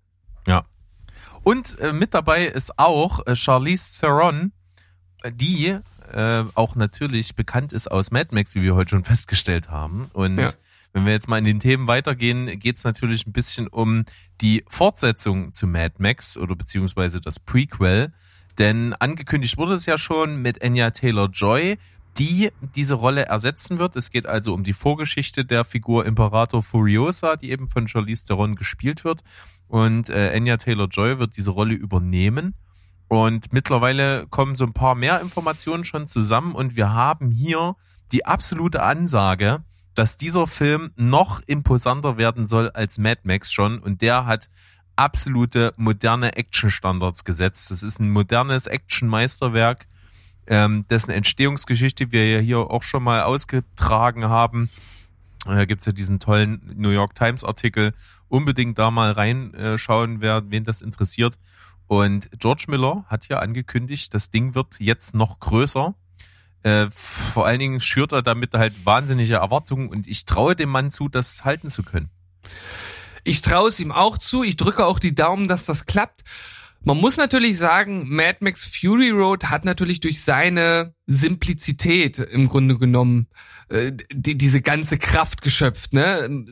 Ja. 0.47 0.65
Und 1.43 1.79
äh, 1.79 1.93
mit 1.93 2.13
dabei 2.13 2.45
ist 2.45 2.77
auch 2.77 3.25
äh, 3.25 3.35
Charlize 3.35 3.99
Theron, 3.99 4.51
die 5.29 5.77
äh, 6.13 6.43
auch 6.55 6.75
natürlich 6.75 7.35
bekannt 7.35 7.73
ist 7.73 7.91
aus 7.91 8.11
Mad 8.11 8.33
Max, 8.33 8.55
wie 8.55 8.61
wir 8.61 8.75
heute 8.75 8.91
schon 8.91 9.03
festgestellt 9.05 9.69
haben. 9.69 10.09
Und 10.13 10.37
ja. 10.37 10.49
wenn 10.93 11.05
wir 11.05 11.13
jetzt 11.13 11.27
mal 11.27 11.37
in 11.37 11.45
den 11.45 11.59
Themen 11.59 11.87
weitergehen, 11.87 12.59
geht 12.59 12.77
es 12.77 12.83
natürlich 12.83 13.25
ein 13.25 13.33
bisschen 13.33 13.67
um 13.67 14.05
die 14.41 14.63
Fortsetzung 14.69 15.53
zu 15.53 15.67
Mad 15.67 15.95
Max 15.99 16.37
oder 16.37 16.55
beziehungsweise 16.55 17.21
das 17.21 17.39
Prequel. 17.39 18.13
Denn 18.57 18.93
angekündigt 18.93 19.57
wurde 19.57 19.73
es 19.73 19.85
ja 19.85 19.97
schon 19.97 20.41
mit 20.41 20.61
Anya 20.63 20.91
Taylor 20.91 21.29
Joy, 21.29 21.77
die 22.17 22.51
diese 22.75 22.95
Rolle 22.95 23.25
ersetzen 23.25 23.79
wird. 23.79 23.95
Es 23.95 24.11
geht 24.11 24.25
also 24.25 24.53
um 24.53 24.63
die 24.63 24.73
Vorgeschichte 24.73 25.45
der 25.45 25.63
Figur 25.63 26.05
Imperator 26.05 26.61
Furiosa, 26.61 27.37
die 27.37 27.51
eben 27.51 27.69
von 27.69 27.87
Charlize 27.87 28.25
Theron 28.27 28.55
gespielt 28.55 29.05
wird. 29.05 29.21
Und 29.67 30.09
äh, 30.09 30.33
Anya 30.35 30.57
Taylor 30.57 30.87
Joy 30.87 31.19
wird 31.19 31.37
diese 31.37 31.51
Rolle 31.51 31.73
übernehmen. 31.73 32.55
Und 33.11 33.51
mittlerweile 33.51 34.25
kommen 34.27 34.55
so 34.55 34.63
ein 34.63 34.71
paar 34.71 34.95
mehr 34.95 35.19
Informationen 35.19 35.83
schon 35.83 36.07
zusammen 36.07 36.55
und 36.55 36.77
wir 36.77 36.93
haben 36.93 37.29
hier 37.29 37.75
die 38.13 38.25
absolute 38.25 38.83
Ansage, 38.83 39.65
dass 39.95 40.15
dieser 40.15 40.47
Film 40.47 40.91
noch 40.95 41.41
imposanter 41.45 42.15
werden 42.15 42.47
soll 42.47 42.69
als 42.69 42.99
Mad 42.99 43.19
Max 43.25 43.51
schon 43.51 43.79
und 43.79 44.01
der 44.01 44.25
hat 44.27 44.49
absolute 44.95 45.73
moderne 45.75 46.37
Action-Standards 46.37 47.25
gesetzt. 47.25 47.69
Das 47.69 47.83
ist 47.83 47.99
ein 47.99 48.11
modernes 48.11 48.67
Action-Meisterwerk, 48.67 49.87
ähm, 50.47 50.85
dessen 50.89 51.11
Entstehungsgeschichte 51.11 52.13
wir 52.13 52.31
ja 52.31 52.39
hier 52.39 52.59
auch 52.59 52.83
schon 52.83 53.03
mal 53.03 53.23
ausgetragen 53.23 54.29
haben. 54.29 54.69
Da 55.43 55.65
gibt's 55.65 55.85
ja 55.85 55.91
diesen 55.91 56.21
tollen 56.21 56.61
New 56.77 56.91
York 56.91 57.13
Times 57.13 57.43
Artikel. 57.43 57.91
Unbedingt 58.29 58.79
da 58.79 58.89
mal 58.89 59.11
reinschauen, 59.11 60.21
wer, 60.21 60.49
wen 60.49 60.63
das 60.63 60.81
interessiert. 60.81 61.37
Und 61.91 62.29
George 62.39 62.67
Miller 62.69 63.03
hat 63.07 63.27
ja 63.27 63.39
angekündigt, 63.39 64.13
das 64.13 64.29
Ding 64.29 64.55
wird 64.55 64.79
jetzt 64.79 65.13
noch 65.13 65.41
größer. 65.41 65.93
Äh, 66.63 66.87
vor 66.89 67.45
allen 67.45 67.59
Dingen 67.59 67.81
schürt 67.81 68.13
er 68.13 68.21
damit 68.21 68.53
halt 68.53 68.85
wahnsinnige 68.85 69.33
Erwartungen 69.33 69.89
und 69.89 70.07
ich 70.07 70.23
traue 70.23 70.55
dem 70.55 70.69
Mann 70.69 70.91
zu, 70.91 71.09
das 71.09 71.43
halten 71.43 71.69
zu 71.69 71.83
können. 71.83 72.09
Ich 73.25 73.41
traue 73.41 73.67
es 73.67 73.81
ihm 73.81 73.91
auch 73.91 74.17
zu. 74.17 74.41
Ich 74.41 74.55
drücke 74.55 74.85
auch 74.85 74.99
die 74.99 75.13
Daumen, 75.13 75.49
dass 75.49 75.65
das 75.65 75.85
klappt. 75.85 76.21
Man 76.81 76.95
muss 76.95 77.17
natürlich 77.17 77.57
sagen, 77.57 78.07
Mad 78.07 78.37
Max 78.39 78.63
Fury 78.63 79.09
Road 79.09 79.49
hat 79.49 79.65
natürlich 79.65 79.99
durch 79.99 80.23
seine 80.23 80.95
Simplizität 81.07 82.19
im 82.19 82.47
Grunde 82.47 82.77
genommen 82.77 83.27
äh, 83.67 83.91
die, 84.13 84.37
diese 84.37 84.61
ganze 84.61 84.97
Kraft 84.97 85.41
geschöpft. 85.41 85.91
Ne? 85.91 86.45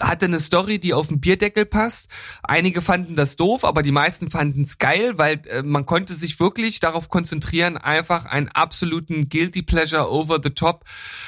Hatte 0.00 0.26
eine 0.26 0.38
Story, 0.38 0.78
die 0.78 0.94
auf 0.94 1.08
den 1.08 1.20
Bierdeckel 1.20 1.66
passt. 1.66 2.10
Einige 2.42 2.82
fanden 2.82 3.16
das 3.16 3.36
doof, 3.36 3.64
aber 3.64 3.82
die 3.82 3.92
meisten 3.92 4.30
fanden 4.30 4.62
es 4.62 4.78
geil, 4.78 5.16
weil 5.16 5.40
äh, 5.48 5.62
man 5.62 5.86
konnte 5.86 6.14
sich 6.14 6.38
wirklich 6.40 6.80
darauf 6.80 7.08
konzentrieren, 7.08 7.76
einfach 7.76 8.26
einen 8.26 8.48
absoluten 8.48 9.28
Guilty 9.28 9.62
Pleasure 9.62 10.10
over 10.10 10.40
the 10.42 10.50
top 10.50 10.84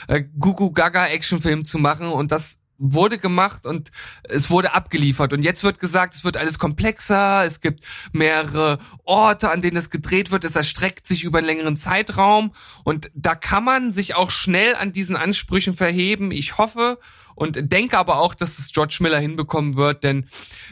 äh, 0.08 0.22
Gugu 0.38 0.72
Gaga 0.72 1.06
Actionfilm 1.06 1.64
zu 1.64 1.78
machen 1.78 2.08
und 2.08 2.32
das 2.32 2.58
wurde 2.78 3.18
gemacht 3.18 3.66
und 3.66 3.90
es 4.22 4.50
wurde 4.50 4.72
abgeliefert. 4.72 5.32
Und 5.32 5.42
jetzt 5.42 5.64
wird 5.64 5.80
gesagt, 5.80 6.14
es 6.14 6.24
wird 6.24 6.36
alles 6.36 6.58
komplexer, 6.58 7.44
es 7.44 7.60
gibt 7.60 7.84
mehrere 8.12 8.78
Orte, 9.04 9.50
an 9.50 9.60
denen 9.60 9.76
es 9.76 9.90
gedreht 9.90 10.30
wird, 10.30 10.44
es 10.44 10.56
erstreckt 10.56 11.06
sich 11.06 11.24
über 11.24 11.38
einen 11.38 11.48
längeren 11.48 11.76
Zeitraum 11.76 12.52
und 12.84 13.10
da 13.14 13.34
kann 13.34 13.64
man 13.64 13.92
sich 13.92 14.14
auch 14.14 14.30
schnell 14.30 14.76
an 14.76 14.92
diesen 14.92 15.16
Ansprüchen 15.16 15.74
verheben. 15.74 16.30
Ich 16.30 16.56
hoffe 16.56 16.98
und 17.38 17.70
denke 17.70 17.96
aber 17.96 18.18
auch, 18.18 18.34
dass 18.34 18.58
es 18.58 18.72
George 18.72 18.98
Miller 19.00 19.20
hinbekommen 19.20 19.76
wird, 19.76 20.02
denn 20.02 20.26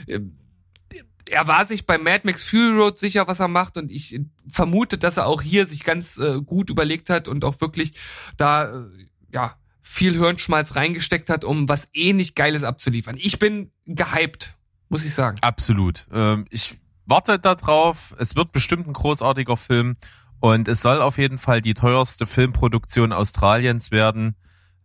äh, 0.08 0.20
er 1.28 1.46
war 1.46 1.64
sich 1.64 1.86
bei 1.86 1.96
Mad 1.96 2.22
Max 2.24 2.42
Fury 2.42 2.76
Road 2.76 2.98
sicher, 2.98 3.26
was 3.28 3.40
er 3.40 3.48
macht 3.48 3.76
und 3.76 3.90
ich 3.90 4.20
vermute, 4.48 4.98
dass 4.98 5.16
er 5.16 5.26
auch 5.26 5.42
hier 5.42 5.66
sich 5.66 5.84
ganz 5.84 6.18
äh, 6.18 6.40
gut 6.40 6.70
überlegt 6.70 7.08
hat 7.08 7.28
und 7.28 7.44
auch 7.44 7.60
wirklich 7.60 7.92
da, 8.36 8.80
äh, 8.80 8.84
ja, 9.32 9.56
viel 9.80 10.14
Hirnschmalz 10.14 10.74
reingesteckt 10.74 11.30
hat, 11.30 11.44
um 11.44 11.68
was 11.68 11.88
ähnlich 11.94 12.34
Geiles 12.34 12.64
abzuliefern. 12.64 13.16
Ich 13.18 13.38
bin 13.38 13.70
gehypt, 13.86 14.56
muss 14.88 15.04
ich 15.04 15.14
sagen. 15.14 15.38
Absolut. 15.42 16.06
Ähm, 16.12 16.46
ich 16.50 16.76
warte 17.06 17.38
da 17.38 17.54
drauf. 17.54 18.14
Es 18.18 18.34
wird 18.34 18.50
bestimmt 18.50 18.88
ein 18.88 18.92
großartiger 18.92 19.56
Film 19.56 19.96
und 20.40 20.66
es 20.66 20.82
soll 20.82 21.00
auf 21.00 21.18
jeden 21.18 21.38
Fall 21.38 21.62
die 21.62 21.74
teuerste 21.74 22.26
Filmproduktion 22.26 23.12
Australiens 23.12 23.92
werden. 23.92 24.36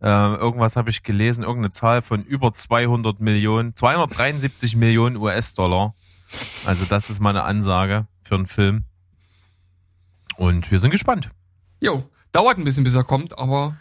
Äh, 0.02 0.06
irgendwas 0.06 0.74
habe 0.74 0.90
ich 0.90 1.04
gelesen, 1.04 1.44
irgendeine 1.44 1.70
Zahl 1.70 2.02
von 2.02 2.24
über 2.24 2.52
200 2.52 3.20
Millionen, 3.20 3.76
273 3.76 4.74
Millionen 4.76 5.16
US-Dollar. 5.16 5.94
Also 6.64 6.84
das 6.86 7.08
ist 7.08 7.20
meine 7.20 7.44
Ansage 7.44 8.06
für 8.22 8.34
einen 8.34 8.46
Film. 8.46 8.84
Und 10.36 10.70
wir 10.72 10.80
sind 10.80 10.90
gespannt. 10.90 11.30
Jo, 11.80 12.04
dauert 12.32 12.58
ein 12.58 12.64
bisschen, 12.64 12.84
bis 12.84 12.94
er 12.94 13.04
kommt, 13.04 13.38
aber 13.38 13.76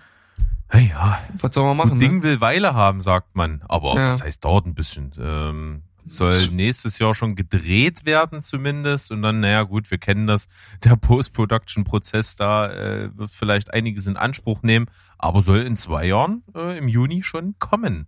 Hey, 0.72 0.90
ja. 0.90 1.20
Was 1.34 1.54
soll 1.54 1.66
man 1.66 1.76
machen? 1.76 1.92
Gut 1.92 2.02
Ding 2.02 2.18
ne? 2.18 2.24
will 2.24 2.40
Weile 2.40 2.74
haben, 2.74 3.02
sagt 3.02 3.36
man. 3.36 3.62
Aber 3.68 3.96
ja. 3.96 4.10
das 4.10 4.24
heißt, 4.24 4.46
dauert 4.46 4.66
ein 4.66 4.74
bisschen. 4.74 5.12
Ähm, 5.20 5.84
soll 6.06 6.48
nächstes 6.48 7.00
Jahr 7.00 7.16
schon 7.16 7.36
gedreht 7.36 8.06
werden 8.06 8.42
zumindest. 8.42 9.12
Und 9.12 9.22
dann, 9.22 9.40
naja 9.40 9.64
gut, 9.64 9.92
wir 9.92 9.98
kennen 9.98 10.28
das. 10.28 10.48
Der 10.84 10.96
Post-Production-Prozess 10.96 12.36
da 12.36 12.72
äh, 12.72 13.18
wird 13.18 13.32
vielleicht 13.32 13.74
einiges 13.74 14.08
in 14.08 14.18
Anspruch 14.18 14.64
nehmen. 14.64 14.88
Aber 15.18 15.42
soll 15.42 15.60
in 15.60 15.78
zwei 15.78 16.08
Jahren 16.08 16.44
äh, 16.56 16.78
im 16.78 16.88
Juni 16.88 17.24
schon 17.24 17.56
kommen. 17.60 18.08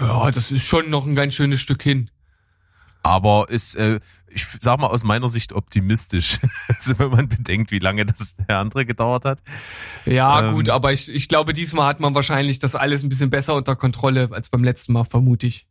Ja, 0.00 0.30
das 0.30 0.50
ist 0.50 0.64
schon 0.64 0.90
noch 0.90 1.06
ein 1.06 1.14
ganz 1.14 1.34
schönes 1.34 1.60
Stück 1.60 1.82
hin. 1.82 2.10
Aber 3.02 3.50
ist, 3.50 3.76
äh, 3.76 4.00
ich 4.28 4.46
sag 4.60 4.80
mal 4.80 4.86
aus 4.86 5.04
meiner 5.04 5.28
Sicht 5.28 5.52
optimistisch. 5.52 6.38
also 6.68 6.98
wenn 6.98 7.10
man 7.10 7.28
bedenkt, 7.28 7.70
wie 7.70 7.78
lange 7.78 8.06
das 8.06 8.36
der 8.36 8.58
andere 8.58 8.86
gedauert 8.86 9.26
hat. 9.26 9.42
Ja, 10.06 10.46
ähm, 10.46 10.54
gut, 10.54 10.70
aber 10.70 10.92
ich, 10.92 11.14
ich 11.14 11.28
glaube, 11.28 11.52
diesmal 11.52 11.86
hat 11.86 12.00
man 12.00 12.14
wahrscheinlich 12.14 12.58
das 12.60 12.74
alles 12.74 13.02
ein 13.02 13.10
bisschen 13.10 13.28
besser 13.28 13.54
unter 13.54 13.76
Kontrolle 13.76 14.30
als 14.32 14.48
beim 14.48 14.64
letzten 14.64 14.94
Mal, 14.94 15.04
vermute 15.04 15.46
ich. 15.46 15.66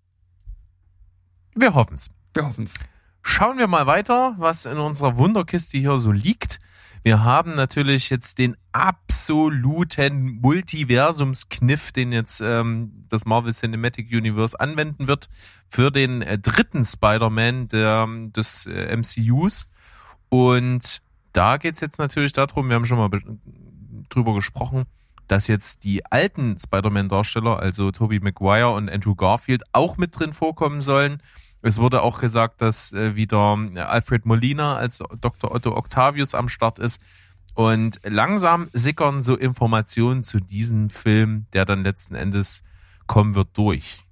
Wir 1.56 1.74
hoffen's. 1.74 2.10
Wir 2.34 2.48
hoffen's. 2.48 2.74
Schauen 3.22 3.58
wir 3.58 3.68
mal 3.68 3.86
weiter, 3.86 4.36
was 4.38 4.66
in 4.66 4.78
unserer 4.78 5.18
Wunderkiste 5.18 5.78
hier 5.78 6.00
so 6.00 6.12
liegt. 6.12 6.60
Wir 7.04 7.24
haben 7.24 7.54
natürlich 7.56 8.10
jetzt 8.10 8.38
den 8.38 8.56
absoluten 8.72 10.40
Multiversumskniff, 10.42 11.92
den 11.92 12.12
jetzt 12.12 12.42
ähm, 12.42 13.06
das 13.10 13.26
Marvel 13.26 13.54
Cinematic 13.54 14.10
Universe 14.12 14.58
anwenden 14.60 15.08
wird 15.08 15.30
für 15.68 15.92
den 15.92 16.22
äh, 16.22 16.40
dritten 16.40 16.86
Spider-Man 16.86 17.68
des 17.68 18.66
äh, 18.66 18.96
MCUs. 18.96 19.68
Und 20.30 21.02
da 21.34 21.58
geht's 21.58 21.82
jetzt 21.82 22.00
natürlich 22.00 22.32
darum, 22.34 22.70
wir 22.70 22.76
haben 22.76 22.86
schon 22.86 22.98
mal 22.98 23.10
drüber 24.10 24.34
gesprochen, 24.34 24.86
dass 25.34 25.48
jetzt 25.48 25.84
die 25.84 26.06
alten 26.06 26.60
Spider-Man-Darsteller, 26.60 27.58
also 27.58 27.90
Tobey 27.90 28.20
Maguire 28.20 28.70
und 28.70 28.88
Andrew 28.88 29.16
Garfield, 29.16 29.64
auch 29.72 29.98
mit 29.98 30.20
drin 30.20 30.32
vorkommen 30.32 30.82
sollen. 30.82 31.24
Es 31.64 31.80
wurde 31.80 32.04
auch 32.04 32.20
gesagt, 32.20 32.62
dass 32.62 32.94
äh, 32.94 33.16
wieder 33.16 33.58
äh, 33.74 33.80
Alfred 33.80 34.28
Molina 34.28 34.76
als 34.76 35.02
Dr. 35.22 35.52
Otto 35.52 35.76
Octavius 35.76 36.36
am 36.36 36.50
Start 36.50 36.78
ist. 36.78 37.02
Und 37.56 38.00
langsam 38.04 38.68
sickern 38.74 39.24
so 39.24 39.36
Informationen 39.36 40.22
zu 40.24 40.40
diesem 40.40 40.92
Film, 40.92 41.48
der 41.54 41.66
dann 41.66 41.84
letzten 41.84 42.14
Endes 42.14 42.64
kommen 43.08 43.34
wird, 43.34 43.58
durch. 43.58 44.03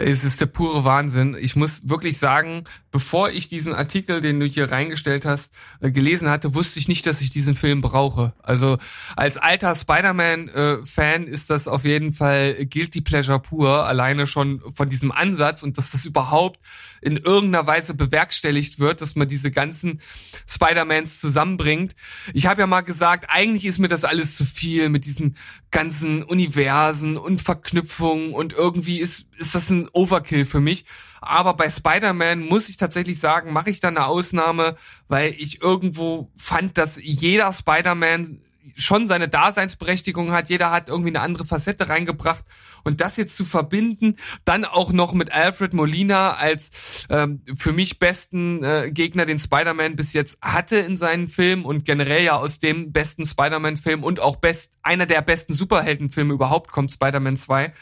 Es 0.00 0.24
ist 0.24 0.40
der 0.40 0.46
pure 0.46 0.84
Wahnsinn. 0.84 1.36
Ich 1.38 1.56
muss 1.56 1.88
wirklich 1.88 2.18
sagen, 2.18 2.64
bevor 2.90 3.30
ich 3.30 3.48
diesen 3.48 3.74
Artikel, 3.74 4.20
den 4.20 4.40
du 4.40 4.46
hier 4.46 4.70
reingestellt 4.70 5.26
hast, 5.26 5.52
äh, 5.80 5.90
gelesen 5.90 6.30
hatte, 6.30 6.54
wusste 6.54 6.78
ich 6.78 6.88
nicht, 6.88 7.06
dass 7.06 7.20
ich 7.20 7.30
diesen 7.30 7.54
Film 7.54 7.82
brauche. 7.82 8.32
Also 8.42 8.78
als 9.14 9.36
alter 9.36 9.74
Spider-Man-Fan 9.74 11.26
äh, 11.26 11.30
ist 11.30 11.50
das 11.50 11.68
auf 11.68 11.84
jeden 11.84 12.12
Fall 12.12 12.66
guilty 12.66 13.02
pleasure 13.02 13.40
pur, 13.40 13.84
alleine 13.84 14.26
schon 14.26 14.62
von 14.74 14.88
diesem 14.88 15.12
Ansatz 15.12 15.62
und 15.62 15.76
dass 15.76 15.90
das 15.92 16.06
überhaupt 16.06 16.60
in 17.02 17.16
irgendeiner 17.16 17.66
Weise 17.66 17.94
bewerkstelligt 17.94 18.78
wird, 18.78 19.00
dass 19.00 19.16
man 19.16 19.28
diese 19.28 19.50
ganzen 19.50 20.00
Spider-Mans 20.46 21.20
zusammenbringt. 21.20 21.94
Ich 22.34 22.46
habe 22.46 22.60
ja 22.60 22.66
mal 22.66 22.82
gesagt, 22.82 23.26
eigentlich 23.28 23.64
ist 23.64 23.78
mir 23.78 23.88
das 23.88 24.04
alles 24.04 24.36
zu 24.36 24.44
viel 24.44 24.88
mit 24.88 25.04
diesen 25.06 25.36
ganzen 25.70 26.22
Universen 26.22 27.16
und 27.16 27.40
Verknüpfungen 27.40 28.32
und 28.34 28.52
irgendwie 28.52 28.98
ist, 28.98 29.28
ist 29.40 29.54
das 29.54 29.70
ein 29.70 29.88
Overkill 29.92 30.44
für 30.44 30.60
mich. 30.60 30.84
Aber 31.20 31.54
bei 31.54 31.68
Spider-Man 31.68 32.40
muss 32.40 32.68
ich 32.68 32.76
tatsächlich 32.76 33.18
sagen, 33.18 33.52
mache 33.52 33.70
ich 33.70 33.80
da 33.80 33.88
eine 33.88 34.06
Ausnahme, 34.06 34.76
weil 35.08 35.34
ich 35.38 35.60
irgendwo 35.60 36.30
fand, 36.36 36.78
dass 36.78 36.98
jeder 37.02 37.52
Spider-Man 37.52 38.40
schon 38.76 39.06
seine 39.06 39.28
Daseinsberechtigung 39.28 40.32
hat. 40.32 40.50
Jeder 40.50 40.70
hat 40.70 40.88
irgendwie 40.88 41.10
eine 41.10 41.22
andere 41.22 41.44
Facette 41.44 41.88
reingebracht. 41.88 42.44
Und 42.84 43.00
das 43.00 43.16
jetzt 43.16 43.36
zu 43.36 43.44
verbinden, 43.44 44.16
dann 44.44 44.64
auch 44.64 44.92
noch 44.92 45.12
mit 45.12 45.32
Alfred 45.32 45.74
Molina 45.74 46.32
als 46.32 47.06
ähm, 47.10 47.42
für 47.56 47.72
mich 47.72 47.98
besten 47.98 48.62
äh, 48.62 48.90
Gegner, 48.92 49.26
den 49.26 49.38
Spider-Man 49.38 49.96
bis 49.96 50.12
jetzt 50.12 50.38
hatte 50.42 50.76
in 50.76 50.96
seinen 50.96 51.28
Filmen 51.28 51.64
und 51.64 51.84
generell 51.84 52.24
ja 52.24 52.36
aus 52.36 52.58
dem 52.58 52.92
besten 52.92 53.24
Spider-Man-Film 53.26 54.04
und 54.04 54.20
auch 54.20 54.36
best 54.36 54.78
einer 54.82 55.06
der 55.06 55.22
besten 55.22 55.52
Superheldenfilme 55.52 56.34
überhaupt 56.34 56.70
kommt, 56.70 56.92
Spider-Man 56.92 57.36
2. 57.36 57.72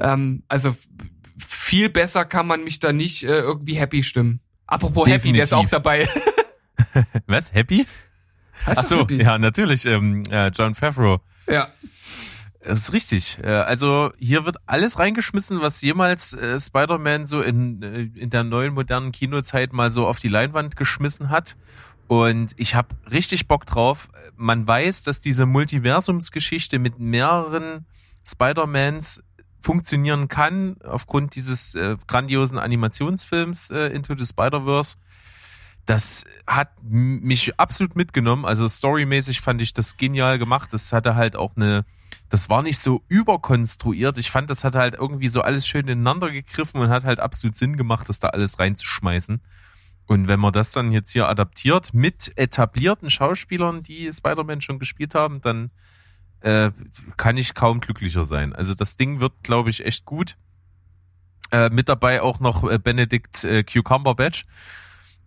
Ähm, 0.00 0.42
also 0.48 0.76
viel 1.38 1.88
besser 1.88 2.24
kann 2.24 2.46
man 2.46 2.64
mich 2.64 2.78
da 2.78 2.92
nicht 2.92 3.24
äh, 3.24 3.38
irgendwie 3.38 3.74
happy 3.74 4.02
stimmen. 4.02 4.40
Apropos 4.66 5.04
Definitiv. 5.04 5.24
Happy, 5.24 5.32
der 5.34 5.44
ist 5.44 5.52
auch 5.54 5.68
dabei. 5.68 6.08
Was? 7.26 7.52
Happy? 7.52 7.86
Ach 8.66 8.84
so, 8.84 9.06
ja, 9.08 9.38
natürlich. 9.38 9.86
Ähm, 9.86 10.24
äh, 10.30 10.48
John 10.48 10.74
Favreau. 10.74 11.20
Ja. 11.48 11.72
Das 12.64 12.80
ist 12.80 12.92
richtig. 12.92 13.38
Äh, 13.42 13.48
also 13.48 14.12
hier 14.18 14.46
wird 14.46 14.56
alles 14.66 14.98
reingeschmissen, 14.98 15.60
was 15.60 15.82
jemals 15.82 16.32
äh, 16.32 16.60
Spider-Man 16.60 17.26
so 17.26 17.40
in, 17.40 17.82
äh, 17.82 18.02
in 18.14 18.30
der 18.30 18.44
neuen 18.44 18.74
modernen 18.74 19.12
Kinozeit 19.12 19.72
mal 19.72 19.90
so 19.90 20.06
auf 20.06 20.20
die 20.20 20.28
Leinwand 20.28 20.76
geschmissen 20.76 21.30
hat. 21.30 21.56
Und 22.06 22.52
ich 22.56 22.74
habe 22.74 22.88
richtig 23.10 23.48
Bock 23.48 23.66
drauf. 23.66 24.08
Man 24.36 24.66
weiß, 24.66 25.02
dass 25.02 25.20
diese 25.20 25.46
Multiversumsgeschichte 25.46 26.78
mit 26.78 26.98
mehreren 26.98 27.86
Spider-Mans 28.26 29.22
funktionieren 29.60 30.28
kann, 30.28 30.76
aufgrund 30.82 31.34
dieses 31.34 31.74
äh, 31.74 31.96
grandiosen 32.06 32.58
Animationsfilms 32.58 33.70
äh, 33.70 33.86
Into 33.88 34.14
the 34.16 34.26
Spider-Verse 34.26 34.96
das 35.86 36.24
hat 36.46 36.70
mich 36.82 37.58
absolut 37.58 37.96
mitgenommen. 37.96 38.44
Also 38.44 38.68
storymäßig 38.68 39.40
fand 39.40 39.60
ich 39.62 39.74
das 39.74 39.96
genial 39.96 40.38
gemacht. 40.38 40.72
Das 40.72 40.92
hatte 40.92 41.16
halt 41.16 41.34
auch 41.34 41.56
eine, 41.56 41.84
das 42.28 42.48
war 42.48 42.62
nicht 42.62 42.78
so 42.78 43.02
überkonstruiert. 43.08 44.16
Ich 44.18 44.30
fand, 44.30 44.48
das 44.48 44.62
hat 44.62 44.74
halt 44.74 44.94
irgendwie 44.94 45.28
so 45.28 45.40
alles 45.40 45.66
schön 45.66 45.88
ineinander 45.88 46.30
gegriffen 46.30 46.80
und 46.80 46.88
hat 46.88 47.04
halt 47.04 47.18
absolut 47.18 47.56
Sinn 47.56 47.76
gemacht, 47.76 48.08
das 48.08 48.20
da 48.20 48.28
alles 48.28 48.58
reinzuschmeißen. 48.58 49.40
Und 50.06 50.28
wenn 50.28 50.40
man 50.40 50.52
das 50.52 50.70
dann 50.72 50.92
jetzt 50.92 51.12
hier 51.12 51.28
adaptiert 51.28 51.94
mit 51.94 52.32
etablierten 52.36 53.10
Schauspielern, 53.10 53.82
die 53.82 54.12
Spider-Man 54.12 54.60
schon 54.60 54.78
gespielt 54.78 55.14
haben, 55.14 55.40
dann 55.40 55.70
äh, 56.40 56.70
kann 57.16 57.36
ich 57.36 57.54
kaum 57.54 57.80
glücklicher 57.80 58.24
sein. 58.24 58.52
Also 58.52 58.74
das 58.74 58.96
Ding 58.96 59.20
wird, 59.20 59.32
glaube 59.42 59.70
ich, 59.70 59.84
echt 59.84 60.04
gut. 60.04 60.36
Äh, 61.50 61.70
mit 61.70 61.88
dabei 61.88 62.22
auch 62.22 62.40
noch 62.40 62.68
äh, 62.68 62.78
Benedict 62.78 63.44
äh, 63.44 63.62
Cucumber 63.62 64.14
Badge 64.14 64.44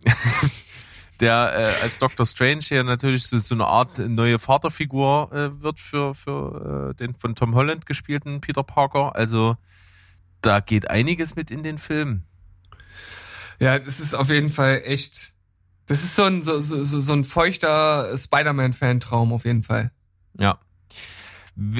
der 1.20 1.52
äh, 1.56 1.82
als 1.82 1.98
Doctor 1.98 2.26
Strange 2.26 2.60
hier 2.62 2.84
natürlich 2.84 3.26
so, 3.26 3.38
so 3.38 3.54
eine 3.54 3.66
Art 3.66 3.98
neue 3.98 4.38
Vaterfigur 4.38 5.30
äh, 5.32 5.62
wird 5.62 5.80
für, 5.80 6.14
für 6.14 6.90
äh, 6.90 6.94
den 6.94 7.14
von 7.14 7.34
Tom 7.34 7.54
Holland 7.54 7.86
gespielten 7.86 8.40
Peter 8.40 8.62
Parker. 8.62 9.14
Also 9.16 9.56
da 10.42 10.60
geht 10.60 10.90
einiges 10.90 11.36
mit 11.36 11.50
in 11.50 11.62
den 11.62 11.78
Film. 11.78 12.22
Ja, 13.58 13.78
das 13.78 14.00
ist 14.00 14.14
auf 14.14 14.30
jeden 14.30 14.50
Fall 14.50 14.82
echt. 14.84 15.32
Das 15.86 16.02
ist 16.02 16.16
so 16.16 16.24
ein, 16.24 16.42
so, 16.42 16.60
so, 16.60 16.82
so 16.82 17.12
ein 17.12 17.24
feuchter 17.24 18.16
Spider-Man-Fan-Traum 18.16 19.32
auf 19.32 19.44
jeden 19.44 19.62
Fall. 19.62 19.92
Ja. 20.38 20.58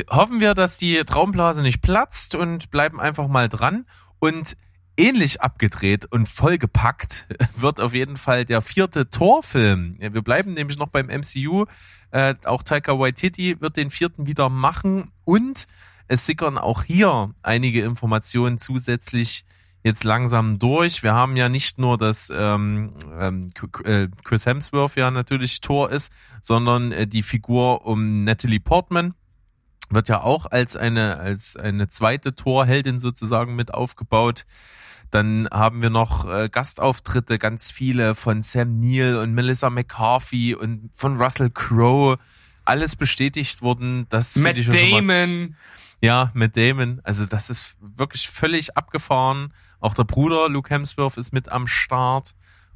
Hoffen 0.09 0.41
wir, 0.41 0.55
dass 0.55 0.79
die 0.79 1.05
Traumblase 1.05 1.61
nicht 1.61 1.83
platzt 1.83 2.35
und 2.35 2.71
bleiben 2.71 3.01
einfach 3.01 3.29
mal 3.29 3.49
dran. 3.49 3.85
Und 4.21 4.57
ähnlich 4.97 5.41
abgedreht 5.41 6.07
und 6.07 6.29
vollgepackt 6.29 7.27
wird 7.57 7.81
auf 7.81 7.95
jeden 7.95 8.17
Fall 8.17 8.45
der 8.45 8.63
vierte 8.63 9.11
Torfilm. 9.11 9.97
Wir 9.99 10.23
bleiben 10.23 10.55
nämlich 10.55 10.79
noch 10.79 10.89
beim 10.89 11.07
MCU. 11.07 11.67
Äh, 12.11 12.35
auch 12.45 12.63
Taika 12.63 12.99
Waititi 12.99 13.61
wird 13.61 13.77
den 13.77 13.91
vierten 13.91 14.27
wieder 14.27 14.49
machen 14.49 15.11
und 15.25 15.67
es 16.09 16.27
sickern 16.27 16.57
auch 16.57 16.85
hier 16.85 17.35
einige 17.43 17.83
Informationen 17.83 18.59
zusätzlich 18.59 19.45
jetzt 19.83 20.05
langsam 20.05 20.59
durch. 20.59 21.03
Wir 21.03 21.15
haben 21.15 21.37
ja 21.37 21.49
nicht 21.49 21.79
nur, 21.79 21.97
dass 21.97 22.31
ähm, 22.35 22.95
ähm, 23.19 23.51
äh, 23.85 24.09
Chris 24.25 24.47
Hemsworth 24.47 24.97
ja 24.97 25.11
natürlich 25.11 25.61
Tor 25.61 25.91
ist, 25.91 26.13
sondern 26.43 26.91
äh, 26.93 27.07
die 27.07 27.23
Figur 27.23 27.87
um 27.87 28.25
Natalie 28.25 28.61
Portman 28.61 29.15
wird 29.89 30.09
ja 30.09 30.23
auch 30.23 30.47
als 30.47 30.77
eine 30.77 31.19
als 31.19 31.57
eine 31.57 31.89
zweite 31.89 32.35
Torheldin 32.35 32.99
sozusagen 32.99 33.55
mit 33.55 33.73
aufgebaut. 33.73 34.45
Dann 35.17 35.49
haben 35.51 35.81
wir 35.81 35.89
noch 35.89 36.29
äh, 36.29 36.51
Gastauftritte, 36.51 37.39
ganz 37.39 37.71
viele 37.71 38.15
von 38.15 38.43
Sam 38.43 38.81
Neill 38.81 39.17
und 39.17 39.33
Melissa 39.33 39.71
McCarthy 39.71 40.55
und 40.55 40.91
von 40.93 41.17
Russell 41.17 41.49
Crowe. 41.49 42.19
Alles 42.67 42.97
bestätigt 42.97 43.63
worden. 43.63 44.05
Das 44.11 44.37
Matt 44.37 44.59
Damon. 44.71 45.57
ja, 46.03 46.31
Matt 46.35 46.55
Damon. 46.59 47.01
Also 47.03 47.25
das 47.25 47.49
ist 47.49 47.79
wirklich 47.81 48.29
völlig 48.29 48.77
abgefahren. 48.77 49.55
Auch 49.81 49.95
der 49.95 50.05
Bruder 50.05 50.51
Luke 50.51 50.69
Hemsworth 50.69 51.17
ist 51.17 51.33
mit 51.33 51.49
am 51.49 51.67
Start. 51.67 52.35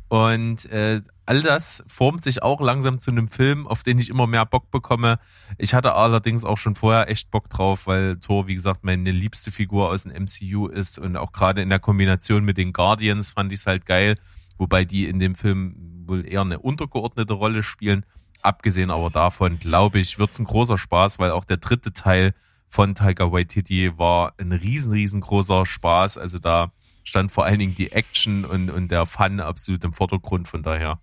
Und 0.09 0.65
äh, 0.71 1.03
all 1.31 1.43
das 1.43 1.85
formt 1.87 2.25
sich 2.25 2.43
auch 2.43 2.61
langsam 2.61 2.99
zu 2.99 3.13
einem 3.13 3.29
Film, 3.29 3.69
auf 3.69 3.85
den 3.85 4.01
ich 4.01 4.09
immer 4.09 4.27
mehr 4.27 4.45
Bock 4.45 4.73
bekomme. 4.73 5.21
Ich 5.59 5.75
hatte 5.75 5.95
allerdings 5.95 6.45
auch 6.45 6.59
schon 6.59 6.75
vorher 6.75 7.09
echt 7.09 7.31
Bock 7.31 7.49
drauf, 7.49 7.87
weil 7.87 8.19
Thor, 8.19 8.49
wie 8.49 8.57
gesagt, 8.57 8.83
meine 8.83 9.13
liebste 9.13 9.53
Figur 9.53 9.91
aus 9.91 10.03
dem 10.03 10.25
MCU 10.25 10.67
ist 10.67 10.99
und 10.99 11.17
auch 11.17 11.31
gerade 11.31 11.63
in 11.63 11.69
der 11.69 11.79
Kombination 11.79 12.45
mit 12.45 12.57
den 12.59 12.73
Guardians 12.73 13.31
fand 13.31 13.53
ich 13.53 13.61
es 13.61 13.67
halt 13.69 13.87
geil, 13.87 14.19
wobei 14.59 14.85
die 14.85 15.07
in 15.07 15.21
dem 15.21 15.37
Film 15.37 16.03
wohl 16.05 16.27
eher 16.27 16.41
eine 16.41 16.59
untergeordnete 16.59 17.35
Rolle 17.35 17.63
spielen. 17.63 18.05
Abgesehen 18.43 18.91
aber 18.91 19.11
davon, 19.11 19.61
glaube 19.61 20.01
ich, 20.01 20.19
wird's 20.19 20.41
ein 20.41 20.47
großer 20.47 20.79
Spaß, 20.79 21.21
weil 21.21 21.31
auch 21.31 21.45
der 21.45 21.59
dritte 21.59 21.93
Teil 21.93 22.35
von 22.69 22.97
Tiger 22.97 23.31
Waititi 23.31 23.97
war 23.97 24.35
ein 24.41 24.51
riesen, 24.51 24.91
riesengroßer 24.91 25.65
Spaß. 25.65 26.19
Also 26.19 26.41
da 26.41 26.73
stand 27.05 27.31
vor 27.31 27.45
allen 27.45 27.61
Dingen 27.61 27.77
die 27.77 27.93
Action 27.93 28.45
und, 28.45 28.69
und 28.69 28.91
der 28.91 29.07
Fun 29.07 29.39
absolut 29.39 29.85
im 29.85 29.93
Vordergrund. 29.93 30.49
Von 30.49 30.65
daher 30.65 30.99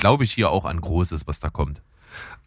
glaube 0.00 0.24
ich 0.24 0.32
hier 0.32 0.50
auch 0.50 0.64
an 0.64 0.80
Großes, 0.80 1.26
was 1.26 1.40
da 1.40 1.50
kommt. 1.50 1.82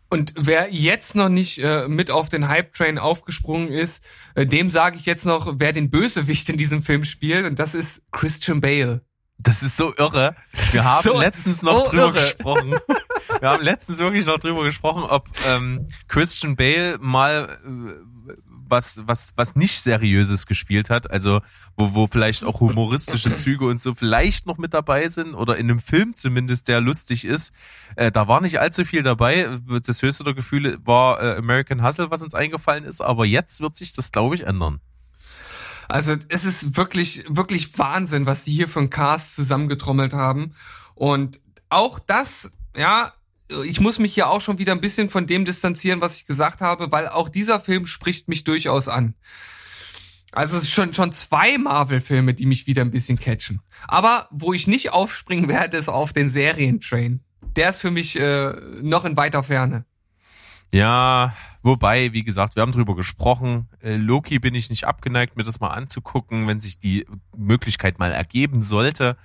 Und 0.10 0.34
wer 0.36 0.70
jetzt 0.74 1.16
noch 1.16 1.30
nicht 1.30 1.60
äh, 1.60 1.88
mit 1.88 2.12
auf 2.12 2.28
den 2.28 2.50
Hype-Train 2.50 2.98
aufgesprungen 2.98 3.70
ist, 3.70 4.04
äh, 4.36 4.46
dem 4.46 4.70
sage 4.70 4.98
ich 4.98 5.06
jetzt 5.06 5.26
noch, 5.26 5.54
wer 5.58 5.72
den 5.72 5.90
Bösewicht 5.90 6.50
in 6.50 6.58
diesem 6.58 6.84
Film 6.84 7.06
spielt. 7.06 7.46
Und 7.46 7.60
das 7.60 7.74
ist 7.76 8.04
Christian 8.12 8.60
Bale. 8.60 9.02
Das 9.38 9.64
ist 9.64 9.78
so 9.78 9.94
irre. 9.96 10.36
Wir 10.72 10.84
haben 10.84 11.04
So- 11.04 11.18
letztens 11.20 11.62
noch 11.62 11.86
so 11.86 11.90
drüber 11.92 12.04
irre. 12.08 12.14
gesprochen. 12.14 12.76
Wir 13.40 13.50
haben 13.50 13.64
letztens 13.64 13.98
wirklich 14.00 14.26
noch 14.26 14.38
drüber 14.38 14.64
gesprochen, 14.66 15.04
ob 15.04 15.30
ähm, 15.48 15.88
Christian 16.10 16.56
Bale 16.58 16.98
mal 17.00 17.58
äh, 17.66 17.70
was 18.72 19.02
was 19.06 19.34
was 19.36 19.56
nicht 19.56 19.80
seriöses 19.82 20.48
gespielt 20.48 20.90
hat, 20.90 21.12
also 21.12 21.42
wo 21.76 21.94
wo 21.94 22.08
vielleicht 22.08 22.44
auch 22.44 22.60
humoristische 22.62 23.34
Züge 23.36 23.66
und 23.66 23.80
so 23.80 23.94
vielleicht 23.94 24.48
noch 24.48 24.58
mit 24.58 24.74
dabei 24.74 25.10
sind 25.10 25.36
oder 25.36 25.58
in 25.58 25.70
einem 25.70 25.80
Film 25.80 26.16
zumindest 26.16 26.68
der 26.68 26.82
lustig 26.82 27.26
ist. 27.26 27.54
Äh, 27.96 28.12
da 28.12 28.28
war 28.28 28.42
nicht 28.42 28.60
allzu 28.60 28.86
viel 28.86 29.04
dabei. 29.04 29.60
Das 29.86 30.02
höchste 30.02 30.24
der 30.24 30.34
Gefühle 30.34 30.80
war 30.84 31.22
äh, 31.22 31.38
American 31.38 31.84
Hustle, 31.84 32.10
was 32.10 32.24
uns 32.24 32.34
eingefallen 32.34 32.86
ist, 32.86 33.02
aber 33.02 33.26
jetzt 33.26 33.62
wird 33.62 33.76
sich 33.76 33.94
das 33.94 34.12
glaube 34.12 34.36
ich 34.36 34.48
ändern. 34.48 34.80
Also 35.92 36.16
es 36.30 36.46
ist 36.46 36.78
wirklich, 36.78 37.26
wirklich 37.28 37.78
Wahnsinn, 37.78 38.26
was 38.26 38.46
die 38.46 38.54
hier 38.54 38.70
für 38.70 38.80
einen 38.80 38.90
Cast 38.90 39.36
zusammengetrommelt 39.36 40.14
haben. 40.14 40.54
Und 40.96 41.42
auch 41.70 42.00
das, 42.00 42.54
ja, 42.76 43.12
ich 43.66 43.80
muss 43.80 44.00
mich 44.00 44.14
hier 44.14 44.30
auch 44.30 44.42
schon 44.42 44.58
wieder 44.58 44.72
ein 44.72 44.82
bisschen 44.82 45.10
von 45.10 45.28
dem 45.28 45.46
distanzieren, 45.46 46.02
was 46.02 46.18
ich 46.18 46.26
gesagt 46.26 46.62
habe, 46.62 46.92
weil 46.92 47.08
auch 47.08 47.30
dieser 47.30 47.60
Film 47.60 47.86
spricht 47.86 48.28
mich 48.28 48.44
durchaus 48.44 48.88
an. 48.88 49.16
Also 50.34 50.58
es 50.58 50.64
ist 50.64 50.72
schon, 50.72 50.94
schon 50.94 51.12
zwei 51.12 51.58
Marvel-Filme, 51.58 52.34
die 52.34 52.46
mich 52.46 52.66
wieder 52.66 52.82
ein 52.82 52.92
bisschen 52.92 53.20
catchen. 53.20 53.60
Aber 53.88 54.28
wo 54.32 54.54
ich 54.54 54.68
nicht 54.68 54.94
aufspringen 54.94 55.50
werde, 55.50 55.78
ist 55.78 55.90
auf 55.90 56.14
den 56.14 56.30
Serientrain. 56.30 57.22
Der 57.56 57.70
ist 57.70 57.80
für 57.80 57.92
mich 57.92 58.18
äh, 58.18 58.54
noch 58.82 59.04
in 59.04 59.18
weiter 59.18 59.44
Ferne. 59.44 59.86
Ja, 60.74 61.36
wobei, 61.64 62.14
wie 62.14 62.22
gesagt, 62.22 62.56
wir 62.56 62.62
haben 62.62 62.72
drüber 62.72 62.96
gesprochen. 62.96 63.68
Äh, 63.82 63.98
Loki 63.98 64.40
bin 64.40 64.56
ich 64.56 64.70
nicht 64.70 64.86
abgeneigt, 64.86 65.36
mir 65.36 65.44
das 65.44 65.60
mal 65.60 65.72
anzugucken, 65.72 66.48
wenn 66.48 66.62
sich 66.62 66.80
die 66.80 67.06
Möglichkeit 67.36 68.00
mal 68.00 68.14
ergeben 68.14 68.62
sollte. 68.62 69.18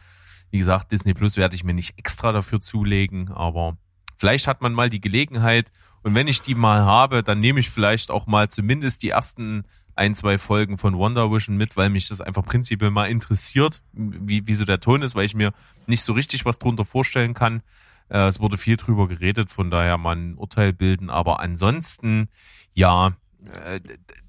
Wie 0.50 0.58
gesagt, 0.58 0.90
Disney 0.90 1.14
Plus 1.14 1.36
werde 1.36 1.54
ich 1.54 1.62
mir 1.62 1.74
nicht 1.74 1.98
extra 1.98 2.32
dafür 2.32 2.60
zulegen, 2.60 3.30
aber 3.30 3.76
vielleicht 4.16 4.46
hat 4.46 4.60
man 4.62 4.72
mal 4.72 4.90
die 4.90 5.00
Gelegenheit 5.00 5.70
und 6.02 6.14
wenn 6.14 6.28
ich 6.28 6.40
die 6.40 6.54
mal 6.54 6.84
habe, 6.84 7.22
dann 7.22 7.40
nehme 7.40 7.60
ich 7.60 7.70
vielleicht 7.70 8.10
auch 8.10 8.26
mal 8.26 8.48
zumindest 8.48 9.02
die 9.02 9.10
ersten 9.10 9.64
ein, 9.96 10.14
zwei 10.14 10.36
Folgen 10.38 10.76
von 10.78 10.96
Wonder 10.98 11.32
Vision 11.32 11.56
mit, 11.56 11.76
weil 11.76 11.88
mich 11.90 12.08
das 12.08 12.20
einfach 12.20 12.44
prinzipiell 12.44 12.90
mal 12.90 13.06
interessiert, 13.06 13.82
wie, 13.92 14.46
wie 14.46 14.54
so 14.54 14.64
der 14.64 14.78
Ton 14.78 15.02
ist, 15.02 15.14
weil 15.14 15.24
ich 15.24 15.34
mir 15.34 15.52
nicht 15.86 16.02
so 16.02 16.12
richtig 16.12 16.44
was 16.44 16.58
drunter 16.58 16.84
vorstellen 16.84 17.32
kann. 17.32 17.62
Äh, 18.10 18.28
es 18.28 18.38
wurde 18.38 18.58
viel 18.58 18.76
drüber 18.76 19.08
geredet, 19.08 19.50
von 19.50 19.70
daher 19.70 19.96
mal 19.96 20.14
ein 20.14 20.34
Urteil 20.34 20.72
bilden. 20.74 21.08
Aber 21.08 21.40
ansonsten, 21.40 22.28
ja, 22.74 23.16
äh, 23.64 23.80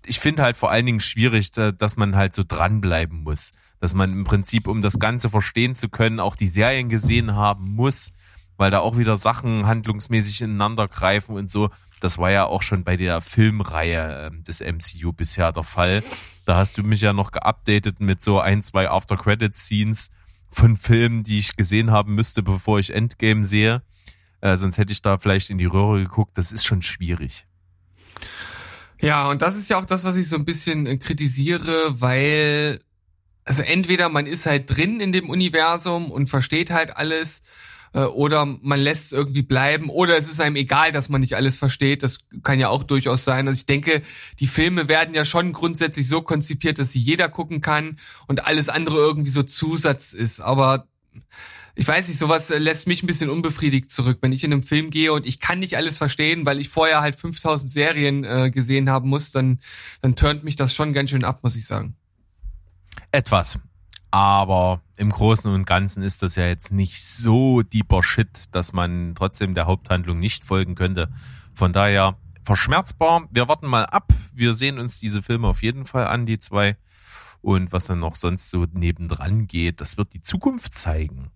ich 0.06 0.20
finde 0.20 0.44
halt 0.44 0.56
vor 0.56 0.72
allen 0.72 0.86
Dingen 0.86 1.02
schwierig, 1.02 1.52
da- 1.52 1.74
dass 1.74 1.98
man 1.98 2.16
halt 2.16 2.34
so 2.34 2.44
dranbleiben 2.48 3.24
muss. 3.24 3.52
Dass 3.82 3.94
man 3.94 4.10
im 4.10 4.24
Prinzip, 4.24 4.68
um 4.68 4.82
das 4.82 5.00
Ganze 5.00 5.30
verstehen 5.30 5.76
zu 5.76 5.90
können, 5.90 6.22
auch 6.22 6.38
die 6.38 6.48
Serien 6.48 6.88
gesehen 6.88 7.36
haben 7.36 7.76
muss, 7.76 8.14
weil 8.58 8.72
da 8.72 8.80
auch 8.80 8.98
wieder 8.98 9.18
Sachen 9.18 9.66
handlungsmäßig 9.66 10.42
ineinander 10.42 10.88
greifen 10.88 11.36
und 11.36 11.50
so. 11.50 11.70
Das 12.00 12.18
war 12.18 12.32
ja 12.32 12.46
auch 12.46 12.62
schon 12.62 12.84
bei 12.84 12.96
der 12.96 13.22
Filmreihe 13.22 14.28
ähm, 14.28 14.44
des 14.44 14.60
MCU 14.60 15.14
bisher 15.14 15.52
der 15.52 15.64
Fall. 15.64 16.04
Da 16.46 16.56
hast 16.56 16.78
du 16.78 16.84
mich 16.84 17.02
ja 17.02 17.14
noch 17.14 17.32
geupdatet 17.32 18.00
mit 18.00 18.22
so 18.22 18.40
ein, 18.40 18.64
zwei 18.64 18.90
After-Credit-Scenes 18.90 20.12
von 20.50 20.76
Filmen, 20.76 21.24
die 21.24 21.40
ich 21.40 21.56
gesehen 21.56 21.92
haben 21.92 22.16
müsste, 22.16 22.44
bevor 22.44 22.80
ich 22.80 22.94
Endgame 22.94 23.44
sehe. 23.44 23.82
Äh, 24.42 24.58
sonst 24.58 24.78
hätte 24.78 24.92
ich 24.92 25.02
da 25.02 25.18
vielleicht 25.18 25.50
in 25.50 25.58
die 25.58 25.66
Röhre 25.66 26.04
geguckt. 26.04 26.38
Das 26.38 26.52
ist 26.52 26.66
schon 26.66 26.82
schwierig. 26.82 27.46
Ja, 29.00 29.30
und 29.30 29.42
das 29.42 29.56
ist 29.56 29.70
ja 29.70 29.80
auch 29.80 29.86
das, 29.86 30.04
was 30.04 30.16
ich 30.16 30.28
so 30.28 30.36
ein 30.36 30.46
bisschen 30.46 30.88
äh, 30.88 30.98
kritisiere, 30.98 32.02
weil, 32.02 32.80
also 33.44 33.62
entweder 33.62 34.10
man 34.10 34.26
ist 34.26 34.46
halt 34.46 34.76
drin 34.76 35.00
in 35.00 35.12
dem 35.12 35.30
Universum 35.30 36.12
und 36.12 36.28
versteht 36.28 36.72
halt 36.72 36.96
alles, 36.96 37.42
äh, 37.94 38.04
oder 38.04 38.46
man 38.46 38.80
lässt 38.80 39.06
es 39.06 39.12
irgendwie 39.12 39.42
bleiben, 39.42 39.90
oder 39.90 40.18
es 40.18 40.30
ist 40.30 40.42
einem 40.42 40.56
egal, 40.56 40.92
dass 40.92 41.10
man 41.10 41.22
nicht 41.22 41.36
alles 41.36 41.58
versteht. 41.58 42.04
Das 42.04 42.20
kann 42.44 42.60
ja 42.60 42.70
auch 42.70 42.84
durchaus 42.84 43.24
sein. 43.24 43.48
Also 43.48 43.58
ich 43.58 43.66
denke, 43.66 44.02
die 44.40 44.48
Filme 44.48 44.88
werden 44.88 45.14
ja 45.14 45.26
schon 45.26 45.54
grundsätzlich 45.54 46.08
so 46.08 46.22
konzipiert, 46.22 46.80
dass 46.80 46.92
sie 46.92 47.00
jeder 47.00 47.30
gucken 47.30 47.62
kann 47.62 47.98
und 48.28 48.46
alles 48.48 48.70
andere 48.70 48.98
irgendwie 48.98 49.32
so 49.32 49.44
Zusatz 49.44 50.14
ist. 50.14 50.40
Aber 50.40 50.88
ich 51.76 51.88
weiß 51.88 52.08
nicht, 52.08 52.18
sowas 52.18 52.50
lässt 52.50 52.88
mich 52.88 53.04
ein 53.04 53.08
bisschen 53.08 53.30
unbefriedigt 53.30 53.92
zurück, 53.92 54.18
wenn 54.22 54.32
ich 54.32 54.44
in 54.44 54.52
einem 54.52 54.64
Film 54.64 54.90
gehe 54.90 55.14
und 55.14 55.28
ich 55.28 55.40
kann 55.40 55.60
nicht 55.60 55.78
alles 55.78 55.98
verstehen, 55.98 56.44
weil 56.46 56.60
ich 56.60 56.70
vorher 56.70 57.02
halt 57.02 57.16
5000 57.16 57.72
Serien 57.72 58.24
äh, 58.24 58.50
gesehen 58.50 58.90
haben 58.90 59.10
muss, 59.10 59.32
dann, 59.32 59.60
dann 60.02 60.16
turnt 60.16 60.44
mich 60.44 60.56
das 60.56 60.74
schon 60.74 60.94
ganz 60.94 61.12
schön 61.12 61.24
ab, 61.24 61.44
muss 61.44 61.56
ich 61.56 61.68
sagen. 61.68 61.96
Etwas. 63.12 63.60
Aber 64.10 64.82
im 64.98 65.10
Großen 65.12 65.52
und 65.52 65.66
Ganzen 65.66 66.04
ist 66.04 66.22
das 66.24 66.36
ja 66.36 66.48
jetzt 66.48 66.72
nicht 66.72 67.04
so 67.04 67.62
deeper 67.62 68.04
Shit, 68.04 68.46
dass 68.52 68.74
man 68.74 69.14
trotzdem 69.16 69.56
der 69.56 69.66
Haupthandlung 69.66 70.20
nicht 70.20 70.44
folgen 70.44 70.76
könnte. 70.76 71.10
Von 71.54 71.74
daher 71.74 72.18
verschmerzbar. 72.44 73.28
Wir 73.32 73.48
warten 73.48 73.68
mal 73.68 73.86
ab. 73.86 74.12
Wir 74.34 74.54
sehen 74.54 74.80
uns 74.80 75.00
diese 75.00 75.22
Filme 75.22 75.48
auf 75.48 75.62
jeden 75.64 75.86
Fall 75.86 76.08
an, 76.08 76.26
die 76.26 76.40
zwei. 76.40 76.78
Und 77.42 77.72
was 77.72 77.86
dann 77.86 78.00
noch 78.00 78.16
sonst 78.16 78.50
so 78.50 78.66
nebendran 78.74 79.48
geht, 79.48 79.80
das 79.82 79.98
wird 79.98 80.14
die 80.14 80.22
Zukunft 80.22 80.74
zeigen. 80.74 81.32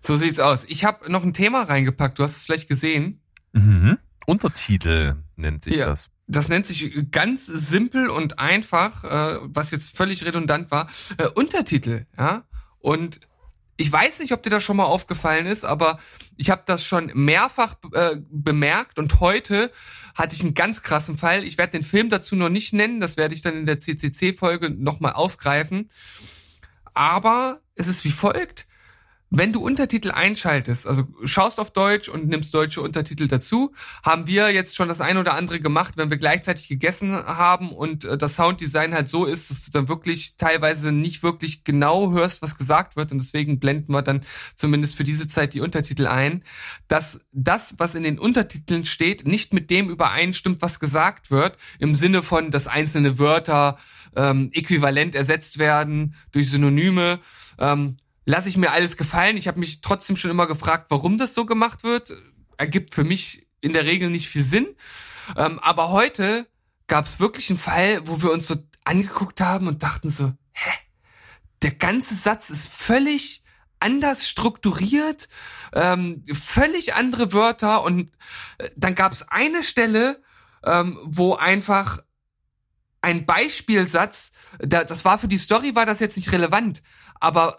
So 0.00 0.14
sieht's 0.14 0.38
aus. 0.38 0.64
Ich 0.64 0.84
habe 0.84 1.10
noch 1.12 1.22
ein 1.24 1.34
Thema 1.34 1.62
reingepackt, 1.62 2.18
du 2.18 2.22
hast 2.22 2.36
es 2.36 2.42
vielleicht 2.44 2.68
gesehen. 2.68 3.20
Mhm. 3.52 3.98
Untertitel 4.26 5.16
nennt 5.36 5.62
sich 5.62 5.76
Ja. 5.76 5.86
das. 5.86 6.10
Das 6.28 6.48
nennt 6.48 6.66
sich 6.66 7.10
ganz 7.10 7.46
simpel 7.46 8.10
und 8.10 8.38
einfach, 8.38 9.04
äh, 9.04 9.38
was 9.42 9.70
jetzt 9.70 9.96
völlig 9.96 10.24
redundant 10.24 10.70
war, 10.70 10.88
äh, 11.16 11.26
Untertitel, 11.26 12.06
ja. 12.16 12.44
Und 12.80 13.20
ich 13.80 13.90
weiß 13.90 14.20
nicht, 14.20 14.32
ob 14.32 14.42
dir 14.42 14.50
das 14.50 14.62
schon 14.62 14.76
mal 14.76 14.84
aufgefallen 14.84 15.46
ist, 15.46 15.64
aber 15.64 15.98
ich 16.36 16.50
habe 16.50 16.62
das 16.66 16.84
schon 16.84 17.10
mehrfach 17.14 17.76
äh, 17.92 18.16
bemerkt 18.28 18.98
und 18.98 19.20
heute 19.20 19.72
hatte 20.16 20.34
ich 20.34 20.42
einen 20.42 20.54
ganz 20.54 20.82
krassen 20.82 21.16
Fall. 21.16 21.44
Ich 21.44 21.58
werde 21.58 21.78
den 21.78 21.84
Film 21.84 22.10
dazu 22.10 22.36
noch 22.36 22.48
nicht 22.48 22.72
nennen, 22.72 23.00
das 23.00 23.16
werde 23.16 23.34
ich 23.34 23.42
dann 23.42 23.56
in 23.56 23.66
der 23.66 23.78
CCC-Folge 23.78 24.70
nochmal 24.70 25.12
aufgreifen. 25.12 25.90
Aber 26.92 27.60
es 27.76 27.86
ist 27.86 28.04
wie 28.04 28.10
folgt. 28.10 28.67
Wenn 29.30 29.52
du 29.52 29.60
Untertitel 29.60 30.10
einschaltest, 30.10 30.86
also 30.86 31.06
schaust 31.22 31.60
auf 31.60 31.70
Deutsch 31.70 32.08
und 32.08 32.28
nimmst 32.28 32.54
deutsche 32.54 32.80
Untertitel 32.80 33.28
dazu, 33.28 33.74
haben 34.02 34.26
wir 34.26 34.50
jetzt 34.52 34.74
schon 34.74 34.88
das 34.88 35.02
ein 35.02 35.18
oder 35.18 35.34
andere 35.34 35.60
gemacht, 35.60 35.98
wenn 35.98 36.08
wir 36.08 36.16
gleichzeitig 36.16 36.66
gegessen 36.66 37.12
haben 37.12 37.70
und 37.70 38.04
äh, 38.04 38.16
das 38.16 38.36
Sounddesign 38.36 38.94
halt 38.94 39.08
so 39.08 39.26
ist, 39.26 39.50
dass 39.50 39.66
du 39.66 39.70
dann 39.72 39.88
wirklich 39.88 40.36
teilweise 40.36 40.92
nicht 40.92 41.22
wirklich 41.22 41.62
genau 41.62 42.12
hörst, 42.12 42.40
was 42.40 42.56
gesagt 42.56 42.96
wird 42.96 43.12
und 43.12 43.18
deswegen 43.18 43.58
blenden 43.58 43.92
wir 43.92 44.00
dann 44.00 44.22
zumindest 44.56 44.94
für 44.94 45.04
diese 45.04 45.28
Zeit 45.28 45.52
die 45.52 45.60
Untertitel 45.60 46.06
ein, 46.06 46.42
dass 46.86 47.20
das, 47.32 47.74
was 47.76 47.94
in 47.94 48.04
den 48.04 48.18
Untertiteln 48.18 48.86
steht, 48.86 49.26
nicht 49.26 49.52
mit 49.52 49.68
dem 49.68 49.90
übereinstimmt, 49.90 50.62
was 50.62 50.80
gesagt 50.80 51.30
wird, 51.30 51.58
im 51.78 51.94
Sinne 51.94 52.22
von, 52.22 52.50
dass 52.50 52.66
einzelne 52.66 53.18
Wörter 53.18 53.78
ähm, 54.16 54.50
äquivalent 54.54 55.14
ersetzt 55.14 55.58
werden 55.58 56.14
durch 56.32 56.50
Synonyme. 56.50 57.18
Ähm, 57.58 57.96
lasse 58.28 58.50
ich 58.50 58.58
mir 58.58 58.72
alles 58.72 58.98
gefallen. 58.98 59.38
Ich 59.38 59.48
habe 59.48 59.58
mich 59.58 59.80
trotzdem 59.80 60.14
schon 60.14 60.30
immer 60.30 60.46
gefragt, 60.46 60.90
warum 60.90 61.16
das 61.16 61.32
so 61.32 61.46
gemacht 61.46 61.82
wird. 61.82 62.12
Ergibt 62.58 62.94
für 62.94 63.02
mich 63.02 63.46
in 63.62 63.72
der 63.72 63.86
Regel 63.86 64.10
nicht 64.10 64.28
viel 64.28 64.44
Sinn. 64.44 64.66
Ähm, 65.34 65.58
aber 65.60 65.88
heute 65.88 66.46
gab 66.88 67.06
es 67.06 67.20
wirklich 67.20 67.48
einen 67.48 67.58
Fall, 67.58 68.06
wo 68.06 68.20
wir 68.20 68.30
uns 68.30 68.46
so 68.46 68.56
angeguckt 68.84 69.40
haben 69.40 69.66
und 69.66 69.82
dachten 69.82 70.10
so, 70.10 70.34
hä? 70.52 70.70
Der 71.62 71.72
ganze 71.72 72.14
Satz 72.14 72.50
ist 72.50 72.68
völlig 72.68 73.42
anders 73.80 74.28
strukturiert, 74.28 75.30
ähm, 75.72 76.22
völlig 76.30 76.94
andere 76.94 77.32
Wörter 77.32 77.82
und 77.82 78.12
äh, 78.58 78.68
dann 78.76 78.94
gab 78.94 79.12
es 79.12 79.26
eine 79.28 79.62
Stelle, 79.62 80.22
ähm, 80.64 80.98
wo 81.02 81.34
einfach 81.34 82.00
ein 83.00 83.24
Beispielsatz, 83.24 84.32
da, 84.58 84.84
das 84.84 85.06
war 85.06 85.18
für 85.18 85.28
die 85.28 85.38
Story 85.38 85.74
war 85.74 85.86
das 85.86 86.00
jetzt 86.00 86.18
nicht 86.18 86.30
relevant, 86.30 86.82
aber 87.14 87.56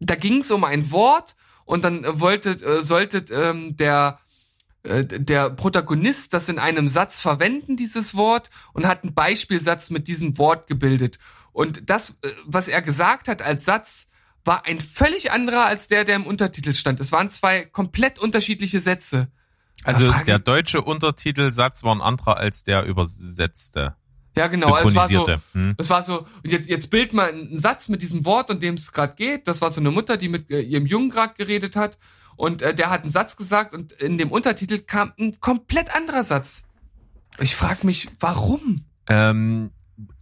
da 0.00 0.14
ging 0.14 0.40
es 0.40 0.50
um 0.50 0.64
ein 0.64 0.90
Wort 0.90 1.36
und 1.64 1.84
dann 1.84 2.04
äh, 2.04 2.20
wollte, 2.20 2.50
äh, 2.50 2.82
sollte 2.82 3.24
ähm, 3.32 3.76
der 3.76 4.18
äh, 4.82 5.04
der 5.04 5.50
Protagonist 5.50 6.34
das 6.34 6.48
in 6.48 6.58
einem 6.58 6.88
Satz 6.88 7.20
verwenden, 7.20 7.76
dieses 7.76 8.14
Wort, 8.14 8.50
und 8.72 8.86
hat 8.86 9.04
einen 9.04 9.14
Beispielsatz 9.14 9.90
mit 9.90 10.08
diesem 10.08 10.38
Wort 10.38 10.66
gebildet. 10.66 11.18
Und 11.52 11.88
das, 11.90 12.16
was 12.44 12.68
er 12.68 12.82
gesagt 12.82 13.28
hat 13.28 13.42
als 13.42 13.64
Satz, 13.64 14.10
war 14.44 14.66
ein 14.66 14.80
völlig 14.80 15.30
anderer 15.30 15.66
als 15.66 15.88
der, 15.88 16.04
der 16.04 16.16
im 16.16 16.26
Untertitel 16.26 16.74
stand. 16.74 16.98
Es 16.98 17.12
waren 17.12 17.30
zwei 17.30 17.64
komplett 17.64 18.18
unterschiedliche 18.18 18.80
Sätze. 18.80 19.28
Also 19.84 20.12
der 20.26 20.38
deutsche 20.38 20.82
Untertitelsatz 20.82 21.84
war 21.84 21.94
ein 21.94 22.00
anderer 22.00 22.36
als 22.36 22.64
der 22.64 22.84
übersetzte. 22.84 23.96
Ja, 24.36 24.46
genau. 24.46 24.72
Also 24.72 24.88
es 24.88 24.94
war 24.94 25.08
so. 25.08 25.26
Hm. 25.52 25.74
Es 25.78 25.90
war 25.90 26.02
so, 26.02 26.20
und 26.20 26.52
jetzt, 26.52 26.68
jetzt 26.68 26.90
bild 26.90 27.12
mal 27.12 27.28
einen 27.28 27.58
Satz 27.58 27.88
mit 27.88 28.00
diesem 28.02 28.24
Wort, 28.24 28.50
um 28.50 28.60
dem 28.60 28.74
es 28.74 28.92
gerade 28.92 29.14
geht. 29.14 29.46
Das 29.46 29.60
war 29.60 29.70
so 29.70 29.80
eine 29.80 29.90
Mutter, 29.90 30.16
die 30.16 30.28
mit 30.28 30.50
äh, 30.50 30.60
ihrem 30.60 30.86
Jungen 30.86 31.10
gerade 31.10 31.34
geredet 31.34 31.76
hat. 31.76 31.98
Und 32.36 32.62
äh, 32.62 32.74
der 32.74 32.90
hat 32.90 33.02
einen 33.02 33.10
Satz 33.10 33.36
gesagt 33.36 33.74
und 33.74 33.92
in 33.92 34.16
dem 34.16 34.30
Untertitel 34.30 34.78
kam 34.78 35.12
ein 35.18 35.38
komplett 35.40 35.94
anderer 35.94 36.22
Satz. 36.24 36.66
Ich 37.38 37.54
frage 37.54 37.86
mich, 37.86 38.08
warum? 38.20 38.84
Ähm, 39.06 39.70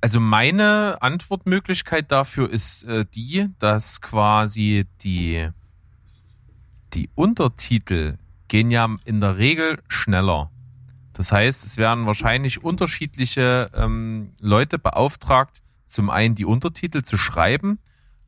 Also 0.01 0.19
meine 0.19 0.99
Antwortmöglichkeit 1.01 2.11
dafür 2.11 2.51
ist 2.51 2.83
äh, 2.85 3.05
die, 3.15 3.47
dass 3.59 4.01
quasi 4.01 4.87
die, 5.03 5.49
die 6.93 7.09
Untertitel 7.15 8.17
gehen 8.49 8.71
ja 8.73 8.89
in 9.05 9.21
der 9.21 9.37
Regel 9.39 9.79
schneller. 9.89 10.51
Das 11.21 11.33
heißt, 11.33 11.67
es 11.67 11.77
werden 11.77 12.07
wahrscheinlich 12.07 12.65
unterschiedliche 12.65 13.71
ähm, 13.75 14.33
Leute 14.41 14.79
beauftragt, 14.79 15.61
zum 15.85 16.09
einen 16.09 16.35
die 16.35 16.47
Untertitel 16.47 17.03
zu 17.03 17.19
schreiben 17.19 17.79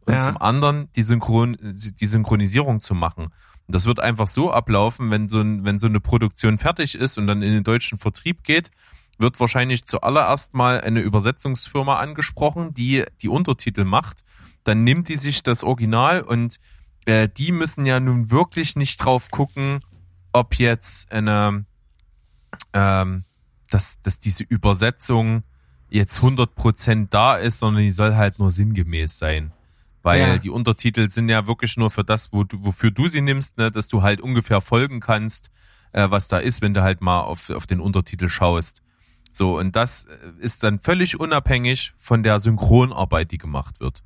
und 0.04 0.12
Ja. 0.12 0.20
zum 0.20 0.36
anderen 0.36 0.92
die, 0.94 1.02
Synchron 1.02 1.56
die 1.62 2.06
Synchronisierung 2.06 2.82
zu 2.82 2.94
machen. 2.94 3.32
Und 3.66 3.74
das 3.74 3.86
wird 3.86 3.98
einfach 3.98 4.26
so 4.26 4.52
ablaufen, 4.52 5.10
wenn 5.10 5.30
so, 5.30 5.40
ein, 5.40 5.64
wenn 5.64 5.78
so 5.78 5.86
eine 5.86 6.00
Produktion 6.00 6.58
fertig 6.58 6.94
ist 6.94 7.16
und 7.16 7.26
dann 7.26 7.40
in 7.40 7.52
den 7.54 7.64
deutschen 7.64 7.96
Vertrieb 7.96 8.44
geht, 8.44 8.70
wird 9.16 9.40
wahrscheinlich 9.40 9.86
zuallererst 9.86 10.52
mal 10.52 10.78
eine 10.82 11.00
Übersetzungsfirma 11.00 11.96
angesprochen, 11.96 12.74
die 12.74 13.04
die 13.22 13.30
Untertitel 13.30 13.84
macht. 13.84 14.22
Dann 14.64 14.84
nimmt 14.84 15.08
die 15.08 15.16
sich 15.16 15.42
das 15.42 15.64
Original 15.64 16.20
und 16.20 16.60
äh, 17.06 17.26
die 17.26 17.52
müssen 17.52 17.86
ja 17.86 18.00
nun 18.00 18.30
wirklich 18.30 18.76
nicht 18.76 18.98
drauf 18.98 19.30
gucken, 19.30 19.78
ob 20.34 20.56
jetzt 20.58 21.10
eine, 21.10 21.64
ähm, 22.72 23.24
dass, 23.70 24.00
dass 24.02 24.20
diese 24.20 24.44
Übersetzung 24.44 25.42
jetzt 25.88 26.20
100% 26.20 27.08
da 27.10 27.36
ist, 27.36 27.58
sondern 27.58 27.82
die 27.82 27.92
soll 27.92 28.16
halt 28.16 28.38
nur 28.38 28.50
sinngemäß 28.50 29.18
sein. 29.18 29.52
Weil 30.02 30.20
Ja. 30.20 30.38
die 30.38 30.50
Untertitel 30.50 31.08
sind 31.08 31.28
ja 31.28 31.46
wirklich 31.46 31.76
nur 31.76 31.90
für 31.90 32.02
das, 32.04 32.32
wo 32.32 32.44
du, 32.44 32.64
wofür 32.64 32.90
du 32.90 33.08
sie 33.08 33.20
nimmst, 33.20 33.58
ne, 33.58 33.70
dass 33.70 33.88
du 33.88 34.02
halt 34.02 34.20
ungefähr 34.20 34.60
folgen 34.60 35.00
kannst, 35.00 35.50
äh, 35.92 36.10
was 36.10 36.28
da 36.28 36.38
ist, 36.38 36.60
wenn 36.62 36.74
du 36.74 36.82
halt 36.82 37.00
mal 37.02 37.20
auf, 37.20 37.50
auf 37.50 37.66
den 37.66 37.80
Untertitel 37.80 38.28
schaust. 38.28 38.82
So, 39.30 39.58
und 39.58 39.76
das 39.76 40.04
äh, 40.04 40.32
ist 40.40 40.62
dann 40.64 40.78
völlig 40.78 41.20
unabhängig 41.20 41.92
von 41.98 42.22
der 42.22 42.40
Synchronarbeit, 42.40 43.30
die 43.30 43.38
gemacht 43.38 43.80
wird. 43.80 44.02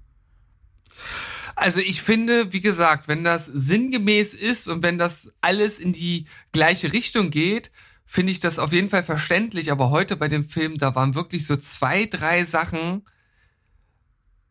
Also 1.54 1.80
ich 1.80 2.02
finde, 2.02 2.52
wie 2.52 2.60
gesagt, 2.60 3.08
wenn 3.08 3.24
das 3.24 3.46
sinngemäß 3.46 4.34
ist 4.34 4.68
und 4.68 4.82
wenn 4.82 4.98
das 4.98 5.34
alles 5.40 5.78
in 5.78 5.92
die 5.92 6.26
gleiche 6.52 6.92
Richtung 6.92 7.30
geht, 7.30 7.70
finde 8.06 8.32
ich 8.32 8.40
das 8.40 8.58
auf 8.58 8.72
jeden 8.72 8.88
Fall 8.88 9.02
verständlich. 9.02 9.70
Aber 9.70 9.90
heute 9.90 10.16
bei 10.16 10.28
dem 10.28 10.44
Film, 10.44 10.78
da 10.78 10.94
waren 10.94 11.14
wirklich 11.14 11.46
so 11.46 11.56
zwei, 11.56 12.06
drei 12.06 12.44
Sachen, 12.44 13.02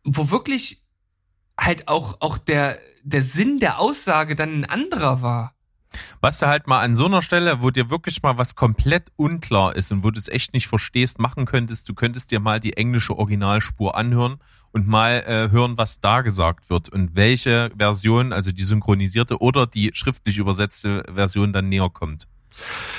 wo 0.04 0.30
wirklich 0.30 0.84
halt 1.58 1.88
auch, 1.88 2.20
auch 2.20 2.38
der, 2.38 2.78
der 3.02 3.22
Sinn 3.22 3.58
der 3.58 3.80
Aussage 3.80 4.36
dann 4.36 4.60
ein 4.60 4.64
anderer 4.66 5.22
war. 5.22 5.54
Was 6.20 6.38
du 6.38 6.46
halt 6.46 6.66
mal 6.66 6.82
an 6.82 6.94
so 6.94 7.06
einer 7.06 7.22
Stelle, 7.22 7.62
wo 7.62 7.70
dir 7.70 7.88
wirklich 7.88 8.22
mal 8.22 8.36
was 8.36 8.54
komplett 8.54 9.12
unklar 9.16 9.74
ist 9.74 9.92
und 9.92 10.04
wo 10.04 10.10
du 10.10 10.18
es 10.18 10.28
echt 10.28 10.52
nicht 10.52 10.68
verstehst, 10.68 11.18
machen 11.18 11.46
könntest, 11.46 11.88
du 11.88 11.94
könntest 11.94 12.30
dir 12.30 12.40
mal 12.40 12.60
die 12.60 12.76
englische 12.76 13.16
Originalspur 13.16 13.96
anhören 13.96 14.38
und 14.72 14.86
mal 14.86 15.24
äh, 15.26 15.50
hören, 15.50 15.78
was 15.78 16.00
da 16.00 16.20
gesagt 16.20 16.68
wird 16.68 16.90
und 16.90 17.14
welche 17.14 17.70
Version, 17.78 18.34
also 18.34 18.52
die 18.52 18.64
synchronisierte 18.64 19.40
oder 19.40 19.66
die 19.66 19.90
schriftlich 19.94 20.36
übersetzte 20.36 21.04
Version 21.14 21.54
dann 21.54 21.70
näher 21.70 21.88
kommt. 21.88 22.28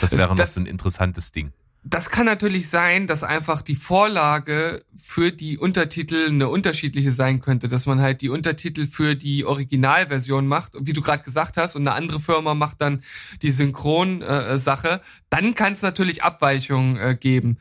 Das 0.02 0.12
Das- 0.12 0.20
wäre 0.20 0.30
noch 0.30 0.36
das- 0.36 0.54
so 0.54 0.60
ein 0.62 0.66
interessantes 0.66 1.32
Ding. 1.32 1.52
Das 1.84 2.10
kann 2.10 2.26
natürlich 2.26 2.68
sein, 2.68 3.08
dass 3.08 3.24
einfach 3.24 3.62
die 3.62 3.76
Vorlage 3.76 4.84
für 5.02 5.32
die 5.32 5.58
Untertitel 5.58 6.28
eine 6.28 6.50
unterschiedliche 6.50 7.12
sein 7.12 7.40
könnte, 7.40 7.70
dass 7.70 7.86
man 7.86 8.02
halt 8.02 8.20
die 8.22 8.28
Untertitel 8.28 8.86
für 8.88 9.16
die 9.16 9.46
Originalversion 9.46 10.48
macht, 10.48 10.74
wie 10.82 10.92
du 10.92 11.02
gerade 11.02 11.24
gesagt 11.24 11.56
hast, 11.56 11.76
und 11.78 11.88
eine 11.88 11.96
andere 11.96 12.20
Firma 12.20 12.56
macht 12.56 12.82
dann 12.82 13.04
die 13.42 13.52
Synchron-Sache. 13.52 15.00
Dann 15.30 15.56
kann 15.56 15.74
es 15.74 15.82
natürlich 15.82 16.24
Abweichungen 16.24 16.98
äh, 16.98 17.16
geben. 17.16 17.58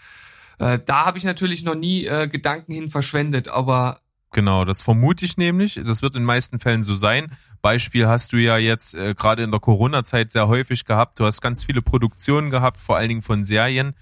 Äh, 0.59 0.81
da 0.85 1.05
habe 1.07 1.19
ich 1.19 1.25
natürlich 1.25 1.63
noch 1.63 1.75
nie 1.77 2.07
äh, 2.07 2.27
Gedanken 2.27 2.73
hin 2.73 2.89
verschwendet, 2.91 3.47
aber 3.49 4.01
Genau, 4.37 4.67
das 4.67 4.83
vermute 4.83 5.25
ich 5.25 5.39
nämlich. 5.39 5.81
Das 5.83 6.03
wird 6.03 6.15
in 6.15 6.21
den 6.21 6.27
meisten 6.27 6.59
Fällen 6.59 6.83
so 6.83 6.95
sein. 6.95 7.33
Beispiel 7.63 8.07
hast 8.07 8.35
du 8.35 8.37
ja 8.37 8.59
jetzt 8.59 8.95
äh, 8.95 9.15
gerade 9.15 9.43
in 9.43 9.51
der 9.51 9.61
Corona-Zeit 9.61 10.31
sehr 10.31 10.47
häufig 10.47 10.85
gehabt. 10.85 11.19
Du 11.19 11.25
hast 11.25 11.41
ganz 11.41 11.65
viele 11.65 11.81
Produktionen 11.81 12.51
gehabt, 12.51 12.79
vor 12.79 12.99
allen 12.99 13.09
Dingen 13.09 13.23
von 13.23 13.47
Serien, 13.47 13.95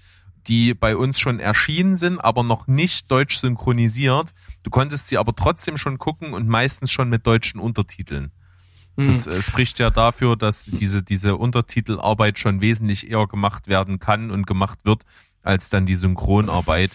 die 0.47 0.73
bei 0.73 0.97
uns 0.97 1.21
schon 1.21 1.39
erschienen 1.39 1.95
sind, 1.95 2.19
aber 2.19 2.43
noch 2.43 2.67
nicht 2.67 3.09
deutsch 3.09 3.37
synchronisiert. 3.37 4.33
Du 4.63 4.69
konntest 4.71 5.07
sie 5.07 5.17
aber 5.17 5.33
trotzdem 5.33 5.77
schon 5.77 5.99
gucken 5.99 6.33
und 6.33 6.49
meistens 6.49 6.91
schon 6.91 7.07
mit 7.07 7.25
deutschen 7.25 7.61
Untertiteln. 7.61 8.33
hm, 8.97 9.07
Das 9.07 9.27
äh, 9.27 9.41
spricht 9.41 9.79
ja 9.79 9.89
dafür, 9.89 10.35
dass 10.35 10.65
diese, 10.65 11.01
diese 11.01 11.37
Untertitelarbeit 11.37 12.39
schon 12.39 12.59
wesentlich 12.59 13.09
eher 13.09 13.25
gemacht 13.27 13.69
werden 13.69 13.99
kann 13.99 14.31
und 14.31 14.45
gemacht 14.45 14.79
wird, 14.83 15.05
als 15.43 15.69
dann 15.69 15.85
die 15.85 15.95
Synchronarbeit. 15.95 16.91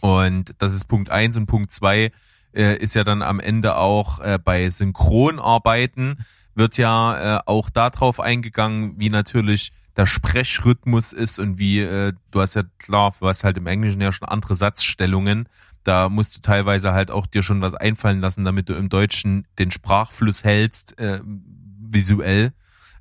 Und 0.00 0.54
das 0.58 0.72
ist 0.72 0.84
Punkt 0.86 1.10
eins 1.10 1.36
und 1.36 1.46
Punkt 1.46 1.72
zwei 1.72 2.12
äh, 2.54 2.76
ist 2.76 2.94
ja 2.94 3.04
dann 3.04 3.22
am 3.22 3.40
Ende 3.40 3.76
auch 3.76 4.20
äh, 4.20 4.38
bei 4.42 4.68
Synchronarbeiten 4.70 6.24
wird 6.54 6.78
ja 6.78 7.38
äh, 7.38 7.40
auch 7.46 7.70
darauf 7.70 8.20
eingegangen, 8.20 8.94
wie 8.98 9.10
natürlich 9.10 9.72
der 9.96 10.06
Sprechrhythmus 10.06 11.12
ist 11.12 11.38
und 11.38 11.58
wie, 11.58 11.80
äh, 11.80 12.12
du 12.30 12.40
hast 12.40 12.54
ja 12.54 12.62
klar, 12.78 13.14
du 13.18 13.28
hast 13.28 13.44
halt 13.44 13.56
im 13.56 13.66
Englischen 13.66 14.00
ja 14.00 14.12
schon 14.12 14.28
andere 14.28 14.54
Satzstellungen. 14.54 15.48
Da 15.84 16.08
musst 16.08 16.36
du 16.36 16.40
teilweise 16.40 16.92
halt 16.92 17.10
auch 17.10 17.26
dir 17.26 17.42
schon 17.42 17.60
was 17.60 17.74
einfallen 17.74 18.20
lassen, 18.20 18.44
damit 18.44 18.68
du 18.68 18.74
im 18.74 18.88
Deutschen 18.88 19.46
den 19.58 19.70
Sprachfluss 19.70 20.44
hältst, 20.44 20.98
äh, 20.98 21.20
visuell. 21.24 22.52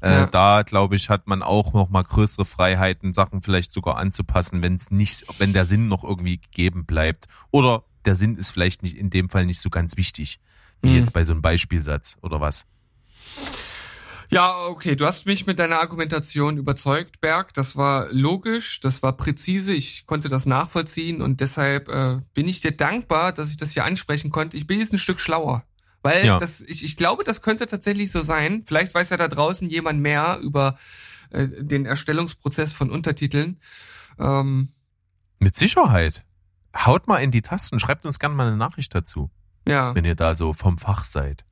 Äh, 0.02 0.12
Ja. 0.12 0.26
Da, 0.28 0.62
glaube 0.64 0.96
ich, 0.96 1.10
hat 1.10 1.28
man 1.28 1.42
auch 1.44 1.74
noch 1.74 1.90
mal 1.90 2.04
größere 2.04 2.46
Freiheiten, 2.46 3.14
Sachen 3.14 3.42
vielleicht 3.42 3.72
sogar 3.72 3.98
anzupassen, 3.98 4.62
wenn 4.62 4.76
es 4.76 4.92
nicht, 4.92 5.26
wenn 5.40 5.54
der 5.54 5.66
Sinn 5.66 5.88
noch 5.88 6.04
irgendwie 6.04 6.38
gegeben 6.38 6.86
bleibt. 6.86 7.26
Oder 7.52 7.84
der 8.06 8.16
Sinn 8.16 8.38
ist 8.38 8.52
vielleicht 8.52 8.82
nicht 8.84 8.96
in 8.98 9.10
dem 9.10 9.30
Fall 9.30 9.46
nicht 9.46 9.62
so 9.62 9.70
ganz 9.70 9.98
wichtig, 9.98 10.40
wie 10.82 10.90
Mhm. 10.92 10.96
jetzt 10.98 11.14
bei 11.14 11.24
so 11.24 11.34
einem 11.34 11.42
Beispielsatz 11.42 12.18
oder 12.22 12.40
was. 12.40 12.66
Ja, 14.32 14.56
okay, 14.68 14.96
du 14.96 15.06
hast 15.08 15.26
mich 15.26 15.48
mit 15.48 15.58
deiner 15.58 15.80
Argumentation 15.80 16.58
überzeugt, 16.58 17.20
Berg. 17.20 17.52
Das 17.56 17.76
war 17.76 18.08
logisch, 18.12 18.80
das 18.80 19.02
war 19.02 19.14
präzise, 19.18 19.74
ich 19.74 20.06
konnte 20.06 20.30
das 20.30 20.46
nachvollziehen 20.46 21.24
und 21.24 21.42
deshalb 21.42 21.90
äh, 21.90 22.20
bin 22.36 22.48
ich 22.48 22.62
dir 22.62 22.72
dankbar, 22.72 23.34
dass 23.34 23.50
ich 23.50 23.58
das 23.58 23.72
hier 23.72 23.86
ansprechen 23.86 24.30
konnte. 24.30 24.56
Ich 24.56 24.68
bin 24.68 24.80
jetzt 24.80 24.94
ein 24.94 25.00
Stück 25.00 25.20
schlauer. 25.20 25.64
Weil 26.02 26.26
Ja. 26.26 26.38
das, 26.38 26.62
ich, 26.62 26.84
ich 26.84 26.96
glaube, 26.96 27.24
das 27.24 27.42
könnte 27.42 27.68
tatsächlich 27.68 28.12
so 28.12 28.22
sein. 28.22 28.64
Vielleicht 28.66 28.94
weiß 28.94 29.10
ja 29.10 29.18
da 29.18 29.28
draußen 29.28 29.70
jemand 29.70 30.00
mehr 30.00 30.40
über 30.42 30.78
äh, 31.32 31.48
den 31.48 31.86
Erstellungsprozess 31.86 32.74
von 32.74 32.90
Untertiteln. 32.90 33.60
Ähm, 34.18 34.70
Mit 35.40 35.58
Sicherheit. 35.58 36.26
Haut 36.76 37.08
mal 37.08 37.18
in 37.18 37.32
die 37.32 37.42
Tasten, 37.42 37.80
schreibt 37.80 38.06
uns 38.06 38.20
gerne 38.20 38.36
mal 38.36 38.48
eine 38.48 38.58
Nachricht 38.58 38.94
dazu, 38.94 39.32
ja. 39.68 39.96
wenn 39.96 40.06
ihr 40.06 40.16
da 40.16 40.36
so 40.36 40.54
vom 40.54 40.78
Fach 40.78 41.04
seid. 41.04 41.46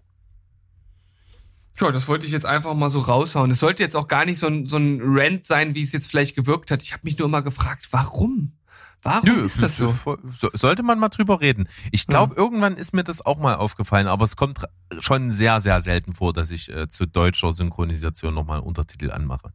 Tja, 1.78 1.92
das 1.92 2.08
wollte 2.08 2.26
ich 2.26 2.32
jetzt 2.32 2.46
einfach 2.46 2.74
mal 2.74 2.90
so 2.90 3.00
raushauen. 3.00 3.52
Es 3.52 3.60
sollte 3.60 3.84
jetzt 3.84 3.96
auch 3.96 4.08
gar 4.08 4.26
nicht 4.26 4.40
so 4.40 4.48
ein, 4.48 4.66
so 4.66 4.78
ein 4.78 5.00
Rant 5.04 5.46
sein, 5.46 5.76
wie 5.76 5.84
es 5.84 5.92
jetzt 5.92 6.08
vielleicht 6.08 6.36
gewirkt 6.36 6.72
hat. 6.72 6.82
Ich 6.82 6.94
habe 6.94 7.02
mich 7.04 7.18
nur 7.20 7.28
immer 7.28 7.44
gefragt, 7.44 7.88
warum? 7.92 8.57
Warum 9.04 9.44
ist 9.44 9.62
das 9.62 9.78
so? 9.78 9.96
so- 10.40 10.50
Sollte 10.54 10.84
man 10.84 11.00
mal 11.00 11.10
drüber 11.10 11.40
reden. 11.40 11.70
Ich 11.92 12.08
glaube, 12.08 12.36
irgendwann 12.36 12.76
ist 12.76 12.94
mir 12.94 13.04
das 13.04 13.26
auch 13.26 13.38
mal 13.38 13.56
aufgefallen, 13.56 14.08
aber 14.08 14.24
es 14.26 14.36
kommt 14.36 14.60
schon 15.00 15.32
sehr, 15.32 15.62
sehr 15.62 15.82
selten 15.82 16.14
vor, 16.14 16.34
dass 16.34 16.52
ich 16.52 16.70
äh, 16.70 16.90
zu 16.90 17.06
deutscher 17.06 17.54
Synchronisation 17.54 18.34
nochmal 18.34 18.60
Untertitel 18.60 19.12
anmache. 19.12 19.54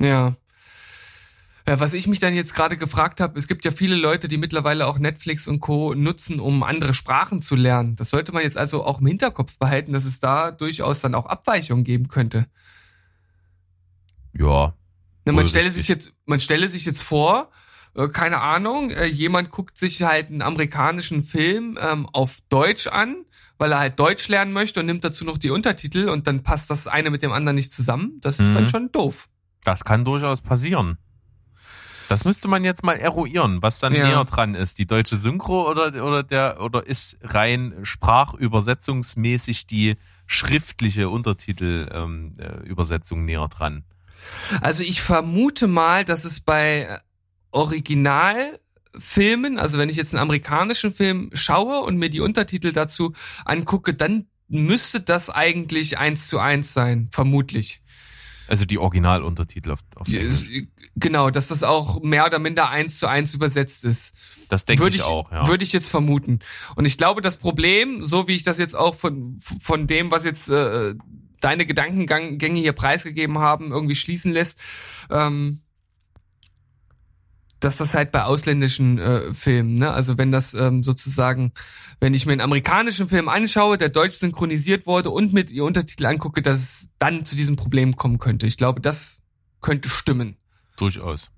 Ja. 0.00 0.34
Ja, 1.66 1.80
was 1.80 1.92
ich 1.92 2.06
mich 2.06 2.18
dann 2.18 2.34
jetzt 2.34 2.54
gerade 2.54 2.78
gefragt 2.78 3.20
habe, 3.20 3.38
es 3.38 3.46
gibt 3.46 3.66
ja 3.66 3.70
viele 3.72 3.94
Leute, 3.96 4.26
die 4.28 4.38
mittlerweile 4.38 4.86
auch 4.86 4.98
Netflix 4.98 5.46
und 5.46 5.60
Co. 5.60 5.94
nutzen, 5.94 6.40
um 6.40 6.62
andere 6.62 6.94
Sprachen 6.94 7.42
zu 7.42 7.56
lernen. 7.56 7.94
Das 7.96 8.08
sollte 8.08 8.32
man 8.32 8.42
jetzt 8.42 8.56
also 8.56 8.84
auch 8.84 9.00
im 9.00 9.06
Hinterkopf 9.06 9.58
behalten, 9.58 9.92
dass 9.92 10.06
es 10.06 10.18
da 10.18 10.50
durchaus 10.50 11.00
dann 11.02 11.14
auch 11.14 11.26
Abweichungen 11.26 11.84
geben 11.84 12.08
könnte. 12.08 12.46
Ja. 14.32 14.74
Ne, 15.26 15.32
man 15.32 15.46
stelle 15.46 15.70
sich 15.70 15.88
jetzt, 15.88 16.12
man 16.24 16.40
stelle 16.40 16.68
sich 16.68 16.84
jetzt 16.86 17.02
vor, 17.02 17.50
keine 18.06 18.40
Ahnung, 18.40 18.90
äh, 18.90 19.06
jemand 19.06 19.50
guckt 19.50 19.76
sich 19.76 20.02
halt 20.02 20.28
einen 20.28 20.42
amerikanischen 20.42 21.22
Film 21.24 21.76
ähm, 21.82 22.06
auf 22.12 22.38
Deutsch 22.48 22.86
an, 22.86 23.24
weil 23.58 23.72
er 23.72 23.80
halt 23.80 23.98
Deutsch 23.98 24.28
lernen 24.28 24.52
möchte 24.52 24.78
und 24.78 24.86
nimmt 24.86 25.02
dazu 25.02 25.24
noch 25.24 25.36
die 25.38 25.50
Untertitel 25.50 26.08
und 26.08 26.28
dann 26.28 26.44
passt 26.44 26.70
das 26.70 26.86
eine 26.86 27.10
mit 27.10 27.22
dem 27.24 27.32
anderen 27.32 27.56
nicht 27.56 27.72
zusammen. 27.72 28.18
Das 28.20 28.38
ist 28.38 28.50
Mhm. 28.50 28.54
dann 28.54 28.68
schon 28.68 28.92
doof. 28.92 29.28
Das 29.64 29.82
kann 29.84 30.04
durchaus 30.04 30.40
passieren. 30.40 30.98
Das 32.08 32.24
müsste 32.24 32.46
man 32.48 32.64
jetzt 32.64 32.84
mal 32.84 32.94
eruieren, 32.94 33.60
was 33.62 33.80
dann 33.80 33.92
Ja. 33.94 34.06
näher 34.06 34.24
dran 34.24 34.54
ist. 34.54 34.78
Die 34.78 34.86
deutsche 34.86 35.16
Synchro 35.16 35.68
oder, 35.68 35.88
oder 36.06 36.22
der, 36.22 36.60
oder 36.62 36.86
ist 36.86 37.18
rein 37.22 37.74
sprachübersetzungsmäßig 37.82 39.66
die 39.66 39.96
schriftliche 40.26 41.08
Untertitelübersetzung 41.08 42.02
ähm, 42.02 42.36
äh, 42.38 42.66
Übersetzung 42.68 43.24
näher 43.24 43.48
dran. 43.48 43.84
Also 44.60 44.82
ich 44.82 45.02
vermute 45.02 45.66
mal, 45.68 46.04
dass 46.04 46.24
es 46.24 46.40
bei 46.40 46.98
Originalfilmen, 47.50 49.58
also 49.58 49.78
wenn 49.78 49.88
ich 49.88 49.96
jetzt 49.96 50.14
einen 50.14 50.22
amerikanischen 50.22 50.92
Film 50.92 51.30
schaue 51.32 51.80
und 51.80 51.96
mir 51.96 52.10
die 52.10 52.20
Untertitel 52.20 52.72
dazu 52.72 53.14
angucke, 53.44 53.94
dann 53.94 54.26
müsste 54.48 55.00
das 55.00 55.30
eigentlich 55.30 55.98
eins 55.98 56.26
zu 56.26 56.38
eins 56.38 56.72
sein, 56.72 57.08
vermutlich. 57.12 57.82
Also 58.48 58.64
die 58.64 58.78
Originaluntertitel 58.78 59.72
auf, 59.72 59.80
auf 59.94 60.06
Die-. 60.06 60.68
Genau, 60.96 61.30
dass 61.30 61.48
das 61.48 61.62
auch 61.62 62.02
mehr 62.02 62.26
oder 62.26 62.38
minder 62.38 62.70
eins 62.70 62.98
zu 62.98 63.06
eins 63.06 63.34
übersetzt 63.34 63.84
ist. 63.84 64.16
Das 64.48 64.64
denke 64.64 64.82
Würde 64.82 64.96
ich, 64.96 65.02
auch, 65.02 65.30
ja. 65.30 65.46
Würde 65.46 65.62
ich 65.62 65.72
jetzt 65.72 65.90
vermuten. 65.90 66.40
Und 66.74 66.86
ich 66.86 66.96
glaube, 66.96 67.20
das 67.20 67.36
Problem, 67.36 68.06
so 68.06 68.26
wie 68.26 68.34
ich 68.34 68.42
das 68.42 68.58
jetzt 68.58 68.74
auch 68.74 68.94
von, 68.94 69.38
von 69.38 69.86
dem, 69.86 70.10
was 70.10 70.24
jetzt 70.24 70.48
äh, 70.48 70.94
deine 71.40 71.66
Gedankengänge 71.66 72.58
hier 72.58 72.72
preisgegeben 72.72 73.38
haben, 73.38 73.70
irgendwie 73.70 73.94
schließen 73.94 74.32
lässt, 74.32 74.60
ähm, 75.10 75.60
dass 77.60 77.76
das 77.76 77.94
halt 77.94 78.12
bei 78.12 78.22
ausländischen 78.22 78.98
äh, 78.98 79.34
Filmen, 79.34 79.76
ne, 79.76 79.92
also 79.92 80.16
wenn 80.16 80.30
das 80.30 80.54
ähm, 80.54 80.82
sozusagen, 80.82 81.52
wenn 82.00 82.14
ich 82.14 82.24
mir 82.24 82.32
einen 82.32 82.40
amerikanischen 82.40 83.08
Film 83.08 83.28
anschaue, 83.28 83.78
der 83.78 83.88
deutsch 83.88 84.18
synchronisiert 84.18 84.86
wurde 84.86 85.10
und 85.10 85.32
mit 85.32 85.50
ihr 85.50 85.64
Untertitel 85.64 86.06
angucke, 86.06 86.40
dass 86.42 86.60
es 86.60 86.90
dann 86.98 87.24
zu 87.24 87.34
diesem 87.34 87.56
Problem 87.56 87.96
kommen 87.96 88.18
könnte. 88.18 88.46
Ich 88.46 88.56
glaube, 88.56 88.80
das 88.80 89.20
könnte 89.60 89.88
stimmen. 89.88 90.36
Durchaus. 90.76 91.30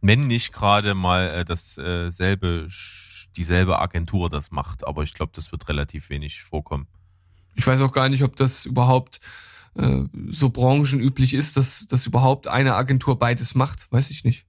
Wenn 0.00 0.26
nicht 0.26 0.52
gerade 0.52 0.94
mal 0.94 1.28
äh, 1.28 1.44
dasselbe, 1.44 2.10
selbe, 2.10 2.66
Sch- 2.70 3.28
dieselbe 3.36 3.78
Agentur 3.78 4.28
das 4.28 4.50
macht, 4.50 4.86
aber 4.86 5.02
ich 5.04 5.14
glaube, 5.14 5.32
das 5.34 5.52
wird 5.52 5.68
relativ 5.68 6.10
wenig 6.10 6.42
vorkommen. 6.42 6.88
Ich 7.54 7.66
weiß 7.66 7.80
auch 7.82 7.92
gar 7.92 8.08
nicht, 8.08 8.24
ob 8.24 8.34
das 8.34 8.66
überhaupt 8.66 9.20
äh, 9.76 10.02
so 10.30 10.50
branchenüblich 10.50 11.34
ist, 11.34 11.56
dass, 11.56 11.86
dass 11.86 12.06
überhaupt 12.06 12.48
eine 12.48 12.74
Agentur 12.74 13.18
beides 13.18 13.54
macht. 13.54 13.92
Weiß 13.92 14.10
ich 14.10 14.24
nicht. 14.24 14.46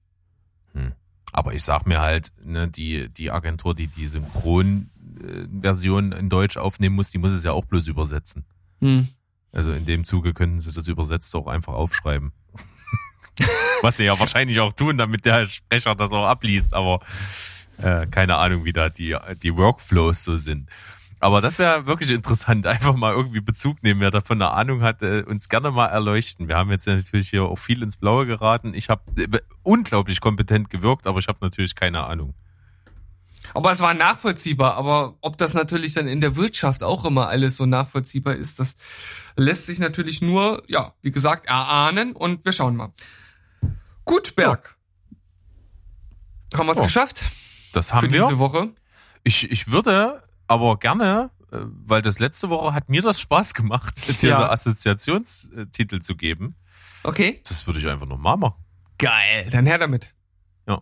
Aber 1.32 1.54
ich 1.54 1.64
sag 1.64 1.86
mir 1.86 2.02
halt, 2.02 2.32
ne, 2.44 2.68
die, 2.68 3.08
die 3.10 3.32
Agentur, 3.32 3.74
die 3.74 3.88
die 3.88 4.08
Synchronversion 4.08 6.12
in 6.12 6.30
Deutsch 6.30 6.58
aufnehmen 6.58 6.96
muss, 6.96 7.10
die 7.10 7.18
muss 7.18 7.32
es 7.32 7.44
ja 7.44 7.54
auch 7.54 7.66
bloß 7.66 7.88
übersetzen. 7.88 8.46
Hm. 8.82 9.08
Also 9.52 9.72
in 9.72 9.86
dem 9.86 10.06
Zuge 10.06 10.34
könnten 10.34 10.62
sie 10.62 10.74
das 10.74 10.88
übersetzt 10.88 11.36
auch 11.36 11.48
einfach 11.48 11.74
aufschreiben. 11.74 12.32
Was 13.82 13.98
sie 13.98 14.06
ja 14.06 14.20
wahrscheinlich 14.20 14.60
auch 14.60 14.74
tun, 14.74 14.98
damit 14.98 15.26
der 15.26 15.48
Sprecher 15.48 15.96
das 15.96 16.12
auch 16.12 16.26
abliest, 16.26 16.74
aber 16.74 17.00
äh, 17.78 18.08
keine 18.08 18.38
Ahnung, 18.38 18.66
wie 18.66 18.74
da 18.74 18.90
die, 18.90 19.16
die 19.42 19.56
Workflows 19.56 20.24
so 20.24 20.36
sind. 20.36 20.70
Aber 21.22 21.40
das 21.40 21.60
wäre 21.60 21.86
wirklich 21.86 22.10
interessant, 22.10 22.66
einfach 22.68 22.96
mal 22.96 23.14
irgendwie 23.14 23.42
Bezug 23.42 23.84
nehmen, 23.84 24.02
wer 24.02 24.10
davon 24.12 24.42
eine 24.42 24.52
Ahnung 24.52 24.82
hat, 24.82 25.02
äh, 25.04 25.22
uns 25.22 25.48
gerne 25.50 25.70
mal 25.72 25.86
erleuchten. 25.88 26.48
Wir 26.48 26.58
haben 26.58 26.72
jetzt 26.72 26.88
natürlich 26.88 27.30
hier 27.30 27.44
auch 27.44 27.58
viel 27.60 27.84
ins 27.84 27.96
Blaue 27.96 28.26
geraten. 28.26 28.74
Ich 28.74 28.90
habe 28.90 29.04
äh, 29.22 29.40
unglaublich 29.64 30.20
kompetent 30.20 30.70
gewirkt, 30.72 31.06
aber 31.08 31.20
ich 31.20 31.28
habe 31.28 31.38
natürlich 31.42 31.76
keine 31.76 32.04
Ahnung. 32.06 32.34
Aber 33.54 33.72
es 33.72 33.80
war 33.82 33.94
nachvollziehbar. 33.94 34.76
Aber 34.76 35.16
ob 35.22 35.38
das 35.38 35.54
natürlich 35.54 35.94
dann 35.94 36.08
in 36.08 36.22
der 36.22 36.36
Wirtschaft 36.38 36.84
auch 36.84 37.06
immer 37.06 37.28
alles 37.28 37.56
so 37.58 37.66
nachvollziehbar 37.66 38.36
ist, 38.36 38.60
das 38.60 38.76
lässt 39.36 39.68
sich 39.68 39.78
natürlich 39.80 40.22
nur, 40.22 40.64
ja, 40.68 40.94
wie 41.02 41.12
gesagt, 41.12 41.46
erahnen 41.48 42.14
und 42.14 42.46
wir 42.46 42.52
schauen 42.52 42.76
mal. 42.76 42.94
Gut, 44.06 44.36
Berg. 44.36 44.76
Haben 46.56 46.66
wir 46.66 46.72
es 46.72 46.78
Ja. 46.80 46.84
geschafft 46.86 47.24
Das 47.74 47.90
für 47.90 47.96
haben 47.96 48.12
wir. 48.12 48.24
diese 48.24 48.40
Woche? 48.40 48.70
Ich, 49.24 49.50
ich 49.52 49.70
würde 49.72 50.24
aber 50.52 50.78
gerne, 50.78 51.32
äh, 51.52 51.58
weil 51.62 52.02
das 52.02 52.20
letzte 52.20 52.50
Woche 52.50 52.74
hat 52.74 52.90
mir 52.90 53.02
das 53.02 53.20
Spaß 53.22 53.54
gemacht, 53.54 54.02
diese 54.08 54.28
Ja. 54.28 54.50
Assoziationstitel 54.50 56.00
zu 56.00 56.16
geben. 56.16 56.56
Okay. 57.04 57.42
Das 57.48 57.66
würde 57.68 57.80
ich 57.80 57.88
einfach 57.88 58.06
nochmal 58.06 58.38
machen. 58.38 58.64
Geil. 58.98 59.48
Dann 59.52 59.66
her 59.66 59.78
damit. 59.80 60.14
Ja. 60.68 60.82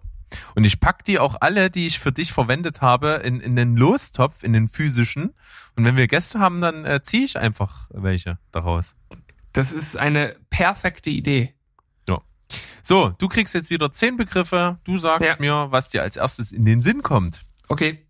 Und 0.55 0.63
ich 0.65 0.79
pack 0.79 1.05
die 1.05 1.17
auch 1.19 1.37
alle, 1.39 1.69
die 1.69 1.87
ich 1.87 1.99
für 1.99 2.11
dich 2.11 2.33
verwendet 2.33 2.81
habe, 2.81 3.21
in, 3.23 3.39
in 3.39 3.55
den 3.55 3.77
Lostopf, 3.77 4.43
in 4.43 4.53
den 4.53 4.67
physischen. 4.67 5.33
Und 5.75 5.85
wenn 5.85 5.95
wir 5.95 6.07
Gäste 6.07 6.39
haben, 6.39 6.59
dann 6.61 6.85
äh, 6.85 7.01
ziehe 7.01 7.23
ich 7.23 7.37
einfach 7.37 7.87
welche 7.93 8.37
daraus. 8.51 8.95
Das 9.53 9.71
ist 9.71 9.97
eine 9.97 10.35
perfekte 10.49 11.09
Idee. 11.09 11.55
So, 12.81 13.09
du 13.09 13.27
kriegst 13.27 13.53
jetzt 13.53 13.69
wieder 13.69 13.91
zehn 13.93 14.17
Begriffe. 14.17 14.79
Du 14.83 14.97
sagst 14.97 15.29
Ja. 15.29 15.35
mir, 15.37 15.67
was 15.69 15.89
dir 15.89 16.01
als 16.01 16.15
erstes 16.17 16.51
in 16.51 16.65
den 16.65 16.81
Sinn 16.81 17.03
kommt. 17.03 17.41
Okay. 17.67 18.03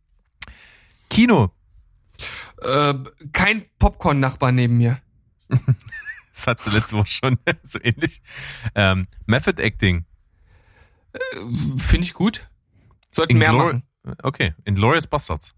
Kino. 1.10 1.52
Äh, 2.62 2.94
kein 3.34 3.66
Popcorn-Nachbar 3.80 4.52
neben 4.52 4.78
mir. 4.78 5.00
Das 6.36 6.48
hat 6.48 6.62
sie 6.62 6.70
letzte 6.70 6.96
Woche 6.96 7.10
schon 7.10 7.38
so 7.64 7.80
ähnlich. 7.84 8.22
Ähm, 8.74 9.08
Method 9.26 9.62
Acting. 9.62 10.06
Finde 11.78 12.06
ich 12.06 12.14
gut. 12.14 12.48
Sollten 13.12 13.38
mehr 13.38 13.50
Inglor- 13.50 13.74
machen. 13.74 13.84
Okay, 14.24 14.54
Inglourious 14.64 15.08
Bastards. 15.08 15.54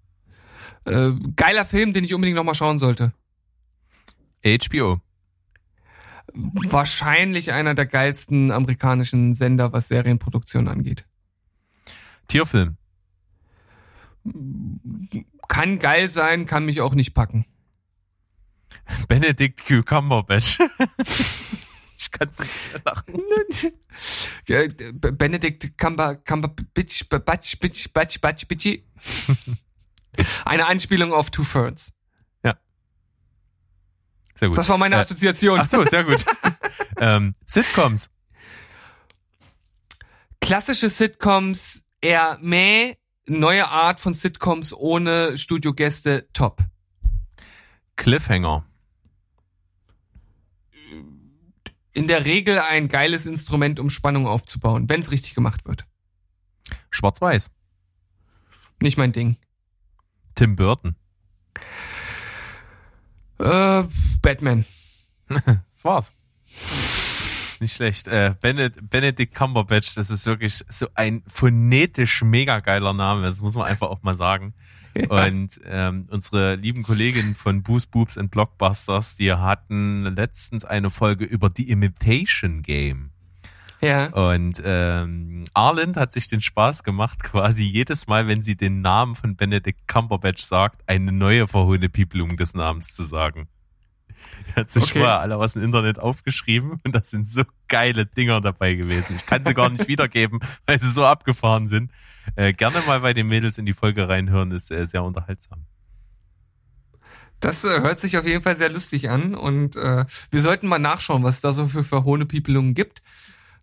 Äh, 0.85 1.11
geiler 1.35 1.65
Film, 1.65 1.93
den 1.93 2.03
ich 2.03 2.15
unbedingt 2.15 2.35
nochmal 2.35 2.55
schauen 2.55 2.79
sollte. 2.79 3.13
HBO. 4.43 4.99
Wahrscheinlich 6.33 7.51
einer 7.51 7.75
der 7.75 7.85
geilsten 7.85 8.49
amerikanischen 8.49 9.35
Sender, 9.35 9.73
was 9.73 9.87
Serienproduktion 9.89 10.67
angeht. 10.67 11.05
Tierfilm. 12.27 12.77
Kann 15.51 15.79
geil 15.79 16.09
sein, 16.09 16.45
kann 16.45 16.65
mich 16.65 16.79
auch 16.79 16.95
nicht 16.95 17.13
packen. 17.13 17.45
Benedict 19.09 19.65
Cumberbatch. 19.85 20.59
ich 21.97 22.11
kann's 22.11 22.39
nicht 22.39 22.71
mehr 22.71 22.81
lachen. 22.85 23.21
Ja, 24.47 24.61
Benedict 24.93 25.77
Cumber, 25.77 26.15
Cumberbatch, 26.15 27.09
Batch, 27.09 27.59
Bitch, 27.59 27.91
Batch, 27.91 28.21
Batch, 28.21 28.47
Bitchy. 28.47 28.85
Eine 30.45 30.67
Anspielung 30.67 31.11
auf 31.11 31.31
Two 31.31 31.43
Ferns. 31.43 31.91
Sehr 34.35 34.47
gut. 34.47 34.57
Das 34.57 34.69
war 34.69 34.77
meine 34.77 34.95
Äh, 34.95 34.99
Assoziation. 34.99 35.59
Ach 35.59 35.69
so, 35.69 35.85
sehr 35.85 36.05
gut. 36.05 36.25
ähm, 36.97 37.35
Sitcoms. 37.45 38.09
Klassische 40.39 40.89
Sitcoms 40.89 41.83
eher 42.01 42.39
meh, 42.41 42.95
neue 43.27 43.67
Art 43.67 43.99
von 43.99 44.13
Sitcoms 44.13 44.73
ohne 44.73 45.37
Studiogäste 45.37 46.27
top. 46.33 46.63
Cliffhanger. 47.95 48.65
In 51.93 52.07
der 52.07 52.25
Regel 52.25 52.59
ein 52.59 52.87
geiles 52.87 53.25
Instrument, 53.25 53.79
um 53.79 53.89
Spannung 53.89 54.25
aufzubauen, 54.27 54.89
wenn 54.89 55.01
es 55.01 55.11
richtig 55.11 55.33
gemacht 55.33 55.65
wird. 55.65 55.85
Schwarz-Weiß. 56.89 57.51
Nicht 58.81 58.97
mein 58.97 59.11
Ding. 59.11 59.37
Tim 60.35 60.55
Burton. 60.55 60.95
Äh, 63.39 63.83
Batman. 64.21 64.65
Das 65.73 65.85
war's. 65.85 66.13
Nicht 67.61 67.75
schlecht. 67.75 68.07
Äh, 68.07 68.33
Bened 68.41 68.89
Benedict 68.89 69.35
Cumberbatch, 69.35 69.93
das 69.93 70.09
ist 70.09 70.25
wirklich 70.25 70.65
so 70.67 70.87
ein 70.95 71.21
phonetisch 71.31 72.23
mega 72.23 72.59
geiler 72.59 72.91
Name. 72.91 73.21
Das 73.21 73.39
muss 73.39 73.53
man 73.53 73.67
einfach 73.67 73.87
auch 73.87 74.01
mal 74.01 74.17
sagen. 74.17 74.55
Und 75.09 75.61
ähm, 75.65 76.07
unsere 76.09 76.55
lieben 76.55 76.81
Kolleginnen 76.81 77.35
von 77.35 77.61
Boost 77.61 77.91
Boobs 77.91 78.17
and 78.17 78.31
Blockbusters, 78.31 79.15
die 79.15 79.31
hatten 79.31 80.05
letztens 80.15 80.65
eine 80.65 80.89
Folge 80.89 81.23
über 81.23 81.51
The 81.55 81.69
Imitation 81.69 82.63
Game. 82.63 83.11
Ja. 83.79 84.07
Und 84.07 84.59
ähm, 84.65 85.43
Arlind 85.53 85.97
hat 85.97 86.13
sich 86.13 86.27
den 86.27 86.41
Spaß 86.41 86.83
gemacht, 86.83 87.19
quasi 87.23 87.63
jedes 87.63 88.07
Mal, 88.07 88.27
wenn 88.27 88.41
sie 88.41 88.55
den 88.55 88.81
Namen 88.81 89.13
von 89.13 89.35
Benedict 89.35 89.87
Cumberbatch 89.87 90.41
sagt, 90.41 90.81
eine 90.89 91.11
neue 91.11 91.47
Verhohnepiepelung 91.47 92.37
des 92.37 92.55
Namens 92.55 92.95
zu 92.95 93.03
sagen. 93.03 93.47
Er 94.55 94.61
hat 94.61 94.69
sich 94.71 94.83
Okay. 94.83 94.99
vorher 94.99 95.19
alle 95.19 95.37
aus 95.37 95.53
dem 95.53 95.63
Internet 95.63 95.99
aufgeschrieben 95.99 96.79
und 96.83 96.93
das 96.93 97.09
sind 97.09 97.27
so 97.27 97.43
geile 97.67 98.05
Dinger 98.05 98.41
dabei 98.41 98.73
gewesen. 98.73 99.15
Ich 99.15 99.25
kann 99.25 99.45
sie 99.45 99.53
gar 99.53 99.69
nicht 99.69 99.87
wiedergeben, 99.87 100.39
weil 100.65 100.79
sie 100.79 100.91
so 100.91 101.05
abgefahren 101.05 101.67
sind. 101.67 101.91
Äh, 102.35 102.53
gerne 102.53 102.81
mal 102.85 102.99
bei 102.99 103.13
den 103.13 103.27
Mädels 103.27 103.57
in 103.57 103.65
die 103.65 103.73
Folge 103.73 104.09
reinhören, 104.09 104.51
ist 104.51 104.69
äh, 104.71 104.85
sehr 104.85 105.03
unterhaltsam. 105.03 105.65
Das 107.39 107.63
äh, 107.63 107.81
hört 107.81 107.99
sich 107.99 108.17
auf 108.17 108.25
jeden 108.27 108.43
Fall 108.43 108.55
sehr 108.55 108.69
lustig 108.69 109.09
an 109.09 109.33
und 109.33 109.75
äh, 109.75 110.05
wir 110.29 110.41
sollten 110.41 110.67
mal 110.67 110.77
nachschauen, 110.79 111.23
was 111.23 111.35
es 111.35 111.41
da 111.41 111.53
so 111.53 111.67
für 111.67 111.83
Verhohnepiepelungen 111.83 112.73
gibt. 112.75 113.01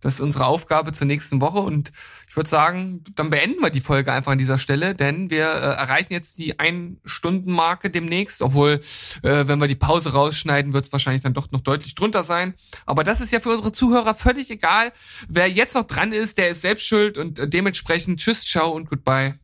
Das 0.01 0.14
ist 0.14 0.20
unsere 0.20 0.46
Aufgabe 0.46 0.92
zur 0.92 1.07
nächsten 1.07 1.40
Woche 1.40 1.59
und 1.59 1.90
ich 2.28 2.36
würde 2.36 2.49
sagen, 2.49 3.03
dann 3.14 3.30
beenden 3.30 3.62
wir 3.62 3.70
die 3.70 3.80
Folge 3.80 4.12
einfach 4.12 4.32
an 4.32 4.38
dieser 4.38 4.59
Stelle, 4.59 4.94
denn 4.94 5.30
wir 5.30 5.46
äh, 5.46 5.76
erreichen 5.76 6.12
jetzt 6.12 6.38
die 6.38 6.59
Ein-Stunden-Marke 6.59 7.90
demnächst, 7.90 8.42
obwohl, 8.42 8.80
äh, 9.22 9.49
wenn 9.49 9.61
wir 9.61 9.66
die 9.66 9.74
Pause 9.74 10.12
rausschneiden, 10.12 10.72
wird 10.72 10.86
es 10.86 10.92
wahrscheinlich 10.92 11.22
dann 11.22 11.34
doch 11.34 11.51
noch 11.51 11.61
deutlich 11.61 11.94
drunter 11.94 12.22
sein. 12.22 12.55
Aber 12.86 13.03
das 13.03 13.20
ist 13.20 13.32
ja 13.32 13.40
für 13.40 13.51
unsere 13.51 13.72
Zuhörer 13.72 14.14
völlig 14.14 14.51
egal. 14.51 14.92
Wer 15.28 15.49
jetzt 15.49 15.74
noch 15.74 15.84
dran 15.84 16.12
ist, 16.12 16.38
der 16.38 16.51
ist 16.51 16.62
selbst 16.62 16.86
schuld 16.86 17.18
und 17.18 17.38
äh, 17.38 17.49
dementsprechend 17.49 18.20
tschüss, 18.20 18.44
ciao 18.44 18.70
und 18.70 18.88
goodbye. 18.88 19.34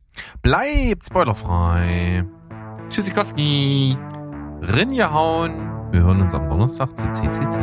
Bleibt 0.41 1.05
spoilerfrei. 1.05 2.25
Tschüssikowski. 2.89 3.97
Rinjahauen. 4.61 5.91
Wir 5.91 6.03
hören 6.03 6.21
uns 6.21 6.33
am 6.33 6.49
Donnerstag 6.49 6.97
zu 6.97 7.11
CCC. 7.11 7.59